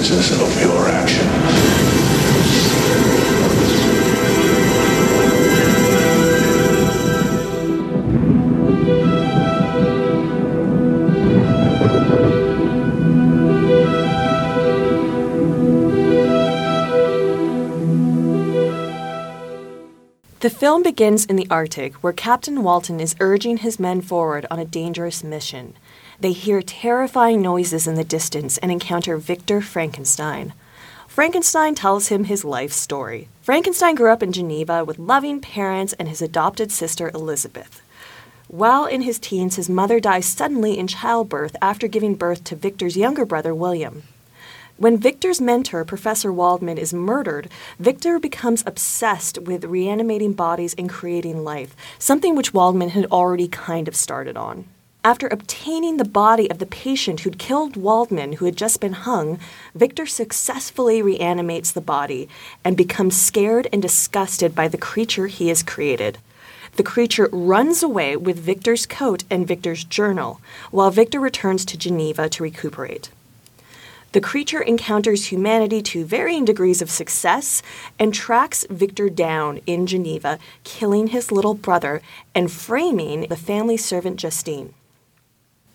Consequences 0.00 0.40
of 0.40 0.62
your 0.62 0.88
actions? 0.88 1.80
The 20.40 20.48
film 20.48 20.82
begins 20.82 21.26
in 21.26 21.36
the 21.36 21.46
Arctic, 21.50 21.92
where 21.96 22.14
Captain 22.14 22.62
Walton 22.62 22.98
is 22.98 23.14
urging 23.20 23.58
his 23.58 23.78
men 23.78 24.00
forward 24.00 24.46
on 24.50 24.58
a 24.58 24.64
dangerous 24.64 25.22
mission. 25.22 25.74
They 26.20 26.32
hear 26.32 26.60
terrifying 26.60 27.40
noises 27.40 27.86
in 27.86 27.94
the 27.94 28.04
distance 28.04 28.58
and 28.58 28.70
encounter 28.70 29.16
Victor 29.16 29.62
Frankenstein. 29.62 30.52
Frankenstein 31.08 31.74
tells 31.74 32.08
him 32.08 32.24
his 32.24 32.44
life 32.44 32.72
story. 32.72 33.28
Frankenstein 33.40 33.94
grew 33.94 34.12
up 34.12 34.22
in 34.22 34.30
Geneva 34.30 34.84
with 34.84 34.98
loving 34.98 35.40
parents 35.40 35.94
and 35.94 36.08
his 36.08 36.20
adopted 36.20 36.70
sister 36.70 37.10
Elizabeth. 37.14 37.80
While 38.48 38.84
in 38.84 39.00
his 39.02 39.18
teens, 39.18 39.56
his 39.56 39.70
mother 39.70 39.98
dies 39.98 40.26
suddenly 40.26 40.78
in 40.78 40.88
childbirth 40.88 41.56
after 41.62 41.88
giving 41.88 42.16
birth 42.16 42.44
to 42.44 42.56
Victor's 42.56 42.98
younger 42.98 43.24
brother, 43.24 43.54
William. 43.54 44.02
When 44.76 44.98
Victor's 44.98 45.40
mentor, 45.40 45.86
Professor 45.86 46.30
Waldman, 46.30 46.76
is 46.76 46.92
murdered, 46.92 47.48
Victor 47.78 48.18
becomes 48.18 48.62
obsessed 48.66 49.38
with 49.38 49.64
reanimating 49.64 50.34
bodies 50.34 50.74
and 50.76 50.88
creating 50.88 51.44
life, 51.44 51.74
something 51.98 52.34
which 52.34 52.52
Waldman 52.52 52.90
had 52.90 53.06
already 53.06 53.48
kind 53.48 53.88
of 53.88 53.96
started 53.96 54.36
on. 54.36 54.66
After 55.02 55.28
obtaining 55.28 55.96
the 55.96 56.04
body 56.04 56.50
of 56.50 56.58
the 56.58 56.66
patient 56.66 57.20
who'd 57.20 57.38
killed 57.38 57.74
Waldman, 57.74 58.34
who 58.34 58.44
had 58.44 58.54
just 58.54 58.82
been 58.82 58.92
hung, 58.92 59.38
Victor 59.74 60.04
successfully 60.04 61.00
reanimates 61.00 61.72
the 61.72 61.80
body 61.80 62.28
and 62.62 62.76
becomes 62.76 63.18
scared 63.18 63.66
and 63.72 63.80
disgusted 63.80 64.54
by 64.54 64.68
the 64.68 64.76
creature 64.76 65.26
he 65.28 65.48
has 65.48 65.62
created. 65.62 66.18
The 66.76 66.82
creature 66.82 67.30
runs 67.32 67.82
away 67.82 68.14
with 68.14 68.38
Victor's 68.38 68.84
coat 68.84 69.24
and 69.30 69.48
Victor's 69.48 69.84
journal, 69.84 70.38
while 70.70 70.90
Victor 70.90 71.18
returns 71.18 71.64
to 71.64 71.78
Geneva 71.78 72.28
to 72.28 72.42
recuperate. 72.42 73.08
The 74.12 74.20
creature 74.20 74.60
encounters 74.60 75.26
humanity 75.26 75.80
to 75.80 76.04
varying 76.04 76.44
degrees 76.44 76.82
of 76.82 76.90
success 76.90 77.62
and 77.98 78.12
tracks 78.12 78.66
Victor 78.68 79.08
down 79.08 79.60
in 79.66 79.86
Geneva, 79.86 80.38
killing 80.62 81.06
his 81.06 81.32
little 81.32 81.54
brother 81.54 82.02
and 82.34 82.52
framing 82.52 83.22
the 83.28 83.36
family 83.36 83.78
servant 83.78 84.18
Justine. 84.18 84.74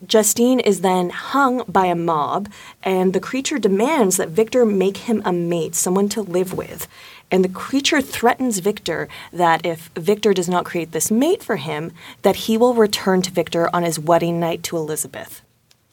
Justine 0.08 0.60
is 0.60 0.82
then 0.82 1.10
hung 1.10 1.64
by 1.68 1.86
a 1.86 1.96
mob, 1.96 2.50
and 2.84 3.14
the 3.14 3.20
creature 3.20 3.58
demands 3.58 4.18
that 4.18 4.30
Victor 4.30 4.66
make 4.66 4.98
him 4.98 5.22
a 5.26 5.34
mate, 5.34 5.76
someone 5.76 6.10
to 6.10 6.22
live 6.22 6.54
with. 6.54 6.88
And 7.32 7.44
the 7.44 7.50
creature 7.50 8.02
threatens 8.02 8.60
Victor 8.60 9.08
that 9.34 9.66
if 9.66 9.90
Victor 9.96 10.34
does 10.34 10.48
not 10.48 10.66
create 10.66 10.92
this 10.92 11.10
mate 11.10 11.42
for 11.42 11.56
him, 11.56 11.92
that 12.22 12.36
he 12.36 12.58
will 12.58 12.76
return 12.76 13.22
to 13.24 13.32
Victor 13.32 13.74
on 13.76 13.84
his 13.84 14.00
wedding 14.00 14.40
night 14.40 14.64
to 14.64 14.78
Elizabeth. 14.78 15.42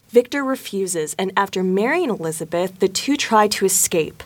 Victor 0.08 0.44
refuses, 0.44 1.14
and 1.18 1.32
after 1.36 1.62
marrying 1.62 2.10
Elizabeth, 2.10 2.78
the 2.80 2.88
two 2.88 3.16
try 3.16 3.48
to 3.48 3.64
escape. 3.64 4.22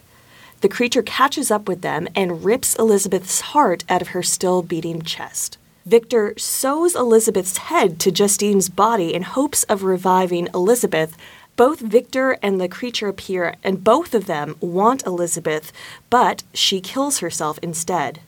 The 0.62 0.68
creature 0.68 1.02
catches 1.02 1.50
up 1.50 1.68
with 1.68 1.82
them 1.82 2.08
and 2.16 2.44
rips 2.44 2.74
Elizabeth's 2.74 3.40
heart 3.40 3.84
out 3.88 4.02
of 4.02 4.08
her 4.08 4.22
still 4.22 4.62
beating 4.62 5.02
chest. 5.02 5.58
Victor 5.86 6.34
sews 6.36 6.96
Elizabeth's 6.96 7.58
head 7.58 8.00
to 8.00 8.10
Justine's 8.10 8.68
body 8.68 9.14
in 9.14 9.22
hopes 9.22 9.62
of 9.64 9.84
reviving 9.84 10.48
Elizabeth. 10.52 11.16
Both 11.54 11.78
Victor 11.78 12.38
and 12.42 12.60
the 12.60 12.68
creature 12.68 13.06
appear, 13.06 13.54
and 13.62 13.84
both 13.84 14.12
of 14.12 14.26
them 14.26 14.56
want 14.60 15.06
Elizabeth, 15.06 15.72
but 16.10 16.42
she 16.52 16.80
kills 16.80 17.20
herself 17.20 17.60
instead. 17.62 18.18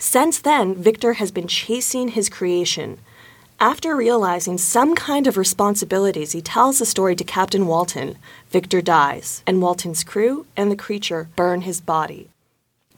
Since 0.00 0.40
then, 0.40 0.74
Victor 0.74 1.12
has 1.14 1.30
been 1.30 1.46
chasing 1.46 2.08
his 2.08 2.28
creation. 2.28 2.98
After 3.60 3.94
realizing 3.94 4.58
some 4.58 4.96
kind 4.96 5.28
of 5.28 5.36
responsibilities, 5.36 6.32
he 6.32 6.42
tells 6.42 6.80
the 6.80 6.86
story 6.86 7.14
to 7.14 7.24
Captain 7.24 7.68
Walton. 7.68 8.18
Victor 8.50 8.82
dies, 8.82 9.44
and 9.46 9.62
Walton's 9.62 10.02
crew 10.02 10.44
and 10.56 10.72
the 10.72 10.76
creature 10.76 11.28
burn 11.36 11.60
his 11.60 11.80
body. 11.80 12.30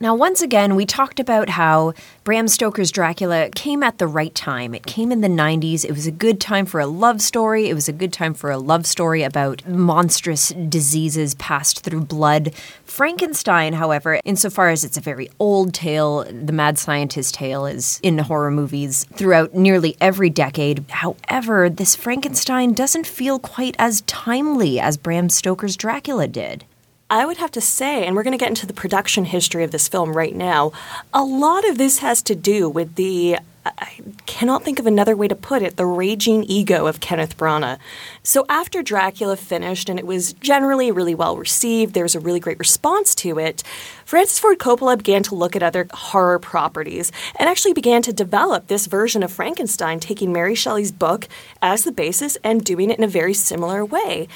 Now, 0.01 0.15
once 0.15 0.43
again, 0.43 0.77
we 0.77 0.87
talked 0.87 1.19
about 1.19 1.49
how 1.49 1.93
Bram 2.23 2.47
Stoker's 2.47 2.93
Dracula 2.93 3.51
came 3.51 3.83
at 3.83 3.99
the 3.99 4.07
right 4.07 4.33
time. 4.33 4.73
It 4.73 4.87
came 4.87 5.11
in 5.11 5.23
the 5.23 5.29
90s. 5.29 5.85
It 5.85 5.91
was 5.91 6.07
a 6.07 6.13
good 6.13 6.41
time 6.41 6.67
for 6.67 6.79
a 6.79 6.87
love 6.87 7.21
story. 7.21 7.69
It 7.69 7.75
was 7.75 7.89
a 7.89 7.93
good 7.93 8.13
time 8.13 8.33
for 8.33 8.53
a 8.53 8.59
love 8.59 8.87
story 8.87 9.25
about 9.25 9.67
monstrous 9.67 10.51
diseases 10.51 11.35
passed 11.35 11.81
through 11.81 12.03
blood. 12.03 12.55
Frankenstein, 12.85 13.73
however, 13.73 14.21
insofar 14.25 14.69
as 14.69 14.85
it's 14.85 14.97
a 14.97 15.01
very 15.01 15.29
old 15.41 15.75
tale, 15.75 16.23
the 16.25 16.53
mad 16.53 16.79
scientist 16.79 17.35
tale 17.35 17.67
is 17.67 17.99
in 18.05 18.19
horror 18.19 18.53
movies 18.53 19.05
throughout 19.15 19.53
nearly 19.53 19.97
every 20.01 20.31
decade. 20.31 20.85
However, 20.91 21.69
this 21.69 21.97
Frankenstein 21.97 22.73
doesn't 22.73 23.09
feel 23.09 23.41
quite 23.41 23.75
as 23.81 24.03
timely 24.03 24.79
as 24.79 24.97
Bram 24.97 25.29
Stoker's 25.29 25.77
Dracula 25.77 26.29
did. 26.29 26.65
I 27.11 27.25
would 27.25 27.39
have 27.39 27.51
to 27.53 27.61
say, 27.61 28.05
and 28.05 28.15
we're 28.15 28.23
going 28.23 28.37
to 28.37 28.43
get 28.43 28.51
into 28.51 28.67
the 28.67 28.75
production 28.75 29.25
history 29.25 29.65
of 29.65 29.71
this 29.71 29.89
film 29.89 30.15
right 30.15 30.35
now, 30.35 30.73
a 31.15 31.23
lot 31.23 31.67
of 31.67 31.79
this 31.79 31.99
has 31.99 32.23
to 32.23 32.35
do 32.35 32.69
with 32.69 32.97
the 32.97 33.39
I 33.77 34.01
cannot 34.25 34.65
think 34.65 34.79
of 34.79 34.87
another 34.87 35.15
way 35.15 35.29
to 35.29 35.35
put 35.35 35.63
it, 35.63 35.77
the 35.77 35.85
raging 35.85 36.45
ego 36.45 36.87
of 36.87 37.01
Kenneth 37.01 37.37
Branagh. 37.37 37.79
So 38.23 38.47
after 38.49 38.83
Dracula 38.83 39.37
finished 39.37 39.91
and 39.91 39.99
it 39.99 40.07
was 40.07 40.33
generally 40.35 40.91
really 40.91 41.15
well 41.15 41.37
received, 41.37 41.93
there 41.93 42.05
was 42.05 42.15
a 42.15 42.21
really 42.21 42.41
great 42.41 42.59
response 42.59 43.15
to 43.17 43.39
it, 43.39 43.63
Francis 44.07 44.39
Ford 44.39 44.59
Coppola 44.59 44.97
began 44.97 45.23
to 45.25 45.35
look 45.35 45.55
at 45.55 45.63
other 45.63 45.87
horror 45.93 46.39
properties 46.39 47.13
and 47.39 47.47
actually 47.47 47.75
began 47.75 48.01
to 48.03 48.13
develop 48.13 48.67
this 48.67 48.87
version 48.87 49.23
of 49.23 49.31
Frankenstein, 49.31 50.01
taking 50.01 50.33
Mary 50.33 50.55
Shelley's 50.55 50.93
book 50.93 51.29
as 51.61 51.85
the 51.85 51.93
basis 51.93 52.39
and 52.43 52.65
doing 52.65 52.91
it 52.91 52.97
in 52.97 53.05
a 53.05 53.09
very 53.09 53.35
similar 53.35 53.85
way. 53.85 54.29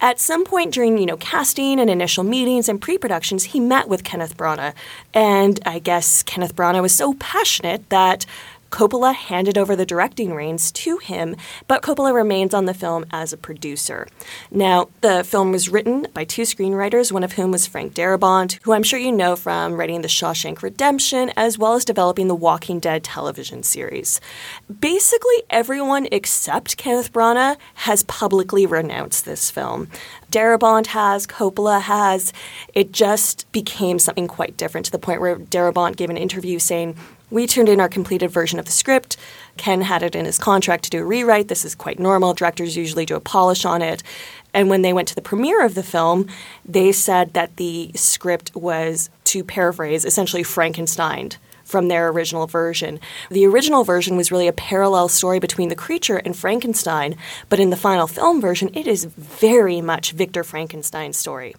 At 0.00 0.20
some 0.20 0.44
point 0.44 0.74
during, 0.74 0.98
you 0.98 1.06
know, 1.06 1.16
casting 1.16 1.80
and 1.80 1.88
initial 1.88 2.22
meetings 2.22 2.68
and 2.68 2.80
pre-productions, 2.80 3.44
he 3.44 3.60
met 3.60 3.88
with 3.88 4.04
Kenneth 4.04 4.36
Branagh, 4.36 4.74
and 5.14 5.58
I 5.64 5.78
guess 5.78 6.22
Kenneth 6.22 6.54
Branagh 6.54 6.82
was 6.82 6.94
so 6.94 7.14
passionate 7.14 7.88
that 7.88 8.26
Coppola 8.70 9.14
handed 9.14 9.56
over 9.56 9.76
the 9.76 9.86
directing 9.86 10.34
reins 10.34 10.70
to 10.72 10.98
him, 10.98 11.36
but 11.66 11.82
Coppola 11.82 12.12
remains 12.12 12.52
on 12.52 12.64
the 12.64 12.74
film 12.74 13.06
as 13.10 13.32
a 13.32 13.36
producer. 13.36 14.08
Now, 14.50 14.88
the 15.00 15.24
film 15.24 15.52
was 15.52 15.68
written 15.68 16.06
by 16.12 16.24
two 16.24 16.42
screenwriters, 16.42 17.12
one 17.12 17.24
of 17.24 17.32
whom 17.32 17.50
was 17.50 17.66
Frank 17.66 17.94
Darabont, 17.94 18.58
who 18.62 18.72
I'm 18.72 18.82
sure 18.82 18.98
you 18.98 19.12
know 19.12 19.36
from 19.36 19.74
writing 19.74 20.02
The 20.02 20.08
Shawshank 20.08 20.62
Redemption, 20.62 21.32
as 21.36 21.58
well 21.58 21.74
as 21.74 21.84
developing 21.84 22.28
the 22.28 22.34
Walking 22.34 22.80
Dead 22.80 23.04
television 23.04 23.62
series. 23.62 24.20
Basically, 24.80 25.42
everyone 25.50 26.08
except 26.12 26.76
Kenneth 26.76 27.12
Branagh 27.12 27.56
has 27.74 28.02
publicly 28.04 28.66
renounced 28.66 29.24
this 29.24 29.50
film. 29.50 29.88
Darabont 30.30 30.88
has, 30.88 31.26
Coppola 31.26 31.80
has. 31.80 32.32
It 32.74 32.92
just 32.92 33.50
became 33.52 33.98
something 33.98 34.26
quite 34.26 34.56
different 34.56 34.86
to 34.86 34.92
the 34.92 34.98
point 34.98 35.20
where 35.20 35.36
Darabont 35.36 35.96
gave 35.96 36.10
an 36.10 36.16
interview 36.16 36.58
saying, 36.58 36.96
we 37.30 37.46
turned 37.46 37.68
in 37.68 37.80
our 37.80 37.88
completed 37.88 38.30
version 38.30 38.58
of 38.58 38.66
the 38.66 38.72
script. 38.72 39.16
Ken 39.56 39.82
had 39.82 40.02
it 40.02 40.14
in 40.14 40.24
his 40.24 40.38
contract 40.38 40.84
to 40.84 40.90
do 40.90 41.02
a 41.02 41.04
rewrite. 41.04 41.48
This 41.48 41.64
is 41.64 41.74
quite 41.74 41.98
normal. 41.98 42.34
Directors 42.34 42.76
usually 42.76 43.06
do 43.06 43.16
a 43.16 43.20
polish 43.20 43.64
on 43.64 43.82
it. 43.82 44.02
And 44.54 44.70
when 44.70 44.82
they 44.82 44.92
went 44.92 45.08
to 45.08 45.14
the 45.14 45.22
premiere 45.22 45.64
of 45.64 45.74
the 45.74 45.82
film, 45.82 46.28
they 46.64 46.92
said 46.92 47.34
that 47.34 47.56
the 47.56 47.90
script 47.94 48.54
was, 48.54 49.10
to 49.24 49.44
paraphrase, 49.44 50.04
essentially 50.04 50.42
Frankenstein 50.42 51.30
from 51.64 51.88
their 51.88 52.08
original 52.08 52.46
version. 52.46 53.00
The 53.28 53.44
original 53.44 53.82
version 53.82 54.16
was 54.16 54.30
really 54.30 54.46
a 54.46 54.52
parallel 54.52 55.08
story 55.08 55.40
between 55.40 55.68
the 55.68 55.74
creature 55.74 56.18
and 56.18 56.36
Frankenstein, 56.36 57.16
but 57.48 57.58
in 57.58 57.70
the 57.70 57.76
final 57.76 58.06
film 58.06 58.40
version, 58.40 58.70
it 58.72 58.86
is 58.86 59.04
very 59.04 59.80
much 59.80 60.12
Victor 60.12 60.44
Frankenstein's 60.44 61.18
story 61.18 61.56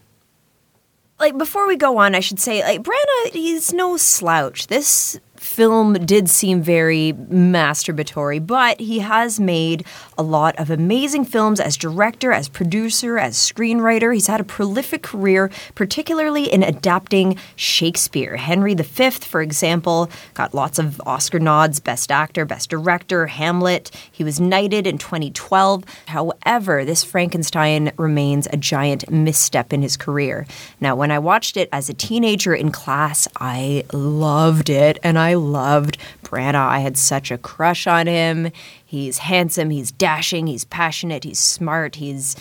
like 1.20 1.38
before 1.38 1.68
we 1.68 1.76
go 1.76 1.98
on, 1.98 2.16
I 2.16 2.20
should 2.20 2.40
say 2.40 2.64
like 2.64 2.84
Branagh, 2.84 3.34
he's 3.34 3.74
no 3.74 3.98
slouch. 3.98 4.68
This 4.68 5.20
film 5.58 5.94
did 5.94 6.30
seem 6.30 6.62
very 6.62 7.14
masturbatory, 7.32 8.46
but 8.46 8.80
he 8.80 9.00
has 9.00 9.40
made 9.40 9.84
a 10.16 10.22
lot 10.22 10.56
of 10.60 10.70
amazing 10.70 11.26
films 11.26 11.60
as 11.60 11.76
director, 11.76 12.32
as 12.32 12.48
producer, 12.48 13.18
as 13.18 13.36
screenwriter. 13.36 14.14
He's 14.14 14.28
had 14.28 14.40
a 14.40 14.44
prolific 14.44 15.02
career, 15.02 15.50
particularly 15.74 16.44
in 16.44 16.62
adapting 16.62 17.40
Shakespeare. 17.56 18.38
Henry 18.38 18.76
V, 18.76 19.10
for 19.10 19.42
example, 19.42 20.12
got 20.36 20.54
lots 20.54 20.78
of 20.78 21.02
Oscar 21.08 21.40
nods 21.40 21.80
Best 21.80 22.12
Actor, 22.12 22.46
Best 22.46 22.70
Director, 22.70 23.26
Hamlet. 23.26 23.90
He 24.12 24.24
was 24.24 24.40
knighted 24.40 24.86
in 24.86 25.00
2012. 25.00 25.84
However, 26.06 26.86
this 26.86 27.04
Frankenstein 27.04 27.92
remains 27.98 28.48
a 28.54 28.58
giant 28.58 29.10
misstep 29.10 29.74
in 29.74 29.82
his 29.82 29.98
career. 29.98 30.46
Now, 30.80 30.96
when 30.96 31.10
I 31.10 31.18
watched 31.18 31.58
it 31.58 31.68
as 31.72 31.90
a 31.90 31.96
teenager 31.96 32.54
in 32.54 32.72
class, 32.72 33.28
I 33.40 33.86
loved 33.92 34.70
it 34.70 35.00
and 35.02 35.18
I 35.18 35.47
loved 35.52 35.98
Branagh. 36.24 36.56
I 36.56 36.80
had 36.80 36.98
such 36.98 37.32
a 37.32 37.38
crush 37.38 37.88
on 37.88 38.08
him. 38.08 38.52
He's 38.86 39.20
handsome, 39.20 39.70
he's 39.70 39.92
dashing, 39.92 40.48
he's 40.48 40.66
passionate, 40.66 41.24
he's 41.24 41.40
smart, 41.40 41.96
he's 41.96 42.36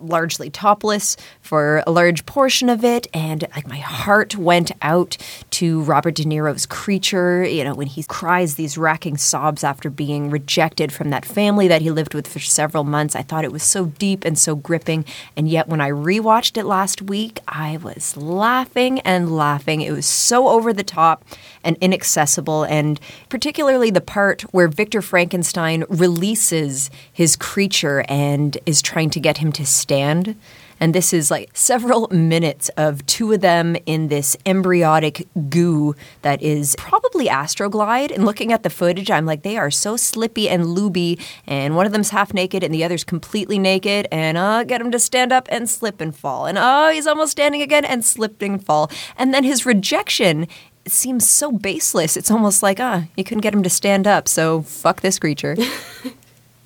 largely 0.00 0.50
topless 0.50 1.16
for 1.40 1.82
a 1.86 1.90
large 1.90 2.26
portion 2.26 2.68
of 2.68 2.84
it. 2.84 3.06
And 3.12 3.46
like 3.54 3.68
my 3.68 3.78
heart 3.78 4.36
went 4.36 4.72
out 4.82 5.16
to 5.50 5.82
Robert 5.82 6.14
De 6.14 6.24
Niro's 6.24 6.66
creature 6.66 7.44
you 7.44 7.64
know 7.64 7.74
when 7.74 7.86
he 7.86 8.02
cries 8.04 8.54
these 8.54 8.78
racking 8.78 9.16
sobs 9.16 9.64
after 9.64 9.90
being 9.90 10.30
rejected 10.30 10.92
from 10.92 11.10
that 11.10 11.24
family 11.24 11.68
that 11.68 11.82
he 11.82 11.90
lived 11.90 12.14
with 12.14 12.26
for 12.26 12.38
several 12.38 12.84
months. 12.84 13.14
I 13.14 13.22
thought 13.22 13.44
it 13.44 13.52
was 13.52 13.62
so 13.62 13.86
deep 13.86 14.24
and 14.24 14.38
so 14.38 14.54
gripping. 14.54 15.04
And 15.36 15.48
yet 15.48 15.68
when 15.68 15.80
I 15.80 15.90
rewatched 15.90 16.56
it 16.56 16.64
last 16.64 17.02
week 17.02 17.40
I 17.46 17.76
was 17.78 18.16
laughing 18.16 19.00
and 19.00 19.36
laughing. 19.36 19.80
It 19.80 19.92
was 19.92 20.06
so 20.06 20.48
over 20.48 20.72
the 20.72 20.84
top 20.84 21.24
and 21.64 21.76
inaccessible 21.80 22.64
and 22.64 23.00
particularly 23.28 23.90
the 23.90 24.00
part 24.00 24.42
where 24.52 24.68
Victor 24.68 25.02
Frankenstein 25.02 25.84
releases 25.88 26.90
his 27.12 27.36
creature 27.36 28.04
and 28.08 28.58
is 28.66 28.82
trying 28.82 29.10
to 29.10 29.20
get 29.20 29.38
him 29.38 29.52
to 29.52 29.66
stand. 29.66 30.36
And 30.80 30.94
this 30.94 31.12
is 31.12 31.30
like 31.30 31.50
several 31.52 32.08
minutes 32.08 32.70
of 32.70 33.04
two 33.04 33.32
of 33.32 33.42
them 33.42 33.76
in 33.84 34.08
this 34.08 34.34
embryonic 34.46 35.28
goo 35.50 35.94
that 36.22 36.40
is 36.40 36.74
probably 36.78 37.26
Astroglide. 37.26 38.10
And 38.10 38.24
looking 38.24 38.50
at 38.50 38.62
the 38.62 38.70
footage, 38.70 39.10
I'm 39.10 39.26
like, 39.26 39.42
they 39.42 39.58
are 39.58 39.70
so 39.70 39.98
slippy 39.98 40.48
and 40.48 40.66
looby. 40.66 41.18
And 41.46 41.76
one 41.76 41.84
of 41.84 41.92
them's 41.92 42.10
half 42.10 42.32
naked 42.32 42.64
and 42.64 42.72
the 42.72 42.82
other's 42.82 43.04
completely 43.04 43.58
naked. 43.58 44.08
And 44.10 44.38
uh, 44.38 44.64
get 44.64 44.80
him 44.80 44.90
to 44.90 44.98
stand 44.98 45.32
up 45.32 45.46
and 45.50 45.68
slip 45.68 46.00
and 46.00 46.16
fall. 46.16 46.46
And 46.46 46.56
oh, 46.58 46.88
he's 46.90 47.06
almost 47.06 47.32
standing 47.32 47.60
again 47.60 47.84
and 47.84 48.02
slipping 48.02 48.54
and 48.54 48.64
fall. 48.64 48.90
And 49.18 49.34
then 49.34 49.44
his 49.44 49.66
rejection 49.66 50.48
seems 50.86 51.28
so 51.28 51.52
baseless. 51.52 52.16
It's 52.16 52.30
almost 52.30 52.62
like, 52.62 52.80
ah, 52.80 53.04
you 53.16 53.24
couldn't 53.24 53.42
get 53.42 53.54
him 53.54 53.62
to 53.62 53.70
stand 53.70 54.06
up, 54.06 54.28
so 54.28 54.62
fuck 54.62 55.00
this 55.00 55.18
creature. 55.18 55.56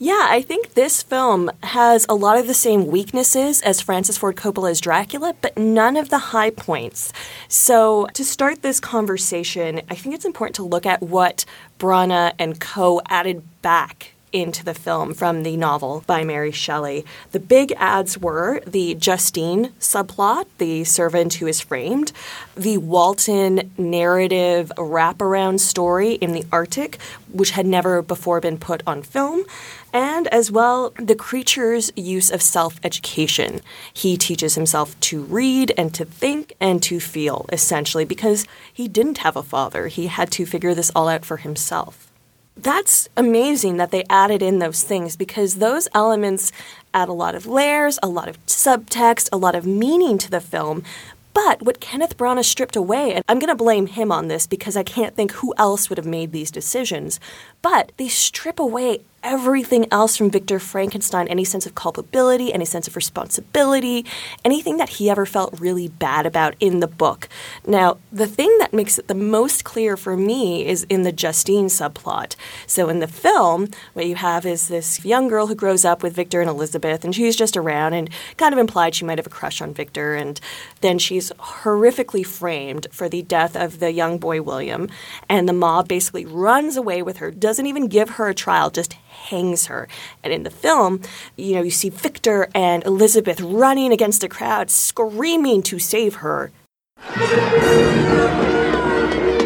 Yeah, 0.04 0.26
I 0.28 0.42
think 0.42 0.74
this 0.74 1.04
film 1.04 1.52
has 1.62 2.04
a 2.08 2.16
lot 2.16 2.36
of 2.36 2.48
the 2.48 2.52
same 2.52 2.88
weaknesses 2.88 3.62
as 3.62 3.80
Francis 3.80 4.18
Ford 4.18 4.34
Coppola's 4.34 4.80
Dracula, 4.80 5.34
but 5.40 5.56
none 5.56 5.96
of 5.96 6.10
the 6.10 6.18
high 6.18 6.50
points. 6.50 7.12
So, 7.46 8.06
to 8.14 8.24
start 8.24 8.62
this 8.62 8.80
conversation, 8.80 9.82
I 9.88 9.94
think 9.94 10.16
it's 10.16 10.24
important 10.24 10.56
to 10.56 10.64
look 10.64 10.84
at 10.84 11.00
what 11.00 11.44
Branagh 11.78 12.32
and 12.40 12.60
co 12.60 13.00
added 13.08 13.44
back 13.62 14.13
into 14.34 14.64
the 14.64 14.74
film 14.74 15.14
from 15.14 15.44
the 15.44 15.56
novel 15.56 16.02
by 16.06 16.24
Mary 16.24 16.50
Shelley. 16.50 17.04
The 17.30 17.40
big 17.40 17.72
ads 17.76 18.18
were 18.18 18.60
the 18.66 18.96
Justine 18.96 19.68
subplot, 19.78 20.46
the 20.58 20.82
servant 20.84 21.34
who 21.34 21.46
is 21.46 21.60
framed, 21.60 22.12
the 22.56 22.78
Walton 22.78 23.72
narrative 23.78 24.72
wraparound 24.76 25.60
story 25.60 26.14
in 26.14 26.32
the 26.32 26.44
Arctic, 26.50 26.98
which 27.32 27.50
had 27.50 27.64
never 27.64 28.02
before 28.02 28.40
been 28.40 28.58
put 28.58 28.82
on 28.86 29.02
film, 29.02 29.44
and 29.92 30.26
as 30.28 30.50
well 30.50 30.92
the 30.98 31.14
creature's 31.14 31.92
use 31.94 32.30
of 32.30 32.42
self 32.42 32.80
education. 32.82 33.60
He 33.92 34.16
teaches 34.16 34.56
himself 34.56 34.98
to 35.00 35.22
read 35.22 35.72
and 35.78 35.94
to 35.94 36.04
think 36.04 36.54
and 36.60 36.82
to 36.82 36.98
feel, 36.98 37.46
essentially, 37.52 38.04
because 38.04 38.46
he 38.72 38.88
didn't 38.88 39.18
have 39.18 39.36
a 39.36 39.42
father. 39.42 39.86
He 39.86 40.08
had 40.08 40.32
to 40.32 40.44
figure 40.44 40.74
this 40.74 40.90
all 40.96 41.08
out 41.08 41.24
for 41.24 41.36
himself 41.36 42.10
that's 42.56 43.08
amazing 43.16 43.76
that 43.78 43.90
they 43.90 44.04
added 44.08 44.42
in 44.42 44.58
those 44.58 44.82
things 44.82 45.16
because 45.16 45.56
those 45.56 45.88
elements 45.94 46.52
add 46.92 47.08
a 47.08 47.12
lot 47.12 47.34
of 47.34 47.46
layers, 47.46 47.98
a 48.02 48.08
lot 48.08 48.28
of 48.28 48.44
subtext, 48.46 49.28
a 49.32 49.36
lot 49.36 49.54
of 49.54 49.66
meaning 49.66 50.18
to 50.18 50.30
the 50.30 50.40
film. 50.40 50.84
But 51.32 51.62
what 51.62 51.80
Kenneth 51.80 52.16
Branagh 52.16 52.44
stripped 52.44 52.76
away, 52.76 53.12
and 53.12 53.24
I'm 53.28 53.40
going 53.40 53.48
to 53.48 53.56
blame 53.56 53.88
him 53.88 54.12
on 54.12 54.28
this 54.28 54.46
because 54.46 54.76
I 54.76 54.84
can't 54.84 55.16
think 55.16 55.32
who 55.32 55.52
else 55.58 55.88
would 55.88 55.98
have 55.98 56.06
made 56.06 56.30
these 56.30 56.52
decisions, 56.52 57.18
but 57.60 57.90
they 57.96 58.06
strip 58.06 58.60
away 58.60 59.00
everything 59.24 59.86
else 59.90 60.16
from 60.16 60.30
Victor 60.30 60.58
Frankenstein 60.58 61.26
any 61.28 61.44
sense 61.44 61.64
of 61.66 61.74
culpability, 61.74 62.52
any 62.52 62.66
sense 62.66 62.86
of 62.86 62.94
responsibility, 62.94 64.04
anything 64.44 64.76
that 64.76 64.90
he 64.90 65.08
ever 65.08 65.24
felt 65.24 65.58
really 65.58 65.88
bad 65.88 66.26
about 66.26 66.54
in 66.60 66.80
the 66.80 66.86
book. 66.86 67.28
Now, 67.66 67.96
the 68.12 68.26
thing 68.26 68.56
that 68.58 68.74
makes 68.74 68.98
it 68.98 69.08
the 69.08 69.14
most 69.14 69.64
clear 69.64 69.96
for 69.96 70.16
me 70.16 70.66
is 70.66 70.84
in 70.84 71.02
the 71.02 71.12
Justine 71.12 71.66
subplot. 71.66 72.36
So, 72.66 72.88
in 72.88 73.00
the 73.00 73.08
film, 73.08 73.68
what 73.94 74.06
you 74.06 74.16
have 74.16 74.44
is 74.44 74.68
this 74.68 75.04
young 75.04 75.28
girl 75.28 75.46
who 75.46 75.54
grows 75.54 75.84
up 75.84 76.02
with 76.02 76.14
Victor 76.14 76.42
and 76.42 76.50
Elizabeth, 76.50 77.04
and 77.04 77.14
she's 77.14 77.34
just 77.34 77.56
around 77.56 77.94
and 77.94 78.10
kind 78.36 78.52
of 78.52 78.58
implied 78.58 78.94
she 78.94 79.06
might 79.06 79.18
have 79.18 79.26
a 79.26 79.30
crush 79.30 79.62
on 79.62 79.72
Victor, 79.72 80.14
and 80.14 80.38
then 80.82 80.98
she's 80.98 81.32
horrifically 81.32 82.26
framed 82.26 82.86
for 82.92 83.08
the 83.08 83.22
death 83.22 83.56
of 83.56 83.80
the 83.80 83.90
young 83.90 84.18
boy 84.18 84.42
William, 84.42 84.88
and 85.30 85.48
the 85.48 85.54
mob 85.54 85.88
basically 85.88 86.26
runs 86.26 86.76
away 86.76 87.02
with 87.02 87.16
her, 87.16 87.30
doesn't 87.30 87.66
even 87.66 87.88
give 87.88 88.10
her 88.10 88.28
a 88.28 88.34
trial, 88.34 88.68
just 88.68 88.96
hangs 89.24 89.66
her. 89.66 89.88
And 90.22 90.32
in 90.32 90.42
the 90.42 90.50
film, 90.50 91.00
you 91.36 91.54
know, 91.54 91.62
you 91.62 91.70
see 91.70 91.88
Victor 91.88 92.48
and 92.54 92.84
Elizabeth 92.84 93.40
running 93.40 93.92
against 93.92 94.22
a 94.24 94.28
crowd, 94.28 94.70
screaming 94.70 95.62
to 95.64 95.78
save 95.78 96.16
her. 96.16 96.52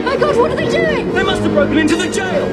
My 0.04 0.16
God, 0.18 0.36
what 0.36 0.50
are 0.50 0.56
they 0.56 0.68
doing? 0.70 1.12
They 1.12 1.22
must 1.22 1.42
have 1.42 1.52
broken 1.52 1.78
into 1.78 1.96
the 1.96 2.10
jail. 2.10 2.46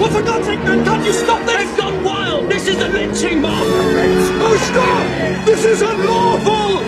Well, 0.00 0.10
for 0.10 0.22
God's 0.22 0.46
sake, 0.46 0.60
man, 0.60 0.84
can't 0.84 1.04
you 1.04 1.12
stop 1.12 1.44
this? 1.44 1.56
They've 1.56 1.76
gone 1.76 2.04
wild. 2.04 2.48
This 2.50 2.68
is 2.68 2.76
a 2.76 2.88
lynching 2.88 3.40
mob. 3.42 3.52
Oh, 3.52 4.56
stop! 4.70 5.44
This 5.44 5.64
is 5.64 5.82
unlawful! 5.82 6.78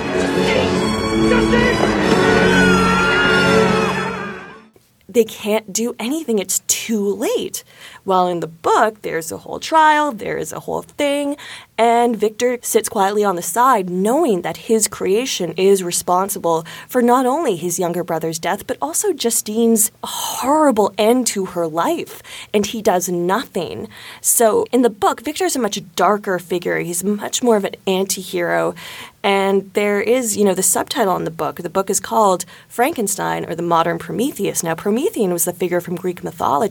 They 5.09 5.25
can't 5.25 5.73
do 5.73 5.97
anything. 5.99 6.39
It's 6.39 6.61
too 6.69 6.80
too 6.87 7.15
late. 7.15 7.63
While 8.05 8.27
in 8.29 8.41
the 8.41 8.47
book, 8.47 9.03
there's 9.03 9.31
a 9.31 9.43
whole 9.45 9.61
trial, 9.61 10.13
there 10.13 10.39
is 10.39 10.53
a 10.53 10.61
whole 10.61 10.83
thing, 10.83 11.37
and 11.81 12.15
Victor 12.15 12.59
sits 12.61 12.91
quietly 12.91 13.25
on 13.25 13.37
the 13.37 13.43
side, 13.57 13.89
knowing 13.89 14.43
that 14.43 14.69
his 14.69 14.87
creation 14.87 15.55
is 15.57 15.83
responsible 15.83 16.67
for 16.87 17.01
not 17.01 17.25
only 17.25 17.57
his 17.57 17.79
younger 17.79 18.05
brother's 18.05 18.39
death, 18.39 18.67
but 18.67 18.77
also 18.83 19.15
Justine's 19.15 19.91
horrible 20.05 20.93
end 20.99 21.27
to 21.29 21.47
her 21.47 21.67
life. 21.67 22.23
And 22.53 22.67
he 22.67 22.83
does 22.83 23.09
nothing. 23.09 23.89
So 24.21 24.67
in 24.73 24.83
the 24.83 24.91
book, 24.91 25.23
Victor 25.23 25.47
is 25.47 25.57
a 25.57 25.59
much 25.59 25.81
darker 25.97 26.39
figure. 26.39 26.81
He's 26.81 27.03
much 27.03 27.43
more 27.43 27.57
of 27.57 27.65
an 27.65 27.77
anti 27.87 28.21
hero. 28.21 28.75
And 29.23 29.73
there 29.75 30.01
is, 30.01 30.37
you 30.37 30.45
know, 30.45 30.55
the 30.55 30.63
subtitle 30.63 31.17
in 31.17 31.25
the 31.25 31.31
book. 31.31 31.57
The 31.57 31.69
book 31.69 31.91
is 31.91 32.01
called 32.01 32.47
Frankenstein 32.69 33.45
or 33.45 33.55
the 33.55 33.63
Modern 33.63 33.99
Prometheus. 33.99 34.63
Now, 34.63 34.75
Promethean 34.75 35.33
was 35.33 35.45
the 35.45 35.53
figure 35.53 35.81
from 35.81 35.97
Greek 35.97 36.25
mythology 36.25 36.70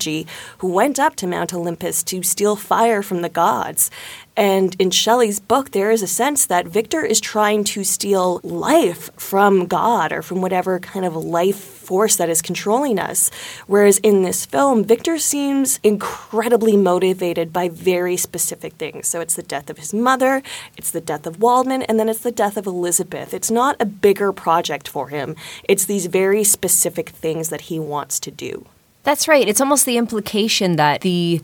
who 0.60 0.68
went 0.68 1.00
up 1.00 1.16
to 1.18 1.28
Mount 1.28 1.54
Olympus 1.54 2.04
to 2.04 2.24
steal 2.24 2.56
fire 2.56 3.02
from 3.02 3.22
the 3.22 3.30
gods. 3.30 3.92
And 4.40 4.74
in 4.80 4.90
Shelley's 4.90 5.42
book, 5.42 5.72
there 5.72 5.92
is 5.92 6.02
a 6.02 6.08
sense 6.08 6.46
that 6.46 6.66
Victor 6.66 7.04
is 7.04 7.20
trying 7.20 7.66
to 7.66 7.84
steal 7.84 8.40
life 8.42 9.10
from 9.18 9.66
God 9.66 10.14
or 10.14 10.22
from 10.22 10.42
whatever 10.42 10.80
kind 10.80 11.06
of 11.06 11.14
life 11.14 11.58
force 11.58 12.16
that 12.16 12.30
is 12.30 12.42
controlling 12.42 13.00
us. 13.00 13.30
Whereas 13.68 13.98
in 13.98 14.22
this 14.22 14.46
film, 14.46 14.86
Victor 14.86 15.18
seems 15.18 15.80
incredibly 15.84 16.78
motivated 16.78 17.52
by 17.52 17.68
very 17.68 18.16
specific 18.16 18.76
things. 18.76 19.10
So 19.10 19.20
it's 19.20 19.36
the 19.36 19.44
death 19.44 19.70
of 19.70 19.78
his 19.78 19.94
mother, 19.94 20.42
it's 20.78 20.92
the 20.92 21.02
death 21.02 21.28
of 21.28 21.42
Waldman, 21.42 21.82
and 21.84 22.00
then 22.00 22.08
it's 22.08 22.22
the 22.22 22.32
death 22.32 22.56
of 22.56 22.66
Elizabeth. 22.66 23.34
It's 23.34 23.52
not 23.52 23.76
a 23.82 23.86
bigger 23.86 24.32
project 24.32 24.88
for 24.88 25.10
him, 25.10 25.36
it's 25.66 25.84
these 25.84 26.06
very 26.06 26.46
specific 26.46 27.10
things 27.10 27.50
that 27.50 27.62
he 27.62 27.78
wants 27.78 28.22
to 28.22 28.32
do. 28.32 28.68
That's 29.10 29.28
right. 29.28 29.48
It's 29.48 29.60
almost 29.60 29.88
the 29.88 29.98
implication 29.98 30.76
that 30.76 31.02
the 31.02 31.42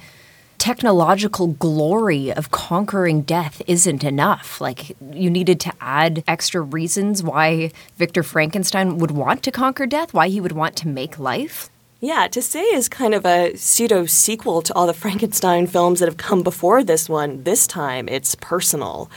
technological 0.60 1.48
glory 1.48 2.32
of 2.32 2.52
conquering 2.52 3.24
death 3.24 3.60
isn't 3.66 4.04
enough. 4.04 4.62
Like, 4.62 4.96
you 5.12 5.32
needed 5.32 5.60
to 5.62 5.74
add 5.82 6.24
extra 6.28 6.62
reasons 6.62 7.24
why 7.24 7.72
Victor 7.98 8.22
Frankenstein 8.22 9.00
would 9.00 9.10
want 9.10 9.42
to 9.42 9.52
conquer 9.52 9.88
death, 9.88 10.14
why 10.14 10.28
he 10.28 10.40
would 10.40 10.52
want 10.52 10.76
to 10.76 10.88
make 10.88 11.18
life. 11.18 11.72
Yeah, 12.02 12.28
to 12.28 12.42
say 12.44 12.62
is 12.62 12.88
kind 12.88 13.16
of 13.16 13.26
a 13.26 13.56
pseudo 13.56 14.06
sequel 14.06 14.62
to 14.62 14.74
all 14.76 14.86
the 14.86 14.94
Frankenstein 14.94 15.66
films 15.66 16.02
that 16.02 16.08
have 16.08 16.18
come 16.18 16.44
before 16.44 16.84
this 16.84 17.10
one. 17.10 17.42
This 17.46 17.66
time 17.66 18.08
it's 18.08 18.36
personal. 18.36 19.10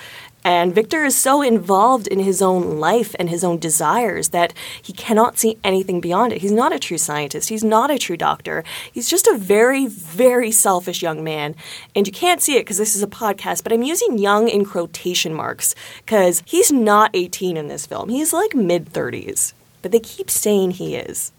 And 0.45 0.75
Victor 0.75 1.05
is 1.05 1.17
so 1.17 1.43
involved 1.43 2.07
in 2.07 2.21
his 2.21 2.41
own 2.41 2.79
life 2.79 3.15
and 3.19 3.29
his 3.29 3.45
own 3.45 3.59
desires 3.59 4.29
that 4.31 4.55
he 4.81 4.93
cannot 4.93 5.39
see 5.39 5.59
anything 5.65 6.01
beyond 6.01 6.33
it. 6.33 6.41
He's 6.41 6.53
not 6.53 6.73
a 6.73 6.79
true 6.79 6.99
scientist. 6.99 7.49
He's 7.49 7.65
not 7.65 7.91
a 7.91 7.99
true 7.99 8.17
doctor. 8.17 8.65
He's 8.93 9.11
just 9.11 9.27
a 9.27 9.37
very, 9.37 9.87
very 9.87 10.51
selfish 10.51 11.03
young 11.03 11.23
man. 11.23 11.55
And 11.95 12.07
you 12.07 12.13
can't 12.13 12.41
see 12.41 12.57
it 12.57 12.61
because 12.61 12.79
this 12.79 12.97
is 12.97 13.03
a 13.03 13.09
podcast, 13.09 13.63
but 13.63 13.73
I'm 13.73 13.83
using 13.83 14.19
young 14.19 14.49
in 14.49 14.65
quotation 14.65 15.35
marks 15.35 15.75
because 15.99 16.43
he's 16.47 16.73
not 16.73 17.11
18 17.15 17.57
in 17.57 17.69
this 17.69 17.85
film. 17.85 18.09
He's 18.09 18.33
like 18.33 18.55
mid 18.55 18.93
30s, 18.93 19.53
but 19.83 19.93
they 19.93 20.01
keep 20.01 20.31
saying 20.31 20.73
he 20.73 20.97
is. 20.97 21.33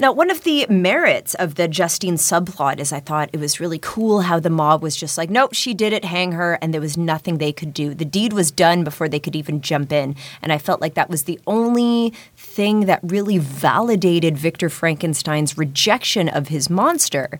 Now, 0.00 0.12
one 0.12 0.30
of 0.30 0.44
the 0.44 0.66
merits 0.70 1.34
of 1.34 1.56
the 1.56 1.68
Justine 1.68 2.14
subplot 2.14 2.78
is 2.78 2.90
I 2.90 3.00
thought 3.00 3.28
it 3.34 3.38
was 3.38 3.60
really 3.60 3.78
cool 3.78 4.22
how 4.22 4.40
the 4.40 4.48
mob 4.48 4.82
was 4.82 4.96
just 4.96 5.18
like, 5.18 5.28
nope, 5.28 5.52
she 5.52 5.74
did 5.74 5.92
it, 5.92 6.06
hang 6.06 6.32
her, 6.32 6.58
and 6.62 6.72
there 6.72 6.80
was 6.80 6.96
nothing 6.96 7.36
they 7.36 7.52
could 7.52 7.74
do. 7.74 7.92
The 7.92 8.06
deed 8.06 8.32
was 8.32 8.50
done 8.50 8.82
before 8.82 9.10
they 9.10 9.20
could 9.20 9.36
even 9.36 9.60
jump 9.60 9.92
in. 9.92 10.16
And 10.40 10.54
I 10.54 10.56
felt 10.58 10.80
like 10.80 10.94
that 10.94 11.10
was 11.10 11.24
the 11.24 11.38
only 11.46 12.14
thing 12.34 12.86
that 12.86 13.00
really 13.02 13.36
validated 13.36 14.38
Victor 14.38 14.70
Frankenstein's 14.70 15.58
rejection 15.58 16.30
of 16.30 16.48
his 16.48 16.70
monster. 16.70 17.38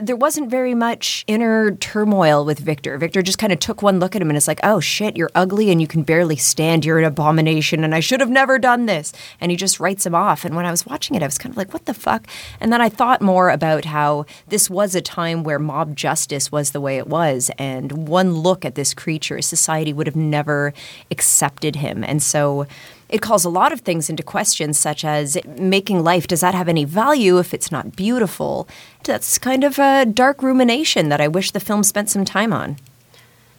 There 0.00 0.16
wasn't 0.16 0.50
very 0.50 0.74
much 0.74 1.22
inner 1.26 1.72
turmoil 1.72 2.46
with 2.46 2.60
Victor. 2.60 2.96
Victor 2.96 3.20
just 3.20 3.36
kind 3.36 3.52
of 3.52 3.58
took 3.58 3.82
one 3.82 4.00
look 4.00 4.16
at 4.16 4.22
him 4.22 4.30
and 4.30 4.38
it's 4.38 4.48
like, 4.48 4.60
oh 4.62 4.80
shit, 4.80 5.18
you're 5.18 5.30
ugly 5.34 5.70
and 5.70 5.82
you 5.82 5.86
can 5.86 6.02
barely 6.02 6.36
stand. 6.36 6.86
You're 6.86 6.98
an 6.98 7.04
abomination 7.04 7.84
and 7.84 7.94
I 7.94 8.00
should 8.00 8.20
have 8.20 8.30
never 8.30 8.58
done 8.58 8.86
this. 8.86 9.12
And 9.38 9.50
he 9.50 9.56
just 9.58 9.78
writes 9.78 10.06
him 10.06 10.14
off. 10.14 10.46
And 10.46 10.56
when 10.56 10.64
I 10.64 10.70
was 10.70 10.86
watching 10.86 11.14
it, 11.14 11.22
I 11.22 11.26
was 11.26 11.36
kind 11.36 11.52
of 11.52 11.58
like, 11.58 11.74
what 11.74 11.84
the 11.84 11.89
fuck? 11.94 12.26
And 12.60 12.72
then 12.72 12.80
I 12.80 12.88
thought 12.88 13.22
more 13.22 13.50
about 13.50 13.84
how 13.84 14.26
this 14.48 14.68
was 14.70 14.94
a 14.94 15.00
time 15.00 15.44
where 15.44 15.58
mob 15.58 15.96
justice 15.96 16.50
was 16.50 16.70
the 16.70 16.80
way 16.80 16.98
it 16.98 17.06
was. 17.06 17.50
And 17.58 18.08
one 18.08 18.34
look 18.34 18.64
at 18.64 18.74
this 18.74 18.94
creature, 18.94 19.40
society 19.42 19.92
would 19.92 20.06
have 20.06 20.16
never 20.16 20.72
accepted 21.10 21.76
him. 21.76 22.04
And 22.04 22.22
so 22.22 22.66
it 23.08 23.20
calls 23.20 23.44
a 23.44 23.50
lot 23.50 23.72
of 23.72 23.80
things 23.80 24.08
into 24.08 24.22
question, 24.22 24.72
such 24.72 25.04
as 25.04 25.36
making 25.58 26.04
life, 26.04 26.26
does 26.28 26.40
that 26.40 26.54
have 26.54 26.68
any 26.68 26.84
value 26.84 27.38
if 27.38 27.52
it's 27.52 27.72
not 27.72 27.96
beautiful? 27.96 28.68
That's 29.04 29.36
kind 29.38 29.64
of 29.64 29.78
a 29.78 30.06
dark 30.06 30.42
rumination 30.42 31.08
that 31.08 31.20
I 31.20 31.28
wish 31.28 31.50
the 31.50 31.60
film 31.60 31.82
spent 31.82 32.08
some 32.08 32.24
time 32.24 32.52
on. 32.52 32.76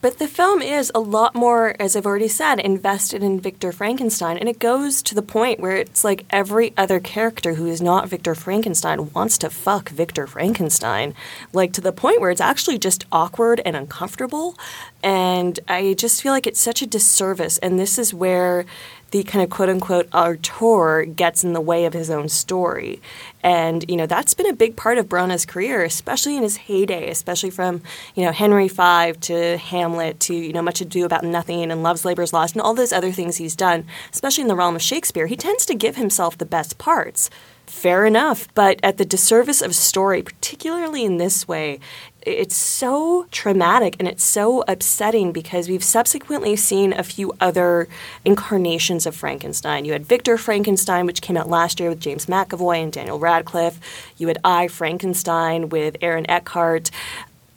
But 0.01 0.17
the 0.17 0.27
film 0.27 0.63
is 0.63 0.91
a 0.95 0.99
lot 0.99 1.35
more, 1.35 1.75
as 1.79 1.95
I've 1.95 2.07
already 2.07 2.27
said, 2.27 2.59
invested 2.59 3.21
in 3.21 3.39
Victor 3.39 3.71
Frankenstein. 3.71 4.37
And 4.37 4.49
it 4.49 4.57
goes 4.57 5.03
to 5.03 5.13
the 5.13 5.21
point 5.21 5.59
where 5.59 5.77
it's 5.77 6.03
like 6.03 6.25
every 6.31 6.73
other 6.75 6.99
character 6.99 7.53
who 7.53 7.67
is 7.67 7.83
not 7.83 8.09
Victor 8.09 8.33
Frankenstein 8.33 9.13
wants 9.13 9.37
to 9.39 9.49
fuck 9.51 9.89
Victor 9.89 10.25
Frankenstein. 10.25 11.13
Like 11.53 11.71
to 11.73 11.81
the 11.81 11.91
point 11.91 12.19
where 12.19 12.31
it's 12.31 12.41
actually 12.41 12.79
just 12.79 13.05
awkward 13.11 13.61
and 13.63 13.75
uncomfortable. 13.75 14.57
And 15.03 15.59
I 15.67 15.93
just 15.93 16.23
feel 16.23 16.31
like 16.31 16.47
it's 16.47 16.59
such 16.59 16.81
a 16.81 16.87
disservice. 16.87 17.59
And 17.59 17.77
this 17.77 17.99
is 17.99 18.11
where 18.11 18.65
the 19.11 19.23
kind 19.23 19.43
of 19.43 19.49
quote 19.49 19.69
unquote 19.69 20.07
auteur 20.13 21.05
gets 21.05 21.43
in 21.43 21.53
the 21.53 21.61
way 21.61 21.85
of 21.85 21.93
his 21.93 22.09
own 22.09 22.29
story. 22.29 23.01
And, 23.43 23.85
you 23.89 23.97
know, 23.97 24.05
that's 24.05 24.33
been 24.33 24.47
a 24.47 24.53
big 24.53 24.75
part 24.75 24.97
of 24.97 25.07
Branagh's 25.07 25.45
career, 25.45 25.83
especially 25.83 26.37
in 26.37 26.43
his 26.43 26.57
heyday, 26.57 27.09
especially 27.09 27.49
from, 27.49 27.81
you 28.15 28.23
know, 28.23 28.31
Henry 28.31 28.67
V 28.67 29.13
to 29.13 29.57
Hamlet 29.57 30.19
to, 30.21 30.33
you 30.33 30.53
know, 30.53 30.61
Much 30.61 30.81
Ado 30.81 31.05
About 31.05 31.23
Nothing 31.23 31.71
and 31.71 31.83
Love's 31.83 32.05
Labour's 32.05 32.33
Lost 32.33 32.55
and 32.55 32.61
all 32.61 32.73
those 32.73 32.93
other 32.93 33.11
things 33.11 33.37
he's 33.37 33.55
done, 33.55 33.85
especially 34.13 34.43
in 34.43 34.47
the 34.47 34.55
realm 34.55 34.75
of 34.75 34.81
Shakespeare. 34.81 35.27
He 35.27 35.35
tends 35.35 35.65
to 35.65 35.75
give 35.75 35.95
himself 35.97 36.37
the 36.37 36.45
best 36.45 36.77
parts. 36.77 37.29
Fair 37.67 38.05
enough, 38.05 38.49
but 38.53 38.79
at 38.83 38.97
the 38.97 39.05
disservice 39.05 39.61
of 39.61 39.73
story, 39.73 40.21
particularly 40.21 41.05
in 41.05 41.17
this 41.17 41.47
way, 41.47 41.79
it's 42.23 42.55
so 42.55 43.25
traumatic 43.31 43.95
and 43.99 44.07
it's 44.07 44.23
so 44.23 44.63
upsetting 44.67 45.31
because 45.31 45.67
we've 45.67 45.83
subsequently 45.83 46.55
seen 46.55 46.93
a 46.93 47.03
few 47.03 47.33
other 47.39 47.87
incarnations 48.23 49.05
of 49.05 49.15
Frankenstein. 49.15 49.85
You 49.85 49.93
had 49.93 50.05
Victor 50.05 50.37
Frankenstein, 50.37 51.05
which 51.05 51.21
came 51.21 51.37
out 51.37 51.49
last 51.49 51.79
year 51.79 51.89
with 51.89 51.99
James 51.99 52.27
McAvoy 52.27 52.83
and 52.83 52.93
Daniel 52.93 53.19
Radcliffe. 53.19 53.79
You 54.17 54.27
had 54.27 54.37
I 54.43 54.67
Frankenstein 54.67 55.69
with 55.69 55.97
Aaron 56.01 56.29
Eckhart. 56.29 56.91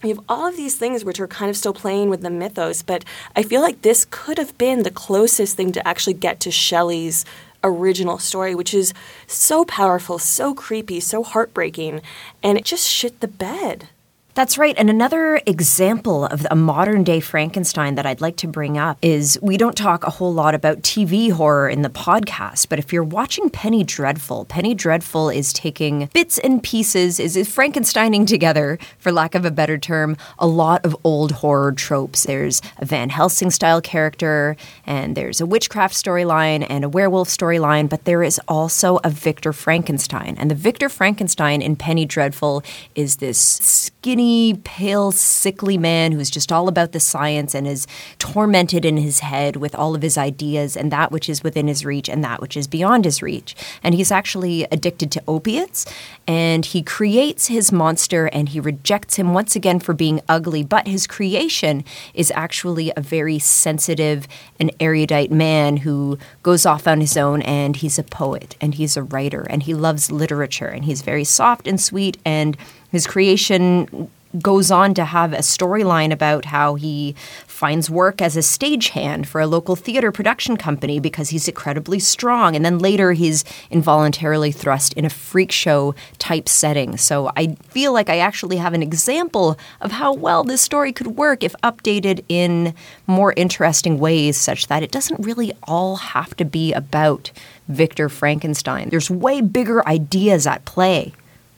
You 0.02 0.14
have 0.14 0.24
all 0.28 0.46
of 0.46 0.56
these 0.56 0.76
things 0.76 1.04
which 1.04 1.20
are 1.20 1.26
kind 1.26 1.50
of 1.50 1.56
still 1.56 1.72
playing 1.74 2.10
with 2.10 2.20
the 2.20 2.30
mythos, 2.30 2.82
but 2.82 3.04
I 3.34 3.42
feel 3.42 3.62
like 3.62 3.82
this 3.82 4.06
could 4.10 4.38
have 4.38 4.56
been 4.58 4.82
the 4.82 4.90
closest 4.90 5.56
thing 5.56 5.72
to 5.72 5.88
actually 5.88 6.14
get 6.14 6.40
to 6.40 6.50
Shelley's 6.50 7.24
original 7.62 8.18
story, 8.18 8.54
which 8.54 8.74
is 8.74 8.92
so 9.26 9.64
powerful, 9.64 10.18
so 10.18 10.54
creepy, 10.54 11.00
so 11.00 11.22
heartbreaking, 11.22 12.02
and 12.42 12.58
it 12.58 12.64
just 12.64 12.86
shit 12.86 13.20
the 13.20 13.28
bed. 13.28 13.88
That's 14.34 14.58
right. 14.58 14.74
And 14.76 14.90
another 14.90 15.40
example 15.46 16.24
of 16.24 16.44
a 16.50 16.56
modern 16.56 17.04
day 17.04 17.20
Frankenstein 17.20 17.94
that 17.94 18.04
I'd 18.04 18.20
like 18.20 18.34
to 18.38 18.48
bring 18.48 18.76
up 18.76 18.98
is 19.00 19.38
we 19.40 19.56
don't 19.56 19.76
talk 19.76 20.02
a 20.02 20.10
whole 20.10 20.34
lot 20.34 20.56
about 20.56 20.82
TV 20.82 21.30
horror 21.30 21.68
in 21.68 21.82
the 21.82 21.88
podcast, 21.88 22.68
but 22.68 22.80
if 22.80 22.92
you're 22.92 23.04
watching 23.04 23.48
Penny 23.48 23.84
Dreadful, 23.84 24.46
Penny 24.46 24.74
Dreadful 24.74 25.30
is 25.30 25.52
taking 25.52 26.10
bits 26.12 26.38
and 26.38 26.60
pieces, 26.60 27.20
is 27.20 27.36
Frankensteining 27.36 28.26
together, 28.26 28.76
for 28.98 29.12
lack 29.12 29.36
of 29.36 29.44
a 29.44 29.52
better 29.52 29.78
term, 29.78 30.16
a 30.40 30.48
lot 30.48 30.84
of 30.84 30.96
old 31.04 31.30
horror 31.30 31.70
tropes. 31.70 32.24
There's 32.24 32.60
a 32.78 32.86
Van 32.86 33.10
Helsing 33.10 33.52
style 33.52 33.80
character, 33.80 34.56
and 34.84 35.16
there's 35.16 35.40
a 35.40 35.46
witchcraft 35.46 35.94
storyline 35.94 36.66
and 36.68 36.84
a 36.84 36.88
werewolf 36.88 37.28
storyline, 37.28 37.88
but 37.88 38.04
there 38.04 38.24
is 38.24 38.40
also 38.48 38.98
a 39.04 39.10
Victor 39.10 39.52
Frankenstein. 39.52 40.34
And 40.40 40.50
the 40.50 40.56
Victor 40.56 40.88
Frankenstein 40.88 41.62
in 41.62 41.76
Penny 41.76 42.04
Dreadful 42.04 42.64
is 42.96 43.16
this 43.16 43.38
skinny, 43.38 44.23
pale, 44.64 45.12
sickly 45.12 45.76
man 45.78 46.12
who's 46.12 46.30
just 46.30 46.52
all 46.52 46.68
about 46.68 46.92
the 46.92 47.00
science 47.00 47.54
and 47.54 47.66
is 47.66 47.86
tormented 48.18 48.84
in 48.84 48.96
his 48.96 49.20
head 49.20 49.56
with 49.56 49.74
all 49.74 49.94
of 49.94 50.02
his 50.02 50.16
ideas 50.18 50.76
and 50.76 50.90
that 50.92 51.10
which 51.10 51.28
is 51.28 51.42
within 51.42 51.68
his 51.68 51.84
reach 51.84 52.08
and 52.08 52.22
that 52.24 52.40
which 52.40 52.56
is 52.56 52.66
beyond 52.66 53.04
his 53.04 53.22
reach. 53.22 53.54
And 53.82 53.94
he's 53.94 54.10
actually 54.10 54.64
addicted 54.70 55.10
to 55.12 55.22
opiates 55.28 55.86
and 56.26 56.64
he 56.64 56.82
creates 56.82 57.48
his 57.48 57.72
monster 57.72 58.26
and 58.26 58.48
he 58.50 58.60
rejects 58.60 59.16
him 59.16 59.34
once 59.34 59.54
again 59.56 59.80
for 59.80 59.92
being 59.94 60.20
ugly. 60.28 60.62
But 60.62 60.86
his 60.88 61.06
creation 61.06 61.84
is 62.14 62.32
actually 62.34 62.92
a 62.96 63.00
very 63.00 63.38
sensitive 63.38 64.26
and 64.58 64.70
erudite 64.80 65.30
man 65.30 65.78
who 65.78 66.18
goes 66.42 66.64
off 66.66 66.86
on 66.86 67.00
his 67.00 67.16
own 67.16 67.42
and 67.42 67.76
he's 67.76 67.98
a 67.98 68.02
poet 68.02 68.56
and 68.60 68.74
he's 68.74 68.96
a 68.96 69.02
writer 69.02 69.46
and 69.50 69.64
he 69.64 69.74
loves 69.74 70.10
literature 70.10 70.68
and 70.68 70.84
he's 70.84 71.02
very 71.02 71.24
soft 71.24 71.66
and 71.66 71.80
sweet 71.80 72.16
and 72.24 72.56
his 72.94 73.06
creation 73.06 74.10
goes 74.40 74.70
on 74.70 74.94
to 74.94 75.04
have 75.04 75.32
a 75.32 75.38
storyline 75.38 76.12
about 76.12 76.44
how 76.46 76.74
he 76.74 77.14
finds 77.46 77.88
work 77.88 78.20
as 78.20 78.36
a 78.36 78.40
stagehand 78.40 79.26
for 79.26 79.40
a 79.40 79.46
local 79.46 79.76
theater 79.76 80.10
production 80.10 80.56
company 80.56 80.98
because 80.98 81.28
he's 81.28 81.46
incredibly 81.46 82.00
strong. 82.00 82.56
And 82.56 82.64
then 82.64 82.78
later 82.78 83.12
he's 83.12 83.44
involuntarily 83.70 84.50
thrust 84.50 84.92
in 84.94 85.04
a 85.04 85.10
freak 85.10 85.52
show 85.52 85.94
type 86.18 86.48
setting. 86.48 86.96
So 86.96 87.30
I 87.36 87.54
feel 87.68 87.92
like 87.92 88.10
I 88.10 88.18
actually 88.18 88.56
have 88.56 88.74
an 88.74 88.82
example 88.82 89.56
of 89.80 89.92
how 89.92 90.12
well 90.12 90.42
this 90.42 90.62
story 90.62 90.92
could 90.92 91.08
work 91.08 91.44
if 91.44 91.54
updated 91.62 92.24
in 92.28 92.74
more 93.06 93.32
interesting 93.36 93.98
ways, 93.98 94.36
such 94.36 94.66
that 94.66 94.82
it 94.82 94.90
doesn't 94.90 95.24
really 95.24 95.52
all 95.64 95.96
have 95.96 96.36
to 96.36 96.44
be 96.44 96.72
about 96.72 97.30
Victor 97.68 98.08
Frankenstein. 98.08 98.88
There's 98.90 99.10
way 99.10 99.40
bigger 99.40 99.86
ideas 99.86 100.46
at 100.46 100.64
play. 100.64 101.12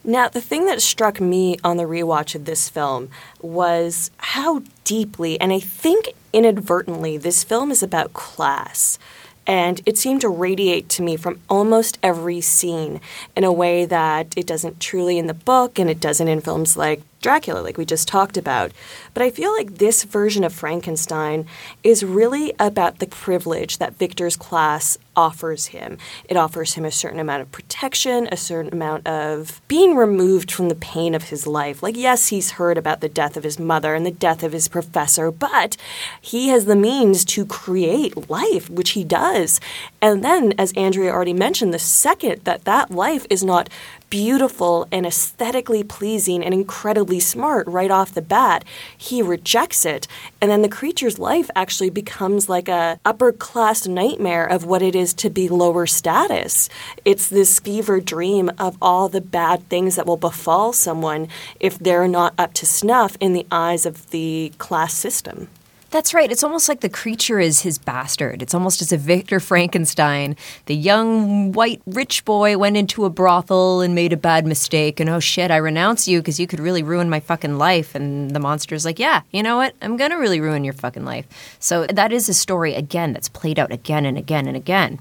Now, 0.09 0.29
the 0.29 0.39
thing 0.39 0.67
that 0.67 0.81
struck 0.81 1.19
me 1.19 1.57
on 1.65 1.75
the 1.75 1.83
rewatch 1.83 2.33
of 2.33 2.45
this 2.45 2.69
film 2.69 3.09
was 3.41 4.09
how 4.15 4.63
deeply, 4.85 5.37
and 5.41 5.51
I 5.51 5.59
think 5.59 6.13
inadvertently, 6.31 7.17
this 7.17 7.43
film 7.43 7.71
is 7.71 7.83
about 7.83 8.13
class. 8.13 8.97
And 9.45 9.81
it 9.85 9.97
seemed 9.97 10.21
to 10.21 10.29
radiate 10.29 10.87
to 10.89 11.01
me 11.01 11.17
from 11.17 11.41
almost 11.49 11.99
every 12.01 12.39
scene 12.39 13.01
in 13.35 13.43
a 13.43 13.51
way 13.51 13.83
that 13.83 14.33
it 14.37 14.47
doesn't 14.47 14.79
truly 14.79 15.17
in 15.17 15.27
the 15.27 15.33
book 15.33 15.77
and 15.77 15.89
it 15.89 15.99
doesn't 15.99 16.27
in 16.29 16.39
films 16.39 16.77
like 16.77 17.01
Dracula, 17.21 17.59
like 17.59 17.77
we 17.77 17.85
just 17.85 18.07
talked 18.07 18.37
about. 18.37 18.71
But 19.13 19.23
I 19.23 19.29
feel 19.29 19.53
like 19.55 19.75
this 19.75 20.03
version 20.03 20.43
of 20.43 20.53
Frankenstein 20.53 21.45
is 21.83 22.03
really 22.03 22.53
about 22.59 22.99
the 22.99 23.07
privilege 23.07 23.77
that 23.77 23.97
Victor's 23.97 24.35
class 24.35 24.97
offers 25.17 25.67
him. 25.67 25.97
It 26.29 26.37
offers 26.37 26.75
him 26.75 26.85
a 26.85 26.91
certain 26.91 27.19
amount 27.19 27.41
of 27.41 27.51
protection, 27.51 28.29
a 28.31 28.37
certain 28.37 28.71
amount 28.71 29.07
of 29.07 29.61
being 29.67 29.95
removed 29.95 30.51
from 30.51 30.69
the 30.69 30.75
pain 30.75 31.15
of 31.15 31.23
his 31.23 31.47
life. 31.47 31.81
Like, 31.81 31.97
yes, 31.97 32.27
he's 32.27 32.51
heard 32.51 32.77
about 32.77 33.01
the 33.01 33.09
death 33.09 33.35
of 33.35 33.43
his 33.43 33.57
mother 33.59 33.95
and 33.95 34.05
the 34.05 34.11
death 34.11 34.43
of 34.43 34.51
his 34.51 34.67
professor, 34.67 35.31
but 35.31 35.75
he 36.21 36.49
has 36.49 36.65
the 36.65 36.75
means 36.75 37.25
to 37.25 37.45
create 37.45 38.29
life, 38.29 38.69
which 38.69 38.91
he 38.91 39.03
does. 39.03 39.59
And 40.01 40.23
then, 40.23 40.53
as 40.59 40.71
Andrea 40.73 41.11
already 41.11 41.33
mentioned, 41.33 41.73
the 41.73 41.79
second 41.79 42.43
that 42.43 42.65
that 42.65 42.91
life 42.91 43.25
is 43.29 43.43
not 43.43 43.69
beautiful 44.09 44.87
and 44.91 45.05
aesthetically 45.05 45.83
pleasing 45.83 46.43
and 46.43 46.53
incredibly 46.53 47.19
smart 47.19 47.67
right 47.67 47.91
off 47.91 48.13
the 48.13 48.21
bat, 48.21 48.63
he 48.97 49.21
rejects 49.21 49.85
it. 49.85 50.07
And 50.41 50.49
then 50.49 50.61
the 50.61 50.69
creature's 50.69 51.19
life 51.19 51.49
actually 51.55 51.89
becomes 51.89 52.49
like 52.49 52.69
a 52.69 52.99
upper 53.05 53.31
class 53.31 53.87
nightmare 53.87 54.45
of 54.45 54.65
what 54.65 54.81
it 54.81 54.95
is 54.95 55.13
to 55.15 55.29
be 55.29 55.49
lower 55.49 55.85
status. 55.85 56.69
It's 57.05 57.27
this 57.27 57.59
fever 57.59 57.99
dream 57.99 58.51
of 58.57 58.77
all 58.81 59.09
the 59.09 59.21
bad 59.21 59.67
things 59.69 59.95
that 59.95 60.05
will 60.05 60.17
befall 60.17 60.73
someone 60.73 61.27
if 61.59 61.77
they're 61.77 62.07
not 62.07 62.33
up 62.37 62.53
to 62.53 62.65
snuff 62.65 63.17
in 63.19 63.33
the 63.33 63.45
eyes 63.51 63.85
of 63.85 64.09
the 64.11 64.51
class 64.57 64.93
system. 64.93 65.49
That's 65.89 66.13
right. 66.13 66.29
It's 66.29 66.43
almost 66.43 66.67
like 66.67 66.81
the 66.81 66.89
creature 66.89 67.39
is 67.39 67.61
his 67.61 67.77
bastard. 67.77 68.41
It's 68.41 68.53
almost 68.53 68.81
as 68.81 68.91
if 68.91 68.99
Victor 68.99 69.39
Frankenstein, 69.39 70.35
the 70.65 70.75
young 70.75 71.53
white 71.53 71.81
rich 71.85 72.25
boy, 72.25 72.57
went 72.57 72.75
into 72.75 73.05
a 73.05 73.09
brothel 73.09 73.81
and 73.81 73.95
made 73.95 74.11
a 74.11 74.17
bad 74.17 74.45
mistake. 74.45 74.99
And 74.99 75.09
oh 75.09 75.21
shit, 75.21 75.49
I 75.49 75.57
renounce 75.57 76.07
you 76.07 76.19
because 76.19 76.39
you 76.39 76.47
could 76.47 76.59
really 76.59 76.83
ruin 76.83 77.09
my 77.09 77.21
fucking 77.21 77.57
life. 77.57 77.95
And 77.95 78.31
the 78.31 78.39
monster's 78.39 78.83
like, 78.83 78.99
yeah, 78.99 79.21
you 79.31 79.41
know 79.41 79.55
what? 79.55 79.75
I'm 79.81 79.95
going 79.95 80.11
to 80.11 80.17
really 80.17 80.41
ruin 80.41 80.65
your 80.65 80.73
fucking 80.73 81.05
life. 81.05 81.25
So 81.59 81.85
that 81.87 82.11
is 82.11 82.27
a 82.27 82.33
story, 82.33 82.73
again, 82.73 83.13
that's 83.13 83.29
played 83.29 83.57
out 83.57 83.71
again 83.71 84.05
and 84.05 84.17
again 84.17 84.47
and 84.47 84.57
again. 84.57 84.99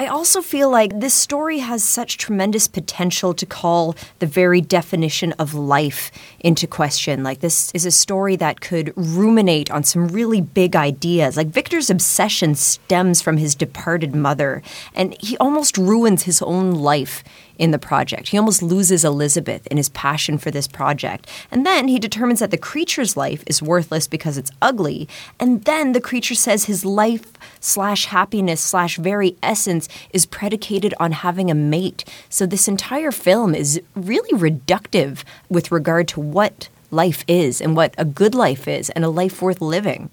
I 0.00 0.06
also 0.06 0.40
feel 0.40 0.70
like 0.70 0.98
this 0.98 1.12
story 1.12 1.58
has 1.58 1.84
such 1.84 2.16
tremendous 2.16 2.66
potential 2.66 3.34
to 3.34 3.44
call 3.44 3.94
the 4.18 4.26
very 4.26 4.62
definition 4.62 5.32
of 5.32 5.52
life 5.52 6.10
into 6.40 6.66
question. 6.66 7.22
Like, 7.22 7.40
this 7.40 7.70
is 7.74 7.84
a 7.84 7.90
story 7.90 8.34
that 8.36 8.62
could 8.62 8.94
ruminate 8.96 9.70
on 9.70 9.84
some 9.84 10.08
really 10.08 10.40
big 10.40 10.74
ideas. 10.74 11.36
Like, 11.36 11.48
Victor's 11.48 11.90
obsession 11.90 12.54
stems 12.54 13.20
from 13.20 13.36
his 13.36 13.54
departed 13.54 14.14
mother, 14.14 14.62
and 14.94 15.14
he 15.20 15.36
almost 15.36 15.76
ruins 15.76 16.22
his 16.22 16.40
own 16.40 16.70
life 16.70 17.22
in 17.60 17.72
the 17.72 17.78
project. 17.78 18.28
He 18.28 18.38
almost 18.38 18.62
loses 18.62 19.04
Elizabeth 19.04 19.66
in 19.66 19.76
his 19.76 19.90
passion 19.90 20.38
for 20.38 20.50
this 20.50 20.66
project. 20.66 21.28
And 21.50 21.66
then 21.66 21.88
he 21.88 21.98
determines 21.98 22.40
that 22.40 22.50
the 22.50 22.56
creature's 22.56 23.18
life 23.18 23.44
is 23.46 23.62
worthless 23.62 24.08
because 24.08 24.38
it's 24.38 24.50
ugly. 24.62 25.06
And 25.38 25.62
then 25.64 25.92
the 25.92 26.00
creature 26.00 26.34
says 26.34 26.64
his 26.64 26.86
life 26.86 27.34
slash 27.60 28.06
happiness 28.06 28.62
slash 28.62 28.96
very 28.96 29.36
essence 29.42 29.89
is 30.12 30.26
predicated 30.26 30.94
on 31.00 31.12
having 31.12 31.50
a 31.50 31.54
mate. 31.54 32.04
So 32.28 32.46
this 32.46 32.68
entire 32.68 33.10
film 33.10 33.54
is 33.54 33.80
really 33.94 34.38
reductive 34.38 35.24
with 35.48 35.72
regard 35.72 36.08
to 36.08 36.20
what 36.20 36.68
life 36.90 37.24
is 37.28 37.60
and 37.60 37.76
what 37.76 37.94
a 37.96 38.04
good 38.04 38.34
life 38.34 38.66
is 38.66 38.90
and 38.90 39.04
a 39.04 39.08
life 39.08 39.40
worth 39.40 39.60
living. 39.60 40.10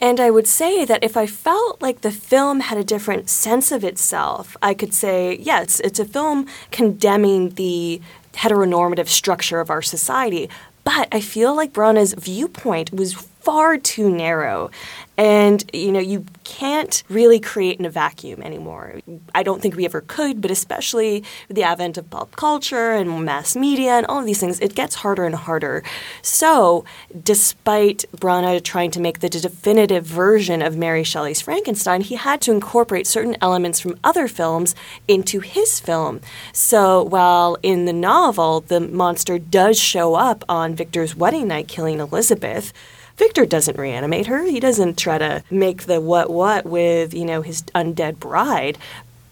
And 0.00 0.20
I 0.20 0.30
would 0.30 0.46
say 0.46 0.84
that 0.84 1.02
if 1.02 1.16
I 1.16 1.26
felt 1.26 1.82
like 1.82 2.02
the 2.02 2.12
film 2.12 2.60
had 2.60 2.78
a 2.78 2.84
different 2.84 3.28
sense 3.28 3.72
of 3.72 3.82
itself, 3.82 4.56
I 4.62 4.72
could 4.74 4.94
say, 4.94 5.36
yes, 5.38 5.80
it's 5.80 5.98
a 5.98 6.04
film 6.04 6.46
condemning 6.70 7.50
the 7.50 8.00
heteronormative 8.34 9.08
structure 9.08 9.58
of 9.58 9.70
our 9.70 9.82
society. 9.82 10.48
But 10.84 11.08
I 11.10 11.20
feel 11.20 11.54
like 11.54 11.72
Branagh's 11.72 12.14
viewpoint 12.14 12.92
was 12.92 13.27
far 13.40 13.78
too 13.78 14.10
narrow. 14.10 14.70
And, 15.16 15.68
you 15.74 15.90
know, 15.90 15.98
you 15.98 16.24
can't 16.44 17.02
really 17.08 17.40
create 17.40 17.80
in 17.80 17.84
a 17.84 17.90
vacuum 17.90 18.40
anymore. 18.40 19.00
I 19.34 19.42
don't 19.42 19.60
think 19.60 19.74
we 19.74 19.84
ever 19.84 20.00
could, 20.00 20.40
but 20.40 20.52
especially 20.52 21.24
with 21.48 21.56
the 21.56 21.64
advent 21.64 21.98
of 21.98 22.08
pop 22.08 22.36
culture 22.36 22.92
and 22.92 23.24
mass 23.24 23.56
media 23.56 23.94
and 23.94 24.06
all 24.06 24.20
of 24.20 24.26
these 24.26 24.38
things, 24.38 24.60
it 24.60 24.76
gets 24.76 24.94
harder 24.96 25.24
and 25.24 25.34
harder. 25.34 25.82
So, 26.22 26.84
despite 27.20 28.04
Branagh 28.16 28.62
trying 28.62 28.92
to 28.92 29.00
make 29.00 29.18
the 29.18 29.28
definitive 29.28 30.06
version 30.06 30.62
of 30.62 30.76
Mary 30.76 31.02
Shelley's 31.02 31.40
Frankenstein, 31.40 32.02
he 32.02 32.14
had 32.14 32.40
to 32.42 32.52
incorporate 32.52 33.08
certain 33.08 33.36
elements 33.40 33.80
from 33.80 33.98
other 34.04 34.28
films 34.28 34.76
into 35.08 35.40
his 35.40 35.80
film. 35.80 36.20
So, 36.52 37.02
while 37.02 37.56
in 37.64 37.86
the 37.86 37.92
novel, 37.92 38.60
the 38.60 38.78
monster 38.78 39.40
does 39.40 39.80
show 39.80 40.14
up 40.14 40.44
on 40.48 40.76
Victor's 40.76 41.16
wedding 41.16 41.48
night 41.48 41.66
killing 41.66 41.98
Elizabeth, 41.98 42.72
Victor 43.18 43.44
doesn't 43.44 43.76
reanimate 43.76 44.26
her. 44.26 44.44
He 44.44 44.60
doesn't 44.60 44.96
try 44.96 45.18
to 45.18 45.42
make 45.50 45.82
the 45.82 46.00
what 46.00 46.30
what 46.30 46.64
with, 46.64 47.12
you 47.12 47.24
know, 47.24 47.42
his 47.42 47.62
undead 47.74 48.18
bride. 48.18 48.78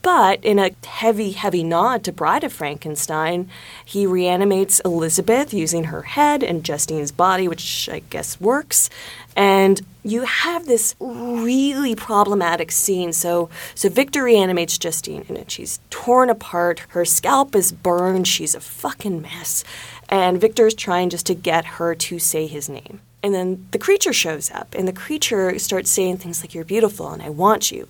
But 0.02 0.44
in 0.44 0.60
a 0.60 0.70
heavy, 0.86 1.32
heavy 1.32 1.64
nod 1.64 2.04
to 2.04 2.12
Bride 2.12 2.44
of 2.44 2.52
Frankenstein, 2.52 3.48
he 3.84 4.06
reanimates 4.06 4.78
Elizabeth 4.84 5.52
using 5.52 5.84
her 5.84 6.02
head 6.02 6.44
and 6.44 6.62
Justine's 6.62 7.10
body, 7.10 7.48
which 7.48 7.88
I 7.88 8.00
guess 8.10 8.40
works. 8.40 8.88
And 9.36 9.84
you 10.04 10.22
have 10.22 10.66
this 10.66 10.94
really 11.00 11.96
problematic 11.96 12.70
scene. 12.70 13.12
So, 13.12 13.50
so 13.74 13.88
Victor 13.88 14.22
reanimates 14.22 14.78
Justine, 14.78 15.24
and 15.28 15.50
she's 15.50 15.80
torn 15.90 16.30
apart. 16.30 16.84
Her 16.90 17.04
scalp 17.04 17.56
is 17.56 17.72
burned. 17.72 18.28
She's 18.28 18.54
a 18.54 18.60
fucking 18.60 19.22
mess. 19.22 19.64
And 20.08 20.40
Victor's 20.40 20.74
trying 20.74 21.10
just 21.10 21.26
to 21.26 21.34
get 21.34 21.64
her 21.64 21.96
to 21.96 22.20
say 22.20 22.46
his 22.46 22.68
name. 22.68 23.00
And 23.22 23.34
then 23.34 23.66
the 23.72 23.78
creature 23.78 24.12
shows 24.12 24.50
up, 24.50 24.74
and 24.74 24.86
the 24.86 24.92
creature 24.92 25.58
starts 25.58 25.90
saying 25.90 26.18
things 26.18 26.42
like, 26.42 26.54
You're 26.54 26.64
beautiful, 26.64 27.10
and 27.10 27.22
I 27.22 27.30
want 27.30 27.72
you. 27.72 27.88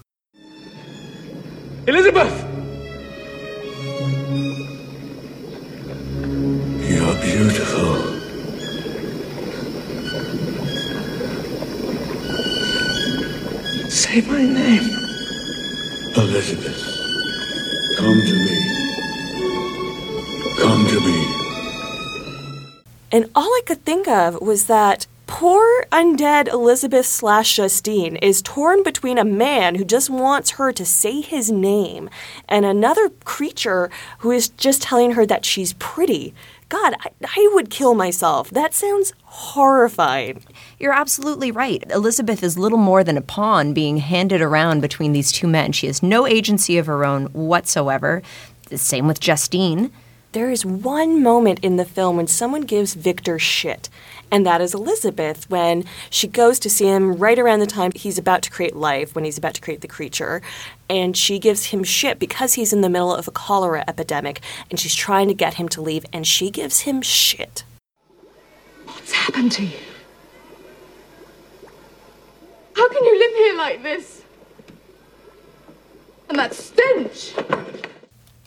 Elizabeth! 1.87 2.45
You're 6.89 7.21
beautiful. 7.21 8.17
Say 13.91 14.21
my 14.23 14.43
name. 14.43 14.83
Elizabeth, 16.17 16.83
come 17.99 18.21
to 18.21 18.35
me. 18.35 18.59
Come 20.59 20.87
to 20.89 21.01
me. 21.01 21.37
And 23.13 23.31
all 23.35 23.45
I 23.45 23.61
could 23.67 23.85
think 23.85 24.09
of 24.09 24.41
was 24.41 24.65
that 24.67 25.07
poor 25.27 25.85
undead 25.93 26.49
Elizabeth 26.49 27.07
slash 27.07 27.57
Justine 27.57 28.17
is 28.17 28.43
torn 28.43 28.83
between 28.83 29.19
a 29.19 29.25
man 29.25 29.75
who 29.75 29.85
just 29.85 30.09
wants 30.09 30.53
her 30.53 30.73
to 30.73 30.85
say 30.85 31.21
his 31.21 31.51
name 31.51 32.09
and 32.49 32.65
another 32.65 33.11
creature 33.25 33.91
who 34.19 34.31
is 34.31 34.49
just 34.49 34.83
telling 34.83 35.13
her 35.13 35.27
that 35.27 35.45
she's 35.45 35.75
pretty. 35.75 36.35
God, 36.69 36.95
I, 37.01 37.11
I 37.23 37.51
would 37.55 37.71
kill 37.71 37.95
myself. 37.95 38.51
That 38.51 38.75
sounds 38.75 39.13
horrifying. 39.25 40.43
You're 40.79 40.93
absolutely 40.93 41.51
right. 41.53 41.85
Elizabeth 41.91 42.43
is 42.43 42.59
little 42.59 42.79
more 42.79 43.05
than 43.05 43.17
a 43.17 43.23
pawn 43.23 43.73
being 43.73 43.99
handed 43.99 44.41
around 44.41 44.81
between 44.81 45.13
these 45.13 45.31
two 45.31 45.47
men. 45.47 45.73
She 45.73 45.87
has 45.87 46.03
no 46.03 46.27
agency 46.27 46.79
of 46.79 46.87
her 46.87 47.05
own 47.05 47.27
whatsoever. 47.27 48.23
The 48.69 48.79
same 48.79 49.07
with 49.07 49.21
Justine. 49.21 49.93
There 50.33 50.51
is 50.51 50.67
one 50.67 51.23
moment 51.23 51.61
in 51.61 51.77
the 51.77 51.85
film 51.85 52.17
when 52.17 52.27
someone 52.27 52.63
gives 52.63 52.93
Victor 52.93 53.39
shit, 53.39 53.89
and 54.31 54.45
that 54.45 54.61
is 54.61 54.75
Elizabeth 54.75 55.49
when 55.49 55.85
she 56.11 56.27
goes 56.27 56.59
to 56.61 56.71
see 56.71 56.87
him 56.87 57.15
right 57.15 57.39
around 57.39 57.61
the 57.61 57.67
time 57.67 57.93
he's 57.95 58.19
about 58.19 58.43
to 58.43 58.51
create 58.51 58.75
life, 58.75 59.15
when 59.15 59.25
he's 59.25 59.39
about 59.39 59.55
to 59.55 59.61
create 59.61 59.81
the 59.81 59.89
creature, 59.89 60.43
and 60.89 61.17
she 61.17 61.39
gives 61.39 61.67
him 61.67 61.85
shit 61.85 62.19
because 62.19 62.55
he's 62.55 62.73
in 62.73 62.81
the 62.81 62.89
middle 62.89 63.15
of 63.15 63.29
a 63.29 63.31
cholera 63.31 63.85
epidemic, 63.87 64.41
and 64.71 64.81
she's 64.81 64.95
trying 64.95 65.29
to 65.29 65.35
get 65.35 65.55
him 65.55 65.69
to 65.69 65.81
leave, 65.81 66.05
and 66.13 66.27
she 66.27 66.51
gives 66.51 66.81
him 66.81 67.03
shit. 67.03 67.65
What's 68.85 69.13
happened 69.13 69.53
to 69.53 69.65
you? 69.65 69.79
How 72.75 72.89
can 72.89 73.05
you 73.05 73.19
live 73.19 73.35
here 73.35 73.57
like 73.57 73.83
this? 73.83 74.23
And 76.29 76.39
that 76.39 76.55
stench! 76.55 77.35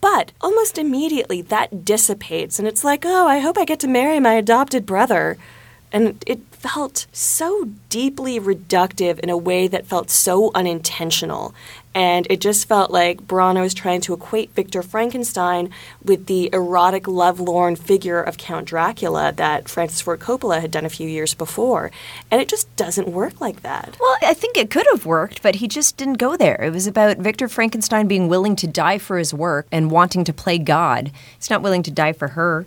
But 0.00 0.32
almost 0.40 0.78
immediately 0.78 1.42
that 1.42 1.84
dissipates, 1.84 2.58
and 2.58 2.66
it's 2.66 2.84
like, 2.84 3.04
oh, 3.04 3.26
I 3.26 3.38
hope 3.38 3.58
I 3.58 3.64
get 3.64 3.80
to 3.80 3.88
marry 3.88 4.20
my 4.20 4.34
adopted 4.34 4.86
brother. 4.86 5.36
And 5.92 6.22
it 6.26 6.40
felt 6.52 7.06
so 7.12 7.68
deeply 7.88 8.38
reductive 8.38 9.18
in 9.20 9.30
a 9.30 9.36
way 9.36 9.66
that 9.66 9.86
felt 9.86 10.10
so 10.10 10.50
unintentional. 10.54 11.54
And 11.94 12.26
it 12.30 12.40
just 12.40 12.68
felt 12.68 12.92
like 12.92 13.26
Branagh 13.26 13.62
was 13.62 13.74
trying 13.74 14.00
to 14.02 14.14
equate 14.14 14.54
Victor 14.54 14.82
Frankenstein 14.82 15.70
with 16.04 16.26
the 16.26 16.48
erotic, 16.52 17.08
lovelorn 17.08 17.74
figure 17.74 18.22
of 18.22 18.38
Count 18.38 18.66
Dracula 18.66 19.32
that 19.32 19.68
Francis 19.68 20.00
Ford 20.00 20.20
Coppola 20.20 20.60
had 20.60 20.70
done 20.70 20.84
a 20.84 20.90
few 20.90 21.08
years 21.08 21.34
before. 21.34 21.90
And 22.30 22.40
it 22.40 22.48
just 22.48 22.74
doesn't 22.76 23.08
work 23.08 23.40
like 23.40 23.62
that. 23.62 23.96
Well, 23.98 24.16
I 24.22 24.34
think 24.34 24.56
it 24.56 24.70
could 24.70 24.86
have 24.92 25.04
worked, 25.04 25.42
but 25.42 25.56
he 25.56 25.66
just 25.66 25.96
didn't 25.96 26.18
go 26.18 26.36
there. 26.36 26.62
It 26.62 26.72
was 26.72 26.86
about 26.86 27.18
Victor 27.18 27.48
Frankenstein 27.48 28.06
being 28.06 28.28
willing 28.28 28.54
to 28.56 28.68
die 28.68 28.98
for 28.98 29.18
his 29.18 29.34
work 29.34 29.66
and 29.72 29.90
wanting 29.90 30.22
to 30.24 30.32
play 30.32 30.58
God. 30.58 31.10
He's 31.36 31.50
not 31.50 31.62
willing 31.62 31.82
to 31.82 31.90
die 31.90 32.12
for 32.12 32.28
her. 32.28 32.66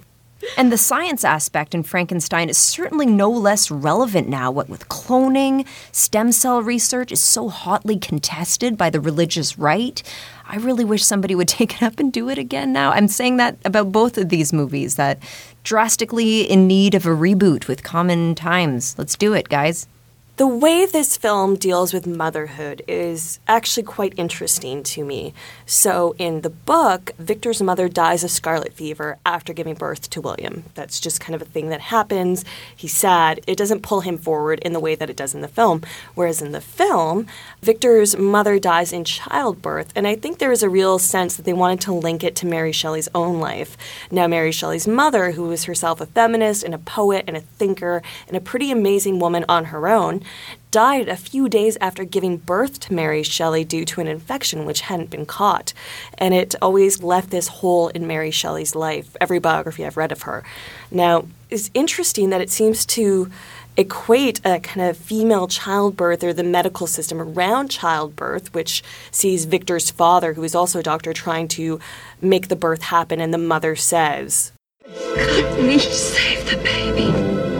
And 0.57 0.71
the 0.71 0.77
science 0.77 1.23
aspect 1.23 1.73
in 1.73 1.83
Frankenstein 1.83 2.49
is 2.49 2.57
certainly 2.57 3.05
no 3.05 3.29
less 3.29 3.71
relevant 3.71 4.27
now. 4.27 4.51
What 4.51 4.69
with 4.69 4.89
cloning, 4.89 5.67
stem 5.91 6.31
cell 6.31 6.61
research 6.61 7.11
is 7.11 7.19
so 7.19 7.49
hotly 7.49 7.97
contested 7.97 8.77
by 8.77 8.89
the 8.89 8.99
religious 8.99 9.57
right. 9.57 10.01
I 10.45 10.57
really 10.57 10.85
wish 10.85 11.03
somebody 11.03 11.35
would 11.35 11.47
take 11.59 11.75
it 11.75 11.83
up 11.83 11.99
and 11.99 12.11
do 12.11 12.29
it 12.29 12.37
again 12.37 12.73
now. 12.73 12.91
I'm 12.91 13.07
saying 13.07 13.37
that 13.37 13.57
about 13.65 13.91
both 13.91 14.17
of 14.17 14.29
these 14.29 14.53
movies 14.53 14.95
that 14.95 15.19
drastically 15.63 16.41
in 16.41 16.67
need 16.67 16.93
of 16.93 17.05
a 17.05 17.09
reboot 17.09 17.67
with 17.67 17.83
common 17.83 18.35
times. 18.35 18.95
Let's 18.97 19.15
do 19.15 19.33
it, 19.33 19.49
guys. 19.49 19.87
The 20.35 20.47
way 20.47 20.87
this 20.87 21.15
film 21.15 21.57
deals 21.57 21.93
with 21.93 22.07
motherhood 22.07 22.81
is 22.87 23.39
actually 23.47 23.83
quite 23.83 24.15
interesting 24.17 24.81
to 24.81 25.05
me. 25.05 25.31
So, 25.67 26.15
in 26.17 26.41
the 26.41 26.49
book, 26.49 27.11
Victor's 27.19 27.61
mother 27.61 27.87
dies 27.87 28.23
of 28.23 28.31
scarlet 28.31 28.73
fever 28.73 29.19
after 29.27 29.53
giving 29.53 29.75
birth 29.75 30.09
to 30.09 30.21
William. 30.21 30.63
That's 30.73 30.99
just 30.99 31.19
kind 31.19 31.35
of 31.35 31.43
a 31.43 31.45
thing 31.45 31.69
that 31.69 31.81
happens. 31.81 32.43
He's 32.75 32.93
sad. 32.93 33.41
It 33.45 33.59
doesn't 33.59 33.83
pull 33.83 34.01
him 34.01 34.17
forward 34.17 34.57
in 34.61 34.73
the 34.73 34.79
way 34.79 34.95
that 34.95 35.07
it 35.07 35.15
does 35.15 35.35
in 35.35 35.41
the 35.41 35.47
film. 35.47 35.83
Whereas 36.15 36.41
in 36.41 36.51
the 36.51 36.61
film, 36.61 37.27
Victor's 37.61 38.17
mother 38.17 38.57
dies 38.57 38.91
in 38.91 39.03
childbirth, 39.03 39.93
and 39.95 40.07
I 40.07 40.15
think 40.15 40.39
there 40.39 40.51
is 40.51 40.63
a 40.63 40.69
real 40.69 40.97
sense 40.97 41.35
that 41.35 41.43
they 41.43 41.53
wanted 41.53 41.81
to 41.81 41.93
link 41.93 42.23
it 42.23 42.35
to 42.37 42.47
Mary 42.47 42.71
Shelley's 42.71 43.09
own 43.13 43.39
life. 43.39 43.77
Now, 44.09 44.25
Mary 44.25 44.51
Shelley's 44.51 44.87
mother, 44.87 45.33
who 45.33 45.43
was 45.43 45.65
herself 45.65 46.01
a 46.01 46.07
feminist 46.07 46.63
and 46.63 46.73
a 46.73 46.79
poet 46.79 47.23
and 47.27 47.37
a 47.37 47.41
thinker 47.41 48.01
and 48.27 48.35
a 48.35 48.41
pretty 48.41 48.71
amazing 48.71 49.19
woman 49.19 49.45
on 49.47 49.65
her 49.65 49.87
own, 49.87 50.22
died 50.71 51.07
a 51.07 51.15
few 51.15 51.47
days 51.47 51.77
after 51.79 52.03
giving 52.03 52.37
birth 52.37 52.79
to 52.81 52.93
Mary 52.93 53.23
Shelley 53.23 53.63
due 53.63 53.85
to 53.85 54.01
an 54.01 54.07
infection 54.07 54.65
which 54.65 54.81
hadn't 54.81 55.09
been 55.09 55.25
caught. 55.25 55.73
And 56.17 56.33
it 56.33 56.55
always 56.61 57.03
left 57.03 57.29
this 57.29 57.47
hole 57.47 57.89
in 57.89 58.07
Mary 58.07 58.31
Shelley's 58.31 58.75
life, 58.75 59.15
every 59.21 59.39
biography 59.39 59.85
I've 59.85 59.97
read 59.97 60.11
of 60.11 60.23
her. 60.23 60.43
Now, 60.89 61.25
it's 61.49 61.69
interesting 61.73 62.31
that 62.31 62.41
it 62.41 62.49
seems 62.49 62.85
to 62.87 63.29
equate 63.77 64.39
a 64.45 64.59
kind 64.59 64.87
of 64.89 64.97
female 64.97 65.47
childbirth 65.47 66.23
or 66.23 66.33
the 66.33 66.43
medical 66.43 66.87
system 66.87 67.21
around 67.21 67.69
childbirth, 67.69 68.53
which 68.53 68.83
sees 69.11 69.45
Victor's 69.45 69.89
father, 69.89 70.33
who 70.33 70.43
is 70.43 70.55
also 70.55 70.79
a 70.79 70.83
doctor, 70.83 71.13
trying 71.13 71.47
to 71.49 71.79
make 72.21 72.47
the 72.47 72.55
birth 72.55 72.83
happen, 72.83 73.19
and 73.19 73.33
the 73.33 73.37
mother 73.37 73.75
says, 73.75 74.51
Please 74.83 75.83
save 75.83 76.49
the 76.49 76.57
baby 76.57 77.52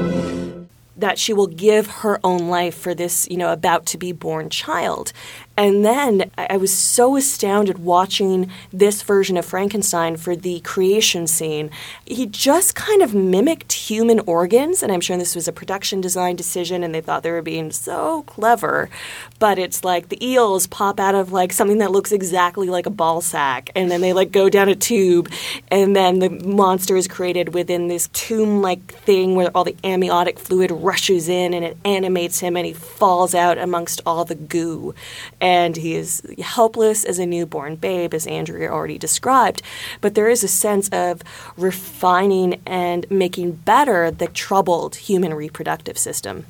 that 0.96 1.18
she 1.18 1.34
will 1.34 1.48
give 1.48 1.88
her 1.88 2.20
own 2.24 2.48
life 2.48 2.76
for 2.76 2.94
this, 2.94 3.28
you 3.30 3.38
know, 3.38 3.52
about 3.52 3.86
to 3.88 3.98
be 3.98 4.12
born 4.12 4.50
child. 4.50 5.12
And 5.56 5.86
then 5.86 6.32
I 6.36 6.58
was 6.58 6.74
so 6.74 7.16
astounded 7.16 7.78
watching 7.78 8.50
this 8.72 9.04
version 9.04 9.38
of 9.38 9.46
Frankenstein 9.46 10.18
for 10.18 10.36
the 10.36 10.62
creation 10.62 11.28
scene. 11.28 11.70
He 12.06 12.26
just 12.26 12.74
kind 12.74 13.04
of 13.04 13.14
mimicked 13.14 13.72
human 13.72 14.20
organs, 14.22 14.82
and 14.82 14.92
I'm 14.92 15.02
sure 15.02 15.16
this 15.16 15.36
was 15.36 15.48
a 15.48 15.52
production 15.52 16.02
design 16.02 16.36
decision 16.36 16.84
and 16.84 16.94
they 16.94 17.02
thought 17.02 17.22
they 17.22 17.30
were 17.30 17.44
being 17.44 17.72
so 17.72 18.24
clever. 18.24 18.90
But 19.38 19.60
it's 19.60 19.84
like 19.84 20.10
the 20.10 20.26
eels 20.26 20.66
pop 20.66 21.00
out 21.00 21.14
of 21.14 21.32
like 21.32 21.54
something 21.54 21.78
that 21.78 21.92
looks 21.92 22.12
exactly 22.12 22.68
like 22.68 22.88
a 22.88 22.92
ball 22.92 23.22
sack, 23.22 23.70
and 23.76 23.92
then 23.92 24.02
they 24.02 24.14
like 24.14 24.32
go 24.32 24.50
down 24.50 24.70
a 24.70 24.76
tube, 24.76 25.30
and 25.70 25.96
then 25.96 26.18
the 26.18 26.32
monster 26.32 26.98
is 26.98 27.08
created 27.08 27.54
within 27.54 27.90
this 27.90 28.08
tomb 28.08 28.64
like 28.64 28.82
thing 28.92 29.36
where 29.36 29.52
all 29.54 29.64
the 29.64 29.76
amniotic 29.84 30.40
fluid 30.40 30.72
rushes 30.72 31.30
in 31.30 31.54
and 31.54 31.64
it 31.64 31.78
animates 31.86 32.40
him 32.40 32.58
and 32.58 32.66
he 32.66 32.74
falls 32.74 33.36
out 33.36 33.60
amongst 33.60 34.02
all 34.06 34.26
the 34.26 34.36
goo 34.36 34.96
and 35.44 35.76
he 35.76 35.94
is 35.94 36.22
helpless 36.40 37.04
as 37.04 37.20
a 37.20 37.26
newborn 37.26 37.76
babe, 37.76 38.14
as 38.14 38.26
Andrea 38.26 38.72
already 38.72 38.98
described. 38.98 39.62
But 40.00 40.16
there 40.16 40.30
is 40.30 40.42
a 40.42 40.48
sense 40.48 40.88
of 40.88 41.22
refining 41.58 42.62
and 42.66 43.06
making 43.12 43.52
better 43.52 44.10
the 44.10 44.28
troubled 44.28 44.96
human 44.96 45.34
reproductive 45.34 45.98
system 45.98 46.46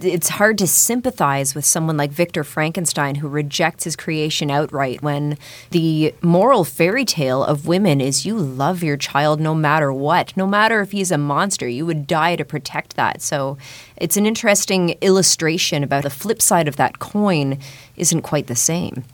it's 0.00 0.28
hard 0.28 0.58
to 0.58 0.66
sympathize 0.66 1.54
with 1.54 1.64
someone 1.64 1.96
like 1.96 2.10
Victor 2.10 2.44
Frankenstein 2.44 3.16
who 3.16 3.28
rejects 3.28 3.84
his 3.84 3.96
creation 3.96 4.50
outright 4.50 5.02
when 5.02 5.38
the 5.70 6.14
moral 6.20 6.64
fairy 6.64 7.04
tale 7.04 7.42
of 7.42 7.66
women 7.66 8.00
is 8.00 8.26
you 8.26 8.36
love 8.36 8.82
your 8.82 8.96
child 8.96 9.40
no 9.40 9.54
matter 9.54 9.92
what. 9.92 10.36
No 10.36 10.46
matter 10.46 10.80
if 10.80 10.92
he's 10.92 11.10
a 11.10 11.18
monster, 11.18 11.66
you 11.66 11.86
would 11.86 12.06
die 12.06 12.36
to 12.36 12.44
protect 12.44 12.96
that. 12.96 13.22
So 13.22 13.56
it's 13.96 14.16
an 14.18 14.26
interesting 14.26 14.90
illustration 15.00 15.82
about 15.82 16.02
the 16.02 16.10
flip 16.10 16.42
side 16.42 16.68
of 16.68 16.76
that 16.76 16.98
coin 16.98 17.58
isn't 17.96 18.22
quite 18.22 18.48
the 18.48 18.56
same. 18.56 19.04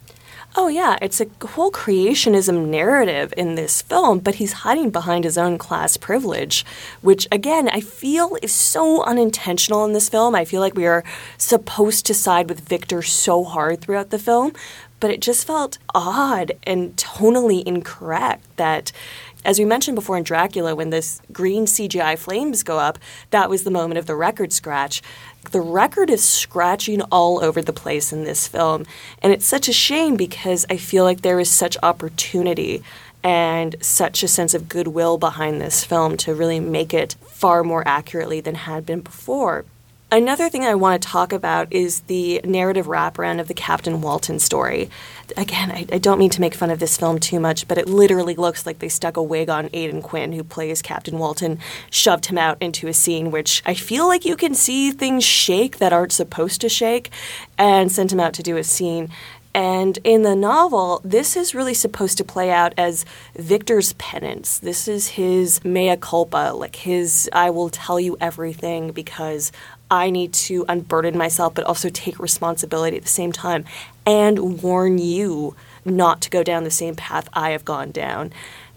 Oh, 0.54 0.68
yeah, 0.68 0.98
it's 1.00 1.18
a 1.18 1.26
whole 1.46 1.72
creationism 1.72 2.66
narrative 2.66 3.32
in 3.38 3.54
this 3.54 3.80
film, 3.80 4.18
but 4.18 4.34
he's 4.34 4.52
hiding 4.52 4.90
behind 4.90 5.24
his 5.24 5.38
own 5.38 5.56
class 5.56 5.96
privilege, 5.96 6.66
which, 7.00 7.26
again, 7.32 7.70
I 7.70 7.80
feel 7.80 8.36
is 8.42 8.52
so 8.52 9.02
unintentional 9.02 9.82
in 9.86 9.94
this 9.94 10.10
film. 10.10 10.34
I 10.34 10.44
feel 10.44 10.60
like 10.60 10.74
we 10.74 10.86
are 10.86 11.04
supposed 11.38 12.04
to 12.06 12.14
side 12.14 12.50
with 12.50 12.68
Victor 12.68 13.00
so 13.00 13.44
hard 13.44 13.80
throughout 13.80 14.10
the 14.10 14.18
film, 14.18 14.52
but 15.00 15.10
it 15.10 15.22
just 15.22 15.46
felt 15.46 15.78
odd 15.94 16.52
and 16.64 16.94
tonally 16.96 17.64
incorrect 17.64 18.44
that 18.58 18.92
as 19.44 19.58
we 19.58 19.64
mentioned 19.64 19.94
before 19.94 20.16
in 20.16 20.22
Dracula, 20.22 20.74
when 20.74 20.90
this 20.90 21.20
green 21.32 21.66
CGI 21.66 22.18
flames 22.18 22.62
go 22.62 22.78
up, 22.78 22.98
that 23.30 23.50
was 23.50 23.64
the 23.64 23.70
moment 23.70 23.98
of 23.98 24.06
the 24.06 24.14
record 24.14 24.52
scratch. 24.52 25.02
The 25.50 25.60
record 25.60 26.10
is 26.10 26.24
scratching 26.24 27.02
all 27.02 27.42
over 27.42 27.60
the 27.60 27.72
place 27.72 28.12
in 28.12 28.24
this 28.24 28.46
film. 28.46 28.86
And 29.20 29.32
it's 29.32 29.46
such 29.46 29.68
a 29.68 29.72
shame 29.72 30.16
because 30.16 30.64
I 30.70 30.76
feel 30.76 31.04
like 31.04 31.22
there 31.22 31.40
is 31.40 31.50
such 31.50 31.76
opportunity 31.82 32.82
and 33.24 33.76
such 33.80 34.22
a 34.22 34.28
sense 34.28 34.54
of 34.54 34.68
goodwill 34.68 35.18
behind 35.18 35.60
this 35.60 35.84
film 35.84 36.16
to 36.18 36.34
really 36.34 36.60
make 36.60 36.92
it 36.92 37.14
far 37.26 37.62
more 37.62 37.86
accurately 37.86 38.40
than 38.40 38.54
had 38.54 38.84
been 38.86 39.00
before. 39.00 39.64
Another 40.12 40.50
thing 40.50 40.62
I 40.62 40.74
want 40.74 41.02
to 41.02 41.08
talk 41.08 41.32
about 41.32 41.72
is 41.72 42.00
the 42.00 42.42
narrative 42.44 42.84
wraparound 42.84 43.40
of 43.40 43.48
the 43.48 43.54
Captain 43.54 44.02
Walton 44.02 44.38
story. 44.38 44.90
Again, 45.36 45.70
I, 45.70 45.86
I, 45.92 45.98
don't 45.98 46.18
mean 46.18 46.30
to 46.30 46.40
make 46.40 46.54
fun 46.54 46.70
of 46.70 46.78
this 46.78 46.96
film 46.96 47.18
too 47.18 47.40
much, 47.40 47.68
but 47.68 47.78
it 47.78 47.88
literally 47.88 48.34
looks 48.34 48.66
like 48.66 48.78
they 48.78 48.88
stuck 48.88 49.16
a 49.16 49.22
wig 49.22 49.48
on 49.48 49.70
Aidan 49.72 50.02
Quinn, 50.02 50.32
who 50.32 50.44
plays 50.44 50.82
Captain 50.82 51.18
Walton, 51.18 51.58
shoved 51.90 52.26
him 52.26 52.38
out 52.38 52.58
into 52.60 52.88
a 52.88 52.92
scene 52.92 53.30
which 53.30 53.62
I 53.64 53.74
feel 53.74 54.08
like 54.08 54.24
you 54.24 54.36
can 54.36 54.54
see 54.54 54.90
things 54.90 55.24
shake 55.24 55.78
that 55.78 55.92
aren't 55.92 56.12
supposed 56.12 56.60
to 56.62 56.68
shake, 56.68 57.10
and 57.58 57.90
sent 57.90 58.12
him 58.12 58.20
out 58.20 58.34
to 58.34 58.42
do 58.42 58.56
a 58.56 58.64
scene. 58.64 59.08
And 59.54 59.98
in 60.02 60.22
the 60.22 60.34
novel, 60.34 61.02
this 61.04 61.36
is 61.36 61.54
really 61.54 61.74
supposed 61.74 62.16
to 62.18 62.24
play 62.24 62.50
out 62.50 62.72
as 62.78 63.04
Victor's 63.36 63.92
penance. 63.94 64.58
This 64.58 64.88
is 64.88 65.08
his 65.08 65.62
mea 65.62 65.96
culpa, 65.96 66.52
like 66.54 66.76
his 66.76 67.28
I 67.32 67.50
will 67.50 67.68
tell 67.68 68.00
you 68.00 68.16
everything 68.20 68.92
because 68.92 69.52
I 69.90 70.08
need 70.08 70.32
to 70.32 70.64
unburden 70.70 71.18
myself, 71.18 71.52
but 71.52 71.64
also 71.64 71.90
take 71.90 72.18
responsibility 72.18 72.96
at 72.96 73.02
the 73.02 73.10
same 73.10 73.30
time 73.30 73.66
and 74.06 74.62
warn 74.62 74.98
you 74.98 75.54
not 75.84 76.20
to 76.22 76.30
go 76.30 76.42
down 76.42 76.64
the 76.64 76.70
same 76.70 76.94
path 76.94 77.28
I 77.32 77.50
have 77.50 77.64
gone 77.64 77.90
down. 77.90 78.32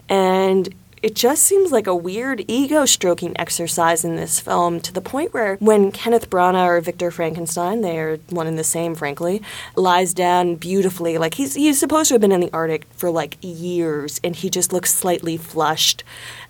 And 0.08 0.74
it 1.02 1.14
just 1.14 1.42
seems 1.42 1.70
like 1.70 1.86
a 1.86 1.94
weird 1.94 2.44
ego 2.48 2.84
stroking 2.84 3.38
exercise 3.38 4.04
in 4.04 4.16
this 4.16 4.40
film 4.40 4.80
to 4.80 4.92
the 4.92 5.00
point 5.00 5.34
where 5.34 5.56
when 5.56 5.92
Kenneth 5.92 6.30
Branagh 6.30 6.66
or 6.66 6.80
Victor 6.80 7.10
Frankenstein, 7.10 7.82
they 7.82 7.98
are 7.98 8.16
one 8.30 8.46
and 8.46 8.58
the 8.58 8.64
same, 8.64 8.94
frankly, 8.94 9.42
lies 9.76 10.14
down 10.14 10.56
beautifully. 10.56 11.18
Like 11.18 11.34
he's 11.34 11.54
he's 11.54 11.78
supposed 11.78 12.08
to 12.08 12.14
have 12.14 12.20
been 12.20 12.32
in 12.32 12.40
the 12.40 12.52
Arctic 12.52 12.86
for 12.92 13.10
like 13.10 13.36
years, 13.40 14.20
and 14.24 14.34
he 14.34 14.50
just 14.50 14.72
looks 14.72 14.92
slightly 14.92 15.36
flushed, 15.36 16.02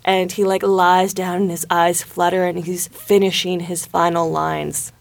and 0.05 0.31
he 0.31 0.43
like 0.43 0.63
lies 0.63 1.13
down 1.13 1.41
and 1.41 1.51
his 1.51 1.65
eyes 1.69 2.01
flutter, 2.01 2.45
and 2.45 2.65
he's 2.65 2.87
finishing 2.87 3.59
his 3.59 3.85
final 3.85 4.31
lines. 4.31 4.91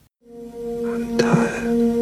I'm 0.85 1.17
tired. 1.17 1.96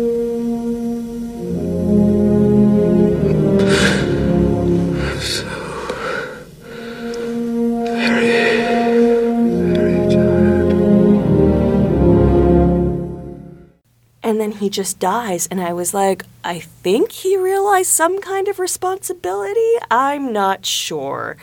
And 14.34 14.40
then 14.40 14.50
he 14.50 14.68
just 14.68 14.98
dies. 14.98 15.46
And 15.46 15.60
I 15.60 15.72
was 15.72 15.94
like, 15.94 16.24
I 16.42 16.58
think 16.58 17.12
he 17.12 17.36
realized 17.36 17.90
some 17.90 18.20
kind 18.20 18.48
of 18.48 18.58
responsibility. 18.58 19.74
I'm 19.92 20.32
not 20.32 20.66
sure. 20.66 21.36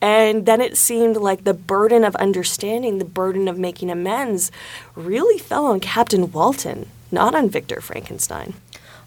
And 0.00 0.46
then 0.46 0.60
it 0.60 0.76
seemed 0.76 1.16
like 1.16 1.42
the 1.42 1.52
burden 1.52 2.04
of 2.04 2.14
understanding, 2.14 2.98
the 2.98 3.04
burden 3.04 3.48
of 3.48 3.58
making 3.58 3.90
amends, 3.90 4.52
really 4.94 5.36
fell 5.36 5.66
on 5.66 5.80
Captain 5.80 6.30
Walton, 6.30 6.88
not 7.10 7.34
on 7.34 7.50
Victor 7.50 7.80
Frankenstein. 7.80 8.54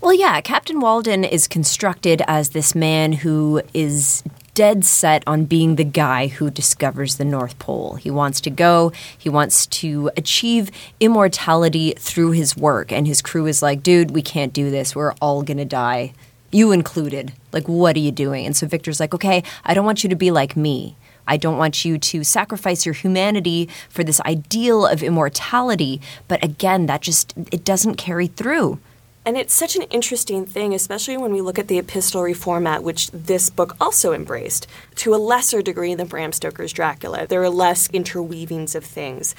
Well, 0.01 0.13
yeah, 0.13 0.41
Captain 0.41 0.82
Walton 0.82 1.23
is 1.23 1.47
constructed 1.47 2.21
as 2.27 2.49
this 2.49 2.75
man 2.75 3.13
who 3.13 3.61
is 3.73 4.23
dead 4.53 4.83
set 4.85 5.23
on 5.25 5.45
being 5.45 5.75
the 5.75 5.83
guy 5.83 6.27
who 6.27 6.49
discovers 6.49 7.15
the 7.15 7.25
North 7.25 7.57
Pole. 7.59 7.95
He 7.95 8.11
wants 8.11 8.41
to 8.41 8.49
go, 8.49 8.91
he 9.17 9.29
wants 9.29 9.65
to 9.67 10.11
achieve 10.17 10.71
immortality 10.99 11.93
through 11.97 12.31
his 12.31 12.57
work, 12.57 12.91
and 12.91 13.07
his 13.07 13.21
crew 13.21 13.45
is 13.45 13.61
like, 13.61 13.83
dude, 13.83 14.11
we 14.11 14.21
can't 14.21 14.53
do 14.53 14.69
this. 14.69 14.95
We're 14.95 15.13
all 15.21 15.41
gonna 15.43 15.65
die. 15.65 16.13
You 16.51 16.71
included. 16.71 17.33
Like, 17.53 17.67
what 17.67 17.95
are 17.95 17.99
you 17.99 18.11
doing? 18.11 18.45
And 18.45 18.55
so 18.55 18.67
Victor's 18.67 18.99
like, 18.99 19.13
okay, 19.13 19.43
I 19.63 19.73
don't 19.73 19.85
want 19.85 20.03
you 20.03 20.09
to 20.09 20.15
be 20.15 20.31
like 20.31 20.57
me. 20.57 20.95
I 21.27 21.37
don't 21.37 21.57
want 21.57 21.85
you 21.85 21.97
to 21.97 22.23
sacrifice 22.23 22.85
your 22.85 22.93
humanity 22.93 23.69
for 23.89 24.03
this 24.03 24.19
ideal 24.21 24.85
of 24.85 25.01
immortality. 25.01 26.01
But 26.27 26.43
again, 26.43 26.87
that 26.87 27.01
just, 27.01 27.33
it 27.51 27.63
doesn't 27.63 27.95
carry 27.95 28.27
through. 28.27 28.79
And 29.24 29.38
it's 29.38 29.53
such 29.53 29.76
an 29.76 29.84
interesting 29.84 30.47
thing, 30.47 30.74
especially 30.74 31.15
when 31.15 31.32
we 31.32 31.41
look 31.41 31.59
at 31.59 31.67
the 31.67 31.78
epistolary 31.78 32.34
format, 32.34 32.84
which 32.84 33.11
this 33.11 33.51
book 33.51 33.76
also 33.80 34.13
embraced, 34.13 34.65
to 34.95 35.13
a 35.13 35.17
lesser 35.17 35.61
degree 35.61 35.93
than 35.93 36.07
Bram 36.07 36.32
Stoker's 36.32 36.74
Dracula. 36.74 37.28
There 37.28 37.43
are 37.43 37.49
less 37.49 37.88
interweavings 37.89 38.74
of 38.74 38.84
things. 38.84 39.36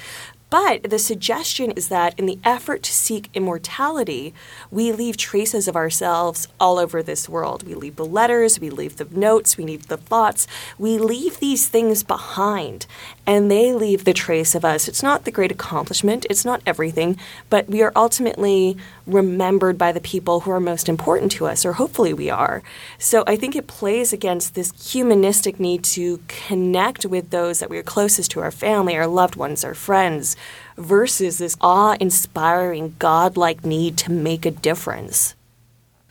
But 0.53 0.83
the 0.83 0.99
suggestion 0.99 1.71
is 1.71 1.87
that 1.87 2.13
in 2.19 2.27
the 2.27 2.37
effort 2.43 2.83
to 2.83 2.93
seek 2.93 3.27
immortality, 3.33 4.35
we 4.69 4.91
leave 4.91 5.17
traces 5.17 5.67
of 5.67 5.75
ourselves 5.75 6.47
all 6.59 6.77
over 6.77 7.01
this 7.01 7.27
world. 7.27 7.63
We 7.63 7.73
leave 7.73 7.95
the 7.95 8.05
letters, 8.05 8.59
we 8.59 8.69
leave 8.69 8.97
the 8.97 9.07
notes, 9.09 9.57
we 9.57 9.63
leave 9.63 9.87
the 9.87 9.97
thoughts. 9.97 10.45
We 10.77 10.99
leave 10.99 11.39
these 11.39 11.67
things 11.67 12.03
behind, 12.03 12.85
and 13.25 13.49
they 13.49 13.73
leave 13.73 14.03
the 14.03 14.13
trace 14.13 14.53
of 14.53 14.63
us. 14.63 14.87
It's 14.87 15.01
not 15.01 15.25
the 15.25 15.31
great 15.31 15.51
accomplishment, 15.51 16.27
it's 16.29 16.45
not 16.45 16.61
everything, 16.67 17.17
but 17.49 17.67
we 17.67 17.81
are 17.81 17.91
ultimately 17.95 18.77
remembered 19.05 19.77
by 19.77 19.91
the 19.91 19.99
people 19.99 20.41
who 20.41 20.51
are 20.51 20.59
most 20.59 20.87
important 20.87 21.31
to 21.33 21.45
us, 21.45 21.65
or 21.65 21.73
hopefully 21.73 22.13
we 22.13 22.29
are. 22.29 22.63
So 22.97 23.23
I 23.27 23.35
think 23.35 23.55
it 23.55 23.67
plays 23.67 24.13
against 24.13 24.55
this 24.55 24.71
humanistic 24.91 25.59
need 25.59 25.83
to 25.85 26.19
connect 26.27 27.05
with 27.05 27.29
those 27.29 27.59
that 27.59 27.69
we 27.69 27.77
are 27.77 27.83
closest 27.83 28.31
to 28.31 28.39
our 28.39 28.51
family, 28.51 28.95
our 28.95 29.07
loved 29.07 29.35
ones, 29.35 29.63
our 29.63 29.73
friends 29.73 30.35
versus 30.77 31.37
this 31.37 31.55
awe 31.61 31.95
inspiring, 31.99 32.95
godlike 32.99 33.65
need 33.65 33.97
to 33.97 34.11
make 34.11 34.45
a 34.45 34.51
difference. 34.51 35.35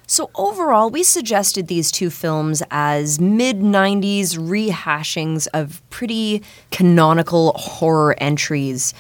So, 0.07 0.30
overall, 0.34 0.90
we 0.90 1.05
suggested 1.05 1.68
these 1.68 1.90
two 1.90 2.11
films 2.11 2.62
as 2.70 3.18
mid 3.18 3.61
90s 3.61 4.36
rehashings 4.36 5.49
of 5.55 5.80
pretty 5.88 6.43
canonical 6.70 7.53
horror 7.55 8.14
entries. 8.18 8.93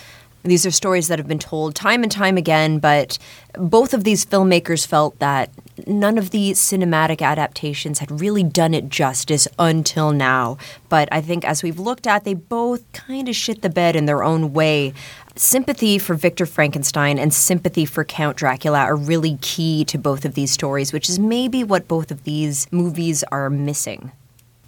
These 0.44 0.66
are 0.66 0.72
stories 0.72 1.06
that 1.08 1.18
have 1.18 1.28
been 1.28 1.38
told 1.38 1.74
time 1.74 2.02
and 2.02 2.10
time 2.10 2.36
again, 2.36 2.80
but 2.80 3.16
both 3.56 3.94
of 3.94 4.02
these 4.02 4.26
filmmakers 4.26 4.86
felt 4.86 5.18
that 5.20 5.50
none 5.86 6.18
of 6.18 6.30
the 6.30 6.50
cinematic 6.52 7.22
adaptations 7.22 8.00
had 8.00 8.20
really 8.20 8.42
done 8.42 8.74
it 8.74 8.88
justice 8.88 9.46
until 9.58 10.10
now. 10.10 10.58
But 10.88 11.08
I 11.12 11.20
think 11.20 11.44
as 11.44 11.62
we've 11.62 11.78
looked 11.78 12.06
at, 12.08 12.24
they 12.24 12.34
both 12.34 12.90
kind 12.92 13.28
of 13.28 13.36
shit 13.36 13.62
the 13.62 13.70
bed 13.70 13.94
in 13.94 14.06
their 14.06 14.24
own 14.24 14.52
way. 14.52 14.94
Sympathy 15.36 15.98
for 15.98 16.14
Victor 16.14 16.44
Frankenstein 16.44 17.18
and 17.18 17.32
sympathy 17.32 17.86
for 17.86 18.04
Count 18.04 18.36
Dracula 18.36 18.80
are 18.80 18.96
really 18.96 19.38
key 19.40 19.84
to 19.86 19.96
both 19.96 20.24
of 20.24 20.34
these 20.34 20.50
stories, 20.50 20.92
which 20.92 21.08
is 21.08 21.18
maybe 21.18 21.62
what 21.62 21.88
both 21.88 22.10
of 22.10 22.24
these 22.24 22.70
movies 22.72 23.22
are 23.30 23.48
missing. 23.48 24.10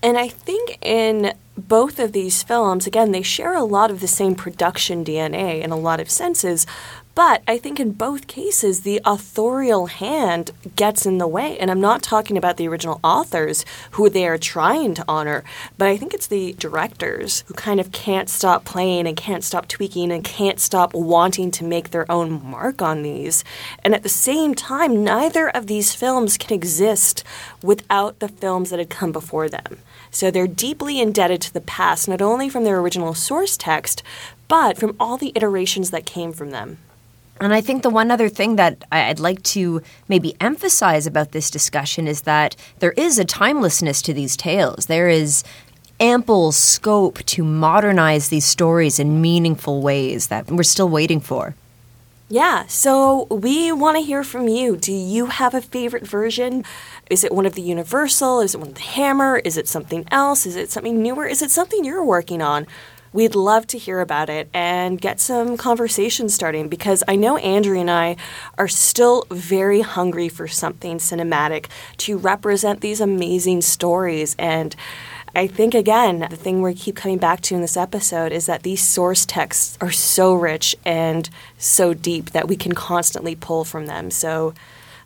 And 0.02 0.16
I 0.18 0.28
think 0.28 0.78
in 0.82 1.34
both 1.56 1.98
of 1.98 2.12
these 2.12 2.42
films, 2.42 2.86
again, 2.86 3.12
they 3.12 3.22
share 3.22 3.54
a 3.54 3.64
lot 3.64 3.90
of 3.90 4.00
the 4.00 4.08
same 4.08 4.34
production 4.34 5.04
DNA 5.04 5.62
in 5.62 5.70
a 5.70 5.76
lot 5.76 6.00
of 6.00 6.10
senses, 6.10 6.66
but 7.14 7.42
I 7.46 7.58
think 7.58 7.78
in 7.78 7.92
both 7.92 8.26
cases, 8.26 8.80
the 8.80 9.00
authorial 9.04 9.86
hand 9.86 10.50
gets 10.74 11.06
in 11.06 11.18
the 11.18 11.28
way. 11.28 11.56
And 11.58 11.70
I'm 11.70 11.80
not 11.80 12.02
talking 12.02 12.36
about 12.36 12.56
the 12.56 12.66
original 12.66 12.98
authors 13.04 13.64
who 13.92 14.10
they 14.10 14.26
are 14.26 14.38
trying 14.38 14.94
to 14.94 15.04
honor, 15.06 15.44
but 15.78 15.86
I 15.86 15.96
think 15.96 16.12
it's 16.12 16.26
the 16.26 16.54
directors 16.54 17.44
who 17.46 17.54
kind 17.54 17.78
of 17.78 17.92
can't 17.92 18.28
stop 18.28 18.64
playing 18.64 19.06
and 19.06 19.16
can't 19.16 19.44
stop 19.44 19.68
tweaking 19.68 20.10
and 20.10 20.24
can't 20.24 20.58
stop 20.58 20.92
wanting 20.92 21.52
to 21.52 21.64
make 21.64 21.90
their 21.90 22.10
own 22.10 22.44
mark 22.44 22.82
on 22.82 23.02
these. 23.02 23.44
And 23.84 23.94
at 23.94 24.02
the 24.02 24.08
same 24.08 24.54
time, 24.56 25.04
neither 25.04 25.48
of 25.48 25.68
these 25.68 25.94
films 25.94 26.36
can 26.36 26.52
exist 26.52 27.22
without 27.62 28.18
the 28.18 28.28
films 28.28 28.70
that 28.70 28.80
had 28.80 28.90
come 28.90 29.12
before 29.12 29.48
them. 29.48 29.78
So 30.14 30.30
they're 30.30 30.46
deeply 30.46 31.00
indebted 31.00 31.40
to 31.42 31.52
the 31.52 31.60
past, 31.60 32.08
not 32.08 32.22
only 32.22 32.48
from 32.48 32.64
their 32.64 32.78
original 32.78 33.14
source 33.14 33.56
text, 33.56 34.02
but 34.46 34.78
from 34.78 34.96
all 35.00 35.16
the 35.16 35.32
iterations 35.34 35.90
that 35.90 36.06
came 36.06 36.32
from 36.32 36.50
them. 36.50 36.78
And 37.40 37.52
I 37.52 37.60
think 37.60 37.82
the 37.82 37.90
one 37.90 38.12
other 38.12 38.28
thing 38.28 38.54
that 38.56 38.84
I'd 38.92 39.18
like 39.18 39.42
to 39.42 39.82
maybe 40.08 40.36
emphasize 40.40 41.06
about 41.06 41.32
this 41.32 41.50
discussion 41.50 42.06
is 42.06 42.22
that 42.22 42.54
there 42.78 42.92
is 42.92 43.18
a 43.18 43.24
timelessness 43.24 44.00
to 44.02 44.14
these 44.14 44.36
tales. 44.36 44.86
There 44.86 45.08
is 45.08 45.42
ample 45.98 46.52
scope 46.52 47.18
to 47.24 47.42
modernize 47.42 48.28
these 48.28 48.44
stories 48.44 49.00
in 49.00 49.20
meaningful 49.20 49.82
ways 49.82 50.28
that 50.28 50.48
we're 50.48 50.62
still 50.62 50.88
waiting 50.88 51.20
for. 51.20 51.56
Yeah, 52.28 52.64
so 52.68 53.24
we 53.30 53.70
want 53.70 53.98
to 53.98 54.02
hear 54.02 54.24
from 54.24 54.48
you. 54.48 54.76
Do 54.76 54.92
you 54.92 55.26
have 55.26 55.52
a 55.52 55.60
favorite 55.60 56.06
version? 56.06 56.64
Is 57.10 57.22
it 57.22 57.32
one 57.32 57.44
of 57.44 57.54
the 57.54 57.62
Universal? 57.62 58.40
Is 58.40 58.54
it 58.54 58.58
one 58.58 58.68
of 58.68 58.74
the 58.74 58.80
Hammer? 58.80 59.42
Is 59.44 59.58
it 59.58 59.68
something 59.68 60.06
else? 60.10 60.46
Is 60.46 60.56
it 60.56 60.70
something 60.70 61.02
newer? 61.02 61.26
Is 61.26 61.42
it 61.42 61.50
something 61.50 61.84
you're 61.84 62.04
working 62.04 62.40
on? 62.40 62.66
We'd 63.12 63.34
love 63.34 63.66
to 63.68 63.78
hear 63.78 64.00
about 64.00 64.30
it 64.30 64.48
and 64.54 65.00
get 65.00 65.20
some 65.20 65.56
conversation 65.56 66.28
starting 66.30 66.68
because 66.68 67.04
I 67.06 67.14
know 67.14 67.36
Andrea 67.36 67.82
and 67.82 67.90
I 67.90 68.16
are 68.56 68.68
still 68.68 69.26
very 69.30 69.82
hungry 69.82 70.28
for 70.28 70.48
something 70.48 70.96
cinematic 70.96 71.66
to 71.98 72.16
represent 72.16 72.80
these 72.80 73.00
amazing 73.00 73.60
stories. 73.60 74.34
And 74.38 74.74
I 75.36 75.48
think, 75.48 75.74
again, 75.74 76.20
the 76.30 76.36
thing 76.36 76.62
we 76.62 76.74
keep 76.74 76.94
coming 76.94 77.18
back 77.18 77.40
to 77.42 77.54
in 77.54 77.60
this 77.60 77.76
episode 77.76 78.30
is 78.30 78.46
that 78.46 78.62
these 78.62 78.82
source 78.82 79.26
texts 79.26 79.76
are 79.80 79.90
so 79.90 80.32
rich 80.32 80.76
and 80.84 81.28
so 81.58 81.92
deep 81.92 82.30
that 82.30 82.46
we 82.46 82.56
can 82.56 82.72
constantly 82.72 83.34
pull 83.34 83.64
from 83.64 83.86
them. 83.86 84.10
So 84.10 84.54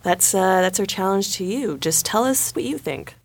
that's, 0.03 0.35
uh, 0.35 0.61
that's 0.61 0.79
our 0.79 0.85
challenge 0.85 1.35
to 1.37 1.43
you. 1.43 1.77
Just 1.79 2.05
tell 2.05 2.25
us 2.25 2.55
what 2.55 2.63
you 2.63 2.77
think. 2.77 3.15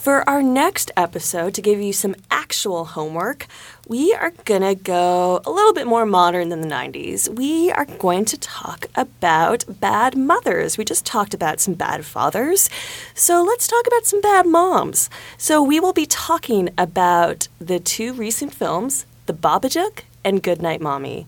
For 0.00 0.26
our 0.26 0.42
next 0.42 0.90
episode, 0.96 1.52
to 1.52 1.60
give 1.60 1.78
you 1.78 1.92
some 1.92 2.16
actual 2.30 2.86
homework, 2.86 3.46
we 3.86 4.14
are 4.14 4.30
going 4.46 4.62
to 4.62 4.74
go 4.74 5.42
a 5.44 5.50
little 5.50 5.74
bit 5.74 5.86
more 5.86 6.06
modern 6.06 6.48
than 6.48 6.62
the 6.62 6.74
90s. 6.74 7.28
We 7.28 7.70
are 7.70 7.84
going 7.84 8.24
to 8.24 8.38
talk 8.38 8.86
about 8.94 9.66
bad 9.68 10.16
mothers. 10.16 10.78
We 10.78 10.86
just 10.86 11.04
talked 11.04 11.34
about 11.34 11.60
some 11.60 11.74
bad 11.74 12.06
fathers. 12.06 12.70
So 13.14 13.42
let's 13.42 13.68
talk 13.68 13.86
about 13.86 14.06
some 14.06 14.22
bad 14.22 14.46
moms. 14.46 15.10
So 15.36 15.62
we 15.62 15.78
will 15.78 15.92
be 15.92 16.06
talking 16.06 16.70
about 16.78 17.48
the 17.58 17.78
two 17.78 18.14
recent 18.14 18.54
films, 18.54 19.04
The 19.26 19.34
Babadook 19.34 20.04
and 20.24 20.42
Goodnight 20.42 20.80
Mommy. 20.80 21.26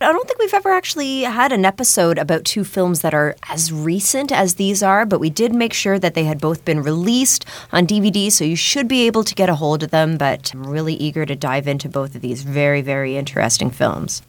I 0.00 0.12
don't 0.12 0.28
think 0.28 0.38
we've 0.38 0.54
ever 0.54 0.70
actually 0.70 1.22
had 1.22 1.50
an 1.50 1.64
episode 1.64 2.18
about 2.18 2.44
two 2.44 2.62
films 2.62 3.00
that 3.00 3.14
are 3.14 3.34
as 3.48 3.72
recent 3.72 4.30
as 4.30 4.54
these 4.54 4.80
are, 4.80 5.04
but 5.04 5.18
we 5.18 5.28
did 5.28 5.52
make 5.52 5.72
sure 5.72 5.98
that 5.98 6.14
they 6.14 6.22
had 6.22 6.40
both 6.40 6.64
been 6.64 6.84
released 6.84 7.44
on 7.72 7.84
DVD, 7.84 8.30
so 8.30 8.44
you 8.44 8.54
should 8.54 8.86
be 8.86 9.08
able 9.08 9.24
to 9.24 9.34
get 9.34 9.48
a 9.48 9.56
hold 9.56 9.82
of 9.82 9.90
them. 9.90 10.16
But 10.16 10.54
I'm 10.54 10.68
really 10.68 10.94
eager 10.94 11.26
to 11.26 11.34
dive 11.34 11.66
into 11.66 11.88
both 11.88 12.14
of 12.14 12.20
these 12.20 12.44
very, 12.44 12.80
very 12.80 13.16
interesting 13.16 13.70
films. 13.70 14.22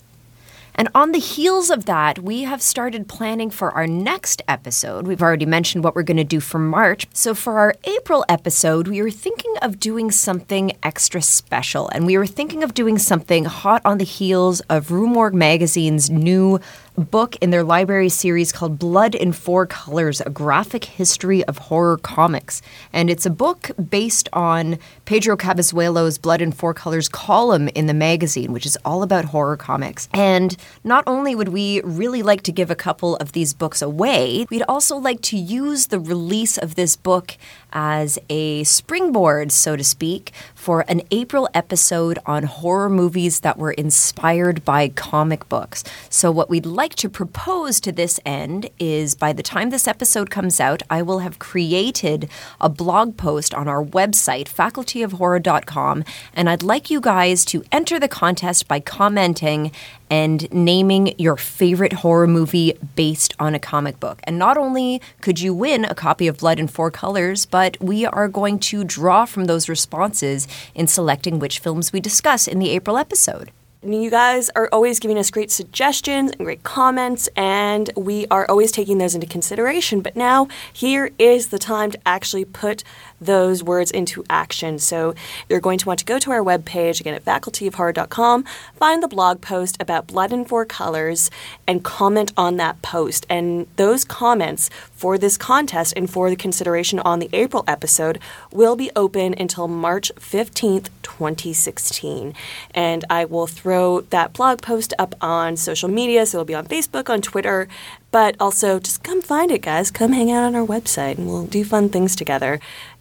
And 0.80 0.88
on 0.96 1.12
the 1.12 1.20
heels 1.20 1.70
of 1.70 1.88
that, 1.88 2.20
we 2.20 2.44
have 2.44 2.62
started 2.62 3.10
planning 3.10 3.50
for 3.50 3.70
our 3.72 3.86
next 3.86 4.42
episode. 4.48 5.08
We've 5.08 5.22
already 5.22 5.46
mentioned 5.46 5.84
what 5.84 5.94
we're 5.94 6.04
going 6.04 6.16
to 6.16 6.24
do 6.24 6.40
for 6.40 6.58
March. 6.58 7.06
So 7.12 7.36
for 7.36 7.60
our 7.60 7.76
April 7.84 8.24
episode, 8.30 8.88
we 8.88 9.02
were 9.02 9.12
thinking 9.12 9.54
of 9.62 9.82
doing 9.82 10.10
something 10.10 10.72
extra 10.82 11.22
special. 11.22 11.90
And 11.90 12.06
we 12.06 12.18
were 12.18 12.26
thinking 12.26 12.64
of 12.64 12.74
doing 12.74 12.98
something 12.98 13.44
hot 13.44 13.82
on 13.84 13.98
the 13.98 14.06
heels 14.06 14.62
of 14.70 14.90
Rue 14.90 15.08
Morgue 15.08 15.34
Magazine's 15.34 16.10
new 16.10 16.62
book 17.00 17.36
in 17.38 17.50
their 17.50 17.64
library 17.64 18.10
series 18.10 18.52
called 18.52 18.78
Blood 18.78 19.16
in 19.16 19.32
Four 19.32 19.66
Colors 19.66 20.22
A 20.22 20.30
Graphic 20.30 20.86
History 20.86 21.44
of 21.46 21.58
Horror 21.58 21.98
Comics. 21.98 22.62
And 22.94 23.10
it's 23.10 23.26
a 23.26 23.30
book 23.30 23.72
based 23.90 24.30
on 24.34 24.78
Pedro 25.06 25.36
Cabezuelo's 25.36 26.18
Blood 26.18 26.42
in 26.42 26.52
Four 26.52 26.74
Colors 26.74 27.10
column 27.10 27.70
in 27.70 27.88
the 27.88 27.94
magazine, 27.94 28.52
which 28.54 28.66
is 28.66 28.78
all 28.86 29.04
about 29.04 29.26
horror 29.26 29.58
comics. 29.58 30.08
And 30.14 30.56
not 30.84 31.04
only 31.08 31.36
would 31.36 31.50
we 31.50 31.82
really 31.82 32.22
like 32.22 32.44
to 32.44 32.52
give 32.52 32.70
a 32.70 32.76
couple 32.76 33.16
of 33.18 33.32
these 33.32 33.54
books 33.54 33.82
away, 33.82 34.46
we'd 34.50 34.64
also 34.68 34.98
like 34.98 35.22
to 35.22 35.38
use 35.38 35.88
the 35.88 36.00
release 36.00 36.58
of 36.58 36.76
this 36.76 36.96
book 36.96 37.38
as 37.72 38.20
a 38.30 38.64
springboard, 38.64 39.52
so 39.52 39.76
to 39.76 39.84
speak, 39.84 40.32
for 40.56 40.86
an 40.88 41.02
April 41.12 41.50
episode 41.54 42.20
on 42.26 42.44
horror 42.44 42.90
movies 42.90 43.42
that 43.42 43.58
were 43.58 43.72
inspired 43.72 44.66
by 44.66 44.90
comic 44.90 45.48
books. 45.50 45.84
So, 46.10 46.32
what 46.32 46.50
we'd 46.50 46.66
like 46.66 46.89
like 46.90 46.95
to 46.95 47.07
propose 47.10 47.80
to 47.80 47.91
this 47.91 48.20
end 48.26 48.68
is 48.80 49.14
by 49.14 49.32
the 49.32 49.44
time 49.44 49.70
this 49.70 49.88
episode 49.88 50.32
comes 50.32 50.60
out, 50.60 50.82
I 50.90 51.03
will 51.03 51.20
have 51.20 51.38
created 51.38 52.28
a 52.60 52.68
blog 52.68 53.16
post 53.16 53.53
on 53.53 53.68
our 53.68 53.86
website, 53.86 54.45
facultyofhorror.com, 54.45 56.03
and 56.34 56.49
I'd 56.49 56.64
like 56.64 56.90
you 56.90 56.99
guys 56.99 57.45
to 57.45 57.64
enter 57.72 57.99
the 57.99 58.07
contest 58.07 58.68
by 58.68 58.80
commenting 58.80 59.72
and 60.10 60.52
naming 60.52 61.14
your 61.20 61.38
favorite 61.38 61.94
horror 61.94 62.26
movie 62.26 62.74
based 62.95 63.36
on 63.38 63.53
a 63.53 63.60
comic 63.60 63.99
book. 63.99 64.20
And 64.24 64.40
not 64.40 64.57
only 64.57 64.99
could 65.22 65.40
you 65.40 65.53
win 65.53 65.86
a 65.86 65.94
copy 65.94 66.28
of 66.28 66.38
Blood 66.38 66.57
in 66.57 66.68
Four 66.68 66.90
Colors, 66.90 67.45
but 67.45 67.78
we 67.80 68.03
are 68.07 68.28
going 68.28 68.57
to 68.72 68.84
draw 68.84 69.26
from 69.26 69.45
those 69.45 69.70
responses 69.70 70.48
in 70.74 70.88
selecting 70.88 71.38
which 71.38 71.60
films 71.60 71.94
we 71.94 71.99
discuss 71.99 72.48
in 72.48 72.57
the 72.57 72.72
April 72.72 72.98
episode. 72.98 73.52
You 73.82 74.10
guys 74.10 74.50
are 74.58 74.68
always 74.74 75.00
giving 75.00 75.18
us 75.18 75.32
great 75.32 75.50
suggestions 75.50 76.32
and 76.32 76.44
great 76.44 76.64
comments, 76.64 77.30
and 77.38 77.90
we 77.96 78.28
are 78.30 78.46
always 78.50 78.74
taking 78.74 78.98
those 78.98 79.16
into 79.16 79.26
consideration. 79.26 80.02
But 80.02 80.18
now, 80.18 80.50
here 80.74 81.12
is 81.18 81.48
the 81.48 81.60
time 81.60 81.92
to 81.92 82.00
actually 82.06 82.44
put 82.44 82.84
those 83.20 83.64
words 83.64 83.91
into 83.91 84.24
action. 84.30 84.80
So, 84.80 85.16
you're 85.48 85.60
going 85.60 85.80
to 85.80 85.86
want 85.86 86.00
to 86.00 86.06
go 86.06 86.20
to 86.20 86.32
our 86.32 86.44
webpage, 86.44 87.00
again 87.00 87.14
at 87.14 87.26
facultyofhorror.com, 87.26 88.46
find 88.76 89.04
the 89.04 89.08
blog 89.08 89.41
post 89.41 89.78
about 89.80 90.08
Blood 90.08 90.32
in 90.32 90.46
Four 90.46 90.66
Colors, 90.66 91.30
and 91.68 91.84
comment 91.84 92.34
on 92.38 92.58
that 92.58 92.82
post. 92.82 93.26
And 93.30 93.68
those 93.76 94.04
comments 94.04 94.70
for 94.91 95.18
this 95.18 95.38
contest 95.38 95.94
and 95.96 96.10
for 96.10 96.30
the 96.30 96.36
consideration 96.36 97.00
on 97.00 97.20
the 97.20 97.30
April 97.34 97.64
episode 97.68 98.20
will 98.52 98.76
be 98.76 98.91
open 98.96 99.34
until 99.38 99.68
March 99.68 100.12
15th, 100.16 100.90
2016. 101.04 102.34
And 102.74 103.06
I 103.10 103.26
will 103.26 103.48
throw 103.48 104.02
that 104.02 104.34
blog 104.34 104.62
post 104.62 104.94
up 105.00 105.16
on 105.22 105.58
social 105.58 105.90
media, 105.90 106.26
so 106.26 106.38
it'll 106.38 106.46
be 106.46 106.56
on 106.56 106.68
Facebook, 106.68 107.10
on 107.10 107.22
Twitter, 107.22 107.68
but 108.12 108.36
also 108.40 108.80
just 108.80 109.04
come 109.04 109.22
find 109.22 109.52
it, 109.52 109.62
guys. 109.62 109.91
Come 109.91 110.14
hang 110.14 110.32
out 110.32 110.44
on 110.44 110.56
our 110.56 110.66
website 110.66 111.18
and 111.18 111.28
we'll 111.28 111.46
do 111.46 111.64
fun 111.64 111.90
things 111.90 112.16
together. 112.16 112.60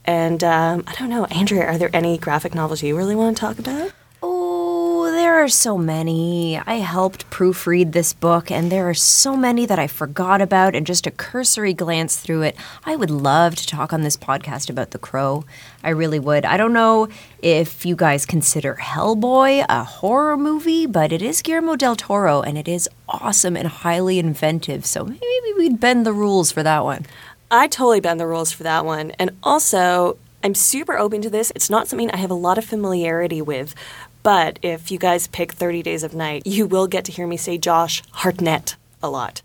And 0.09 0.43
um, 0.43 0.85
I 0.87 0.95
don't 0.95 1.11
know, 1.11 1.27
Andrea, 1.27 1.67
are 1.67 1.77
there 1.77 1.91
any 1.93 2.17
graphic 2.17 2.55
novels 2.55 2.83
you 2.83 2.97
really 2.97 3.15
want 3.15 3.37
to 3.37 3.41
talk 3.43 3.59
about? 3.59 3.93
Oh, 4.23 5.11
there 5.11 5.35
are 5.35 5.49
so 5.49 5.77
many. 5.77 6.59
I 6.59 6.77
helped 6.77 7.29
proofread 7.29 7.93
this 7.93 8.15
book, 8.15 8.51
and 8.51 8.73
there 8.73 8.89
are 8.89 8.95
so 8.95 9.37
many 9.37 9.67
that 9.67 9.79
I 9.79 9.87
forgot 9.87 10.41
about, 10.41 10.75
and 10.75 10.87
just 10.87 11.07
a 11.07 11.11
cursory 11.11 11.75
glance 11.75 12.17
through 12.17 12.41
it. 12.41 12.57
I 12.87 12.97
would 12.97 13.11
love 13.11 13.55
to 13.57 13.67
talk 13.67 13.93
on 13.93 14.01
this 14.01 14.17
podcast 14.17 14.71
about 14.71 14.93
The 14.93 14.99
Crow. 14.99 15.45
I 15.85 15.91
really 15.91 16.19
would. 16.19 16.47
I 16.47 16.57
don't 16.57 16.73
know 16.73 17.09
if 17.43 17.85
you 17.85 17.95
guys 17.95 18.25
consider 18.25 18.79
Hellboy 18.81 19.67
a 19.69 19.85
horror 19.85 20.39
movie, 20.39 20.87
but 20.87 21.13
it 21.13 21.21
is 21.21 21.43
Guillermo 21.43 21.77
del 21.77 21.97
Toro, 21.97 22.41
and 22.41 22.57
it 22.57 22.67
is 22.67 22.89
awesome 23.11 23.59
and 23.59 23.69
highly 23.69 24.19
inventive, 24.19 24.87
so 24.87 25.05
maybe 25.05 25.53
we'd 25.59 25.81
bend 25.81 26.07
the 26.07 26.15
rules 26.15 26.51
for 26.51 26.63
that 26.63 26.83
one. 26.83 27.05
I 27.51 27.67
totally 27.67 28.01
bend 28.01 28.21
the 28.21 28.27
rules 28.27 28.53
for 28.53 28.63
that 28.65 28.85
one. 28.85 29.13
And 29.13 29.31
also, 29.43 30.19
I'm 30.45 30.55
super 30.55 30.99
open 30.99 31.23
to 31.23 31.31
this. 31.31 31.51
It's 31.55 31.71
not 31.71 31.89
something 31.89 32.11
I 32.11 32.19
have 32.19 32.31
a 32.31 32.35
lot 32.35 32.59
of 32.59 32.65
familiarity 32.65 33.41
with. 33.41 33.75
But 34.23 34.59
if 34.63 34.91
you 34.91 34.99
guys 34.99 35.27
pick 35.27 35.53
30 35.53 35.83
Days 35.83 36.03
of 36.03 36.15
Night, 36.15 36.43
you 36.45 36.67
will 36.67 36.87
get 36.87 37.05
to 37.07 37.13
hear 37.13 37.27
me 37.27 37.39
say 37.39 37.57
Josh 37.57 38.03
Hartnett 38.11 38.77
a 39.03 39.09
lot. 39.09 39.41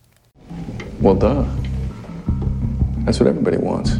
Well, 0.99 1.15
duh. 1.15 1.45
That's 3.05 3.19
what 3.19 3.27
everybody 3.27 3.57
wants. 3.57 3.91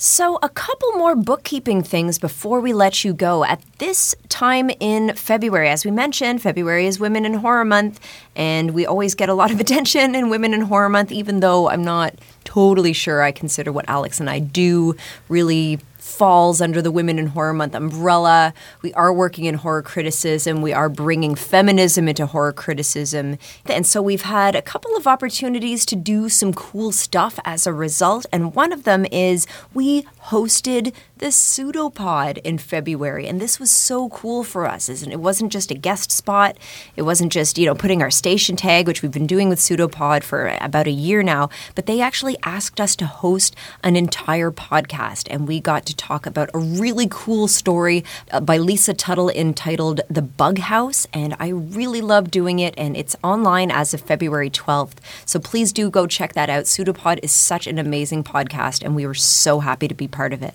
So, 0.00 0.38
a 0.44 0.48
couple 0.48 0.92
more 0.92 1.16
bookkeeping 1.16 1.82
things 1.82 2.20
before 2.20 2.60
we 2.60 2.72
let 2.72 3.02
you 3.02 3.12
go. 3.12 3.42
At 3.42 3.60
this 3.78 4.14
time 4.28 4.70
in 4.78 5.12
February, 5.16 5.68
as 5.68 5.84
we 5.84 5.90
mentioned, 5.90 6.40
February 6.40 6.86
is 6.86 7.00
Women 7.00 7.24
in 7.24 7.34
Horror 7.34 7.64
Month, 7.64 7.98
and 8.36 8.74
we 8.74 8.86
always 8.86 9.16
get 9.16 9.28
a 9.28 9.34
lot 9.34 9.50
of 9.50 9.58
attention 9.64 10.14
in 10.14 10.30
Women 10.30 10.54
in 10.54 10.60
Horror 10.60 10.88
Month, 10.88 11.10
even 11.10 11.40
though 11.40 11.68
I'm 11.68 11.82
not 11.82 12.14
totally 12.44 12.92
sure 12.92 13.22
I 13.22 13.32
consider 13.32 13.72
what 13.72 13.88
Alex 13.88 14.20
and 14.20 14.30
I 14.30 14.38
do 14.38 14.94
really 15.28 15.80
falls 16.08 16.60
under 16.60 16.80
the 16.80 16.90
Women 16.90 17.18
in 17.18 17.28
Horror 17.28 17.52
Month 17.52 17.74
umbrella. 17.74 18.54
We 18.82 18.92
are 18.94 19.12
working 19.12 19.44
in 19.44 19.56
horror 19.56 19.82
criticism. 19.82 20.62
We 20.62 20.72
are 20.72 20.88
bringing 20.88 21.34
feminism 21.34 22.08
into 22.08 22.26
horror 22.26 22.52
criticism. 22.52 23.38
And 23.66 23.86
so 23.86 24.00
we've 24.00 24.22
had 24.22 24.56
a 24.56 24.62
couple 24.62 24.96
of 24.96 25.06
opportunities 25.06 25.84
to 25.86 25.96
do 25.96 26.28
some 26.28 26.52
cool 26.54 26.92
stuff 26.92 27.38
as 27.44 27.66
a 27.66 27.72
result. 27.72 28.26
And 28.32 28.54
one 28.54 28.72
of 28.72 28.84
them 28.84 29.06
is 29.12 29.46
we 29.74 30.02
hosted 30.24 30.94
the 31.18 31.30
Pseudopod 31.30 32.38
in 32.38 32.58
February. 32.58 33.26
And 33.26 33.40
this 33.40 33.60
was 33.60 33.70
so 33.70 34.08
cool 34.08 34.44
for 34.44 34.66
us. 34.66 34.88
Isn't 34.88 35.12
it? 35.12 35.20
wasn't 35.20 35.52
just 35.52 35.70
a 35.70 35.74
guest 35.74 36.10
spot. 36.10 36.56
It 36.96 37.02
wasn't 37.02 37.32
just, 37.32 37.58
you 37.58 37.66
know, 37.66 37.74
putting 37.74 38.00
our 38.00 38.10
station 38.10 38.56
tag, 38.56 38.86
which 38.86 39.02
we've 39.02 39.12
been 39.12 39.26
doing 39.26 39.48
with 39.48 39.58
Pseudopod 39.58 40.24
for 40.24 40.56
about 40.60 40.86
a 40.86 40.90
year 40.90 41.22
now, 41.22 41.50
but 41.74 41.84
they 41.84 42.00
actually 42.00 42.36
asked 42.44 42.80
us 42.80 42.96
to 42.96 43.06
host 43.06 43.54
an 43.84 43.94
entire 43.94 44.50
podcast. 44.50 45.28
And 45.30 45.46
we 45.46 45.60
got 45.60 45.84
to 45.86 45.96
talk 45.96 46.24
about 46.24 46.50
a 46.54 46.58
really 46.58 47.08
cool 47.10 47.46
story 47.46 48.04
uh, 48.30 48.40
by 48.40 48.56
Lisa 48.56 48.94
Tuttle 48.94 49.28
entitled 49.28 50.00
The 50.08 50.22
Bug 50.22 50.58
House. 50.58 51.06
And 51.12 51.36
I 51.38 51.48
really 51.48 52.00
love 52.00 52.30
doing 52.30 52.58
it. 52.58 52.74
And 52.78 52.96
it's 52.96 53.16
online 53.22 53.70
as 53.70 53.92
of 53.92 54.00
February 54.00 54.50
12th. 54.50 54.94
So 55.26 55.38
please 55.38 55.72
do 55.72 55.90
go 55.90 56.06
check 56.06 56.32
that 56.32 56.48
out. 56.48 56.66
Pseudopod 56.66 57.20
is 57.22 57.32
such 57.32 57.66
an 57.66 57.78
amazing 57.78 58.24
podcast, 58.24 58.82
and 58.82 58.96
we 58.96 59.06
were 59.06 59.14
so 59.14 59.60
happy 59.60 59.88
to 59.88 59.94
be 59.94 60.08
part 60.08 60.32
of 60.32 60.42
it. 60.42 60.54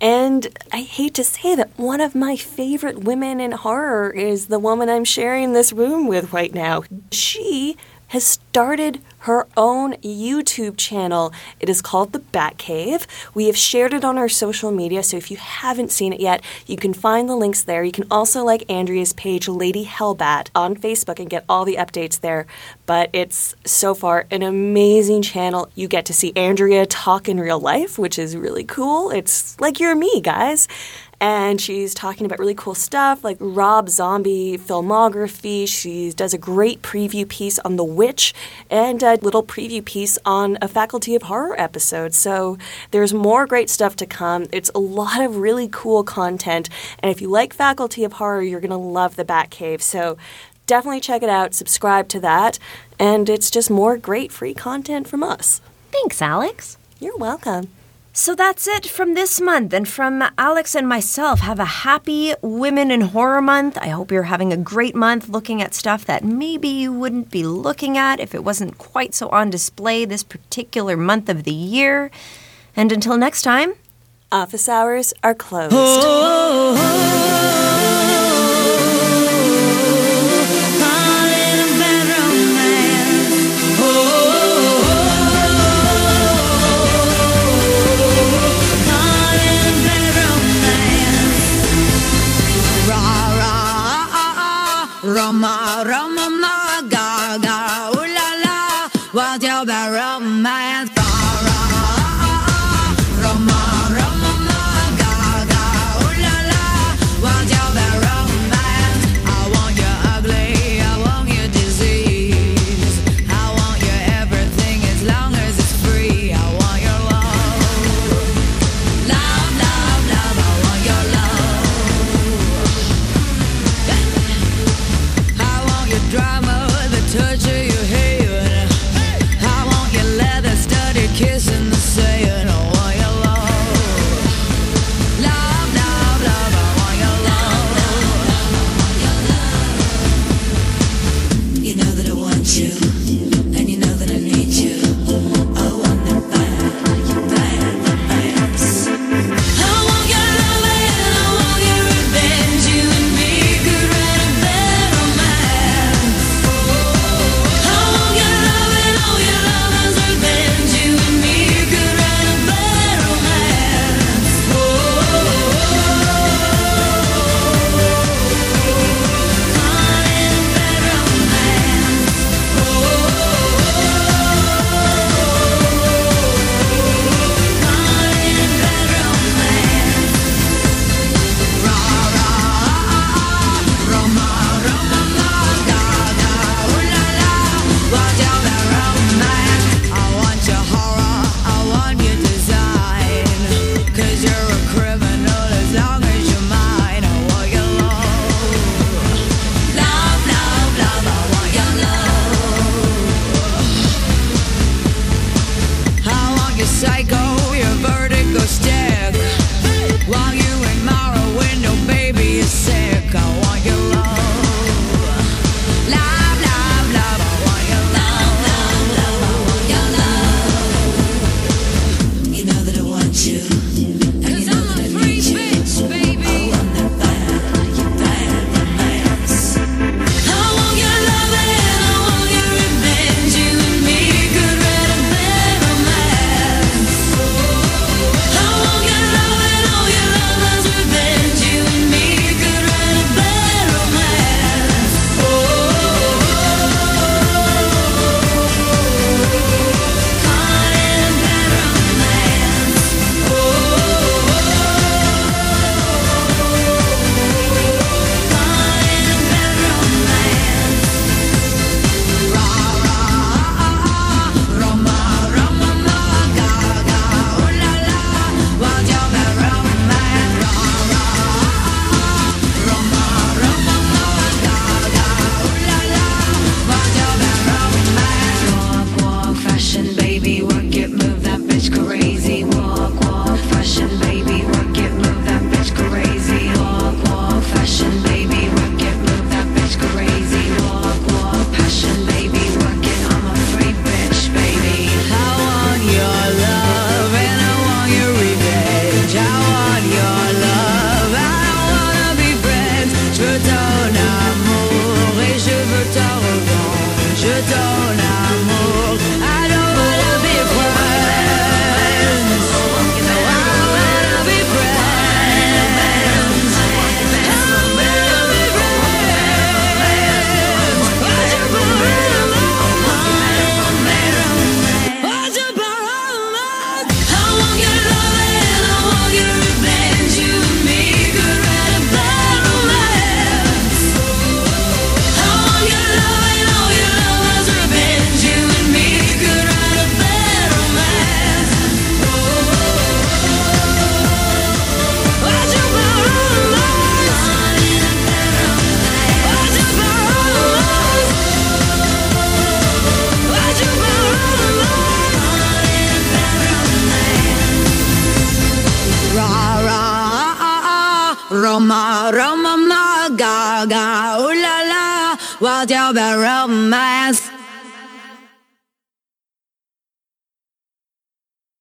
And 0.00 0.48
I 0.72 0.82
hate 0.82 1.14
to 1.14 1.24
say 1.24 1.54
that 1.54 1.70
one 1.78 2.00
of 2.00 2.14
my 2.14 2.36
favorite 2.36 3.04
women 3.04 3.40
in 3.40 3.52
horror 3.52 4.10
is 4.10 4.46
the 4.46 4.58
woman 4.58 4.88
I'm 4.88 5.04
sharing 5.04 5.52
this 5.52 5.72
room 5.72 6.06
with 6.06 6.32
right 6.32 6.52
now. 6.52 6.82
She 7.10 7.76
has 8.08 8.24
started 8.24 9.00
her 9.20 9.46
own 9.56 9.94
YouTube 9.94 10.76
channel. 10.76 11.32
It 11.58 11.68
is 11.68 11.80
called 11.80 12.12
The 12.12 12.18
Bat 12.18 12.58
Cave. 12.58 13.06
We 13.32 13.46
have 13.46 13.56
shared 13.56 13.94
it 13.94 14.04
on 14.04 14.18
our 14.18 14.28
social 14.28 14.70
media, 14.70 15.02
so 15.02 15.16
if 15.16 15.30
you 15.30 15.38
haven't 15.38 15.90
seen 15.90 16.12
it 16.12 16.20
yet, 16.20 16.44
you 16.66 16.76
can 16.76 16.92
find 16.92 17.28
the 17.28 17.36
links 17.36 17.62
there. 17.62 17.82
You 17.82 17.92
can 17.92 18.06
also 18.10 18.44
like 18.44 18.70
Andrea's 18.70 19.12
page, 19.14 19.48
Lady 19.48 19.86
Hellbat, 19.86 20.50
on 20.54 20.76
Facebook 20.76 21.18
and 21.18 21.30
get 21.30 21.44
all 21.48 21.64
the 21.64 21.76
updates 21.76 22.20
there. 22.20 22.46
But 22.86 23.10
it's 23.12 23.54
so 23.64 23.94
far 23.94 24.26
an 24.30 24.42
amazing 24.42 25.22
channel. 25.22 25.70
You 25.74 25.88
get 25.88 26.04
to 26.06 26.12
see 26.12 26.32
Andrea 26.36 26.84
talk 26.86 27.28
in 27.28 27.40
real 27.40 27.58
life, 27.58 27.98
which 27.98 28.18
is 28.18 28.36
really 28.36 28.64
cool. 28.64 29.10
It's 29.10 29.58
like 29.60 29.80
you're 29.80 29.96
me, 29.96 30.20
guys 30.20 30.68
and 31.20 31.60
she's 31.60 31.94
talking 31.94 32.26
about 32.26 32.38
really 32.38 32.54
cool 32.54 32.74
stuff 32.74 33.24
like 33.24 33.36
Rob 33.40 33.88
Zombie 33.88 34.58
filmography. 34.58 35.66
She 35.68 36.10
does 36.10 36.34
a 36.34 36.38
great 36.38 36.82
preview 36.82 37.28
piece 37.28 37.58
on 37.60 37.76
The 37.76 37.84
Witch 37.84 38.34
and 38.70 39.02
a 39.02 39.16
little 39.16 39.42
preview 39.42 39.84
piece 39.84 40.18
on 40.24 40.58
a 40.60 40.68
Faculty 40.68 41.14
of 41.14 41.22
Horror 41.22 41.58
episode. 41.60 42.14
So 42.14 42.58
there's 42.90 43.14
more 43.14 43.46
great 43.46 43.70
stuff 43.70 43.96
to 43.96 44.06
come. 44.06 44.46
It's 44.52 44.70
a 44.74 44.80
lot 44.80 45.20
of 45.20 45.36
really 45.36 45.68
cool 45.70 46.04
content, 46.04 46.68
and 47.00 47.10
if 47.10 47.20
you 47.20 47.28
like 47.28 47.54
Faculty 47.54 48.04
of 48.04 48.14
Horror, 48.14 48.42
you're 48.42 48.60
going 48.60 48.70
to 48.70 48.76
love 48.76 49.16
the 49.16 49.24
Batcave. 49.24 49.82
So 49.82 50.16
definitely 50.66 51.00
check 51.00 51.22
it 51.22 51.28
out, 51.28 51.54
subscribe 51.54 52.08
to 52.08 52.20
that, 52.20 52.58
and 52.98 53.28
it's 53.28 53.50
just 53.50 53.70
more 53.70 53.96
great 53.96 54.32
free 54.32 54.54
content 54.54 55.08
from 55.08 55.22
us. 55.22 55.60
Thanks, 55.90 56.20
Alex. 56.22 56.78
You're 57.00 57.16
welcome. 57.16 57.68
So 58.16 58.36
that's 58.36 58.68
it 58.68 58.86
from 58.86 59.14
this 59.14 59.40
month. 59.40 59.72
And 59.72 59.88
from 59.88 60.22
Alex 60.38 60.76
and 60.76 60.88
myself, 60.88 61.40
have 61.40 61.58
a 61.58 61.64
happy 61.64 62.32
Women 62.42 62.92
in 62.92 63.00
Horror 63.00 63.42
Month. 63.42 63.76
I 63.76 63.88
hope 63.88 64.12
you're 64.12 64.30
having 64.34 64.52
a 64.52 64.56
great 64.56 64.94
month 64.94 65.28
looking 65.28 65.60
at 65.60 65.74
stuff 65.74 66.04
that 66.04 66.22
maybe 66.22 66.68
you 66.68 66.92
wouldn't 66.92 67.32
be 67.32 67.42
looking 67.42 67.98
at 67.98 68.20
if 68.20 68.32
it 68.32 68.44
wasn't 68.44 68.78
quite 68.78 69.14
so 69.14 69.28
on 69.30 69.50
display 69.50 70.04
this 70.04 70.22
particular 70.22 70.96
month 70.96 71.28
of 71.28 71.42
the 71.42 71.52
year. 71.52 72.12
And 72.76 72.92
until 72.92 73.16
next 73.16 73.42
time, 73.42 73.74
office 74.30 74.68
hours 74.68 75.12
are 75.24 75.34
closed. 75.34 75.74
Oh, 75.74 76.76
oh, 76.76 77.40
oh. 77.40 77.43